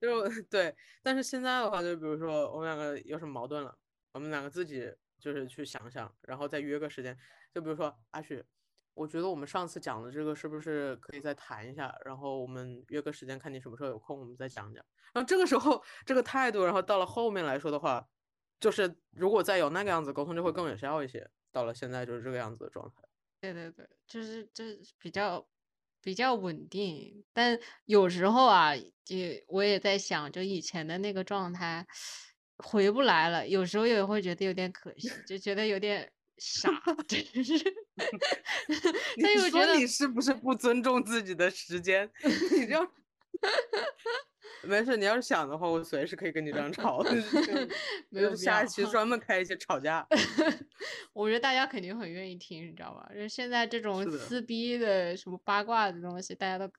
[0.02, 0.76] 就对。
[1.02, 3.78] 但是现在的话，就比如说我们两个有什么矛盾了，
[4.14, 7.18] 我们两个自己就是去想想，然后再约个时间。
[7.54, 8.46] 就比如说阿雪。
[8.96, 11.92] 我觉得我们上次讲的这个是不是可以再谈一下？
[12.06, 14.86] 然后我们约个时间，看你什么时候有空，我们再讲讲。
[15.14, 18.08] 然后这个时候这个态度，然后到了后面来说的话，
[18.60, 21.28] 就是如果再有那个样子沟通，就会更有效一些。
[21.52, 23.02] 到了现在就是这个样子的状态。
[23.52, 25.46] 对对对，就是就是比较
[26.02, 27.26] 比较稳定。
[27.34, 28.72] 但有时候啊，
[29.08, 31.86] 也我也在想，就以前的那个状态
[32.58, 33.46] 回不来了。
[33.46, 36.10] 有时候也会觉得有点可惜，就觉得有点。
[36.40, 36.70] 傻，
[37.08, 37.54] 真是。
[39.18, 42.10] 你说你是不是不尊重自己的时间？
[42.58, 42.92] 你这样，
[44.64, 47.04] 没事，你要是想的话，我随时可以跟你这样吵。
[48.10, 50.06] 没有下一期专门开一些吵架。
[51.14, 53.10] 我觉得大家肯定很愿意听，你知道吧？
[53.14, 56.72] 就现在这种撕逼的什么八卦的东西，大家都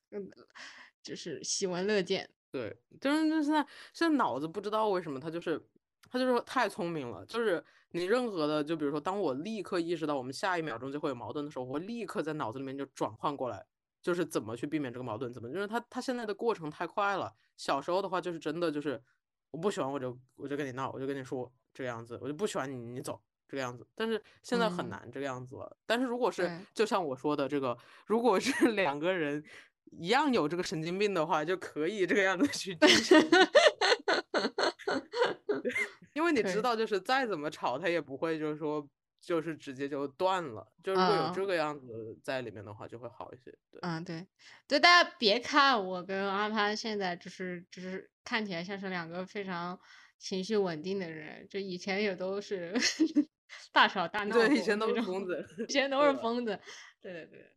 [1.01, 2.29] 就是喜闻乐见。
[2.51, 5.61] 对，就是就现在现在脑子不知道为什么他就是
[6.09, 7.63] 他就是太聪明了，就是。
[7.91, 13.65] 你任何的，就比如说，当我立刻意识到我们下一秒钟就会有矛盾的时候，我立刻在脑子里面就转换过来，
[14.05, 17.33] 就是怎么去避免这个矛盾，怎么，就是他他现在的过程太快了。
[17.57, 19.01] 小时候的话，就是真的就是
[19.49, 23.83] 我不喜欢我就我就跟你闹，我就跟你说这个样子，我就不喜欢你你走这个样子。
[23.95, 25.75] 但是现在很难这个样子了。
[25.87, 27.75] 但是如果是就像我说的这个，
[28.05, 29.43] 如果是 两个人
[29.89, 33.19] 一样有这个神经病的话，就可以这个样子去进行。
[36.13, 38.87] 因为你知道，就是再怎么吵，他也不会就是说，
[39.25, 40.71] 就是直接就断了。
[40.83, 43.51] 就如果有这个样子在里面的话，就会好一些。
[43.71, 44.25] 对，嗯，对，
[44.67, 49.79] 对，大家别看我跟阿潘现在就是就是看起来像是两个非常
[50.19, 52.73] 情绪稳定的人，就以前也都是
[53.73, 56.59] 大吵大闹，对，以前都是疯子，以 前都是疯子。
[57.01, 57.51] 对对对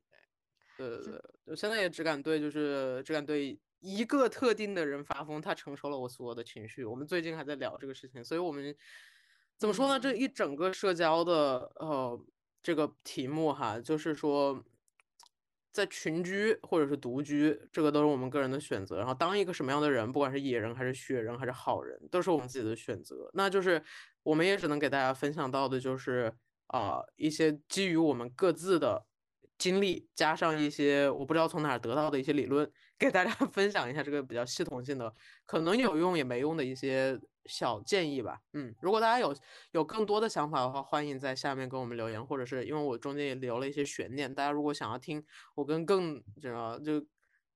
[0.77, 3.61] 对对对对，我现在也只敢对，就是只敢对。
[3.81, 6.85] 一个特定的人发疯，他承受了我所有的情绪。
[6.85, 8.75] 我们最近还在聊这个事情，所以我们
[9.59, 9.99] 怎么说呢？
[9.99, 12.19] 这一整个社交的呃
[12.63, 14.63] 这个题目哈，就是说
[15.73, 18.99] 在群居或者是独居，这个都是我们个人的选择。
[18.99, 23.29] 然后当一个什么样的人，不管是野人还是雪人还是好人，都是我们自己的选择。
[23.35, 23.83] 那就是
[24.23, 26.33] 我们也只能给大家分享到的，就是
[26.69, 29.07] 啊一些基于我们各自的
[29.59, 32.71] 经历，加上一些我不知道从哪儿得到的一些理论。
[32.97, 35.13] 给大家 分享一下这个比较系统性的，
[35.47, 37.17] 可能有用也没用的一些
[37.49, 38.43] 小建议吧。
[38.53, 39.35] 嗯，如果大家有
[39.73, 45.25] 有更多的想法的话，欢迎在下面给我们留言，或者是因为我中间也留了一些悬念，大家如果想要听
[45.57, 47.05] 我跟更这个就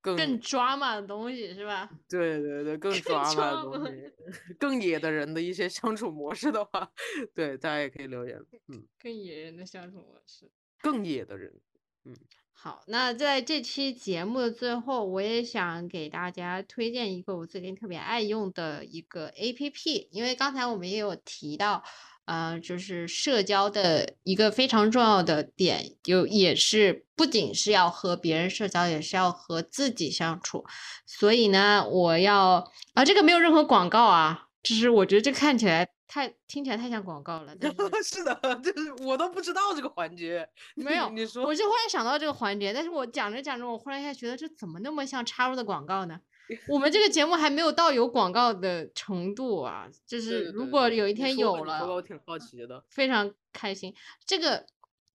[0.01, 1.89] 更更抓马的东西是吧？
[2.09, 4.13] 对对对，更抓马的东西，
[4.59, 6.91] 更野的人的一些相处模式的话，
[7.35, 8.41] 对大家也可以留言。
[8.69, 10.51] 嗯，更野人的相处模式，
[10.81, 11.61] 更野的人，
[12.05, 12.17] 嗯。
[12.65, 21.83] 好，那在这期节目的最后，我也想给大家推荐一个我最近特别爱用的一个 A P P，因为刚才我们也有提到，
[22.25, 30.65] 呃，就是社交的一个非常重要的点，就也是不仅是要和别人社交，也是要和自己相处。
[31.05, 37.57] 所以呢，我要啊，这个没有任何广告啊，就是我觉得这看起来太听起来太像广告了。
[38.05, 40.47] 是的，就是我都不知道这个环节。
[40.77, 46.21] 没有，你说，我就忽然想到这个环节，但是我讲着讲着，我忽然一下觉得这怎么那么像插入的广告呢？
[46.69, 53.95] 我们这个节目还没有到有广告的程度啊，就是如果有一天有了，我挺好奇的，非常开心。
[54.27, 54.67] 这个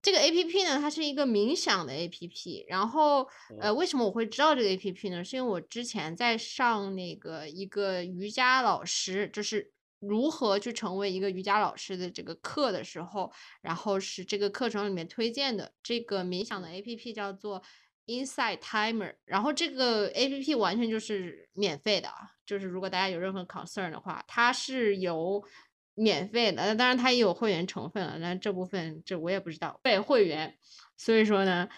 [0.02, 2.66] 这个 A P P 呢，它是一个冥想的 A P P。
[2.68, 3.28] 然后
[3.60, 5.22] 呃，为什么我会知道这个 A P P 呢？
[5.22, 9.70] 是因为我之前在上那个一个瑜伽老师，就是
[10.00, 17.62] 如何去成为一个瑜伽老师的这个课的时候，然后是这个课程里面推荐的这个冥想的 A P P 叫做。
[18.10, 22.16] Inside Timer，然后这个 A P P 完全就是免费的啊，
[22.46, 25.44] 就是如果大家有任何 concern 的话，它是有
[25.94, 29.78] 免费的，当然它也有会员成分了，那这部分这我也不知道。
[29.82, 30.56] 对会员，
[30.96, 31.68] 所以说呢，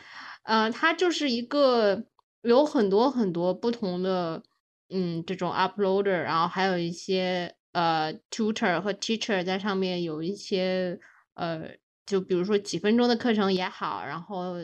[0.45, 2.05] 呃，它就是一个
[2.43, 4.41] 有很多很多不同的
[4.89, 10.99] 嗯这种 uploader，然后还有一些呃 tutor 和 teacher 在上面有一些
[11.35, 11.79] 呃。
[12.07, 14.55] 就比如说几分钟的课程也好，然后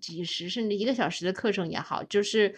[0.00, 2.54] 几十甚至一个小时的课程也好，就是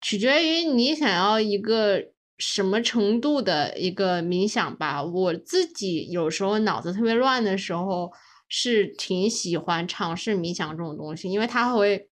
[0.00, 2.02] 取决于你想要一个
[2.38, 5.04] 什么程度的一个冥想吧。
[5.04, 8.10] 我自己有时候脑子特别乱的时候，
[8.48, 12.08] 是挺喜欢尝试冥想这种东西，因为它会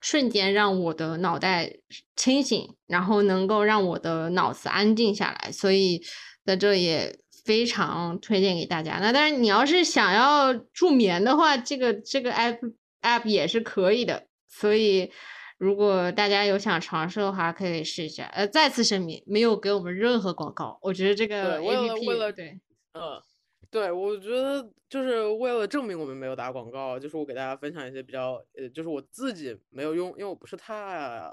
[0.00, 1.78] 瞬间让我的脑袋
[2.14, 5.50] 清醒，然后能够让我的脑子安静下来。
[5.50, 6.00] 所以
[6.44, 7.18] 在这也。
[7.44, 9.00] 非常推荐给大家。
[9.00, 14.28] 那当然，你要是想要助眠的话，这个这个 app app 也是可以的。
[14.46, 15.10] 所以，
[15.58, 18.26] 如果大家有想尝试的话，可以试一下。
[18.26, 20.78] 呃，再次声明，没有给我们任何广告。
[20.82, 22.60] 我觉得这个 app 对，
[22.92, 23.20] 嗯，
[23.68, 31.28] 对，我觉得就是为了证明我们没有打广告，就是我给大家分享一些比较，呃，就是我自己没有用，因为我不是太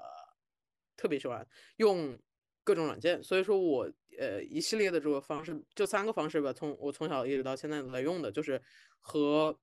[0.97, 1.45] 特别喜欢
[1.77, 2.17] 用
[2.63, 3.87] 各种软件，所以说我。
[4.19, 6.51] 呃，一系列的这个方式，就三个方式吧。
[6.51, 8.61] 从我从小一直到现在来用的，就是
[8.99, 9.57] 和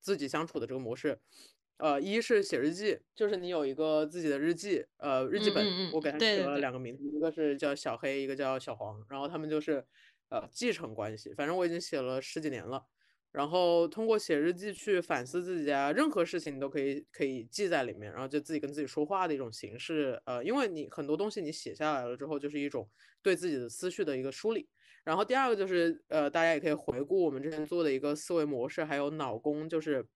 [0.00, 1.18] 自己相处的这个模式。
[1.78, 9.84] 呃，一是写日记，就是你有一个自己的日记，呃，日记本，我给它起了两个名字，一个是叫小黑，一个叫小黄，然后他们就是
[10.30, 11.34] 呃继承关系。
[11.34, 12.86] 反正我已经写了十几年了。
[13.32, 20.20] 然后通过写日记去反思自己啊，任何事情你都可以可以记在里面，然后就自己跟自己说话的一种形式。
[20.24, 22.88] 呃，因为你很多东西你写下来了之后，就是一种
[23.20, 24.68] 对自己的思绪的一个梳理。
[25.04, 30.08] 然后第二个就是呃，大家也可以回顾我们之前做的一个思维模式，还有脑功，就是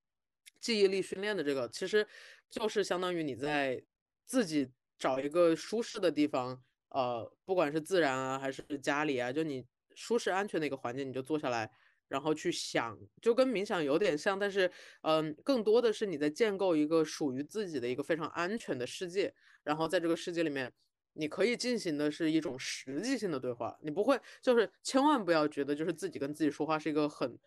[0.59, 2.07] 记忆力训练的这个，其实
[2.51, 3.85] 就是相当于你在
[4.25, 11.71] 自己找一个舒适的地方，呃，不管是自然啊还是家里啊，就你舒适安全的一个环境，你就坐下来。
[12.11, 14.69] 然后去想，就跟冥想有点像，但是，
[15.03, 19.33] 嗯，更多的是你在建构一个属于自己的一个非常安全的世界。
[19.63, 20.73] 然后在这个世界里面，
[21.13, 27.39] 你可以进行的是一种实际性的对话，你不会，就是千万不要觉得就是自己跟自己说话是一个很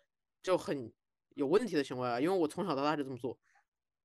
[0.41, 0.89] 就很
[1.35, 2.17] 有问题的行为啊。
[2.17, 3.37] 因为我从小到大就这么做，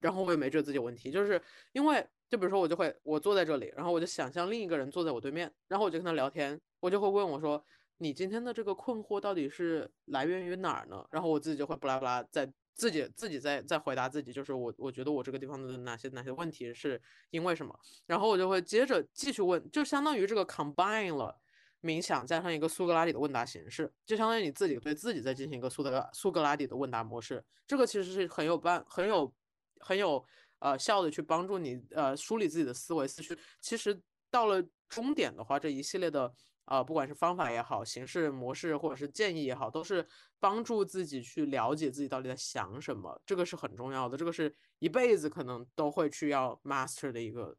[0.00, 1.40] 然后我也没觉得自己有问题，就是
[1.70, 7.64] 因为就比如说我就会我坐在这里，然后我就想象另一个人坐在我对面，然后我就跟他聊天，我就会问我说。
[8.00, 11.04] 你今天的这个困惑到底是来源于哪儿呢？
[11.10, 17.00] 然后我自己就会巴拉巴拉在自己自己在在回答自己，就是我我觉得我这个地方的哪些哪些问题是
[17.30, 17.76] 因为什么？
[18.06, 21.36] 然后我就会接着继续问，就相当于这个 combine 了
[21.82, 27.44] 冥想加上一个苏格拉底的问答形式，就相当于你自己对自己在进行一个苏格拉苏格拉底的问答模式。
[27.66, 29.34] 这个其实是很有办很有
[29.80, 30.24] 很有
[30.60, 33.36] 呃效的去帮助你呃梳理自己的思维思绪。
[33.60, 34.00] 其实
[34.30, 36.32] 到了终点的话，这一系列的。
[36.68, 40.06] 啊，不管是方法也好，形式模式或者是建议也好，都是
[40.38, 47.56] 帮助自己去了解自己到底在想什么，这个是很重要的，这个是一辈子可能都会去要 master 的一个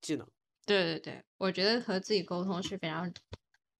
[0.00, 0.26] 技能。
[0.66, 3.10] 对对对，我觉得和自己沟通是非常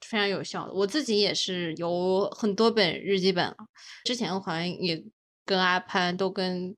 [0.00, 0.72] 非常有效的。
[0.72, 3.56] 我自己也是有很多本日记本了，
[4.04, 5.04] 之前我好像也
[5.44, 6.76] 跟阿潘都跟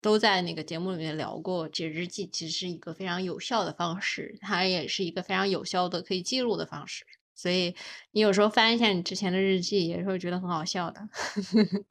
[0.00, 7.04] 都在那个节目里面聊过，写日记其实是一个非常有效的方式，它也是一个非常有效的可以记录的方式。
[7.34, 7.74] 所以
[8.12, 11.00] 你有时候翻一下你之前的日记，也是会觉得很好笑的。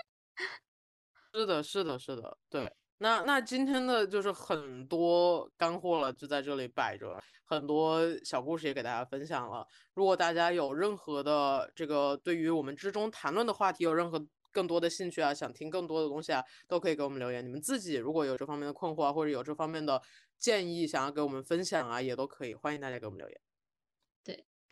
[1.34, 2.72] 是的，是的，是的，对。
[3.00, 9.68] 那那今天的就是很多干货了，就在这里摆着，很多小故事也给大家分享了。
[9.94, 17.44] 如果大家有任何的这个对于我们之中谈论的话题有任何更多的兴趣啊，想听更多的东西啊，都可以给我们留言。
[17.44, 20.02] 你们自己如果有这方面的困惑啊或者有这方面的
[20.40, 23.43] 建议想要给我们分享啊，也都可以，欢迎大家给我们留言。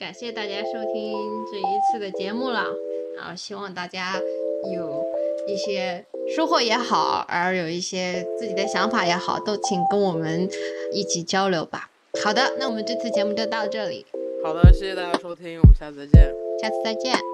[0.01, 1.13] 感谢大家收听
[1.51, 2.65] 这一次的节目了，
[3.15, 4.19] 然后希望大家
[4.73, 5.05] 有
[5.47, 6.03] 一些
[6.35, 10.49] 收获也好，而有一些自己的想法也好，都请跟我们
[10.91, 11.91] 一起交流吧。
[12.23, 14.03] 好的，那我们这次节目就到这里，
[14.43, 16.33] 好的，谢谢大家收听，我们下次再见。
[16.59, 17.30] 下次再见。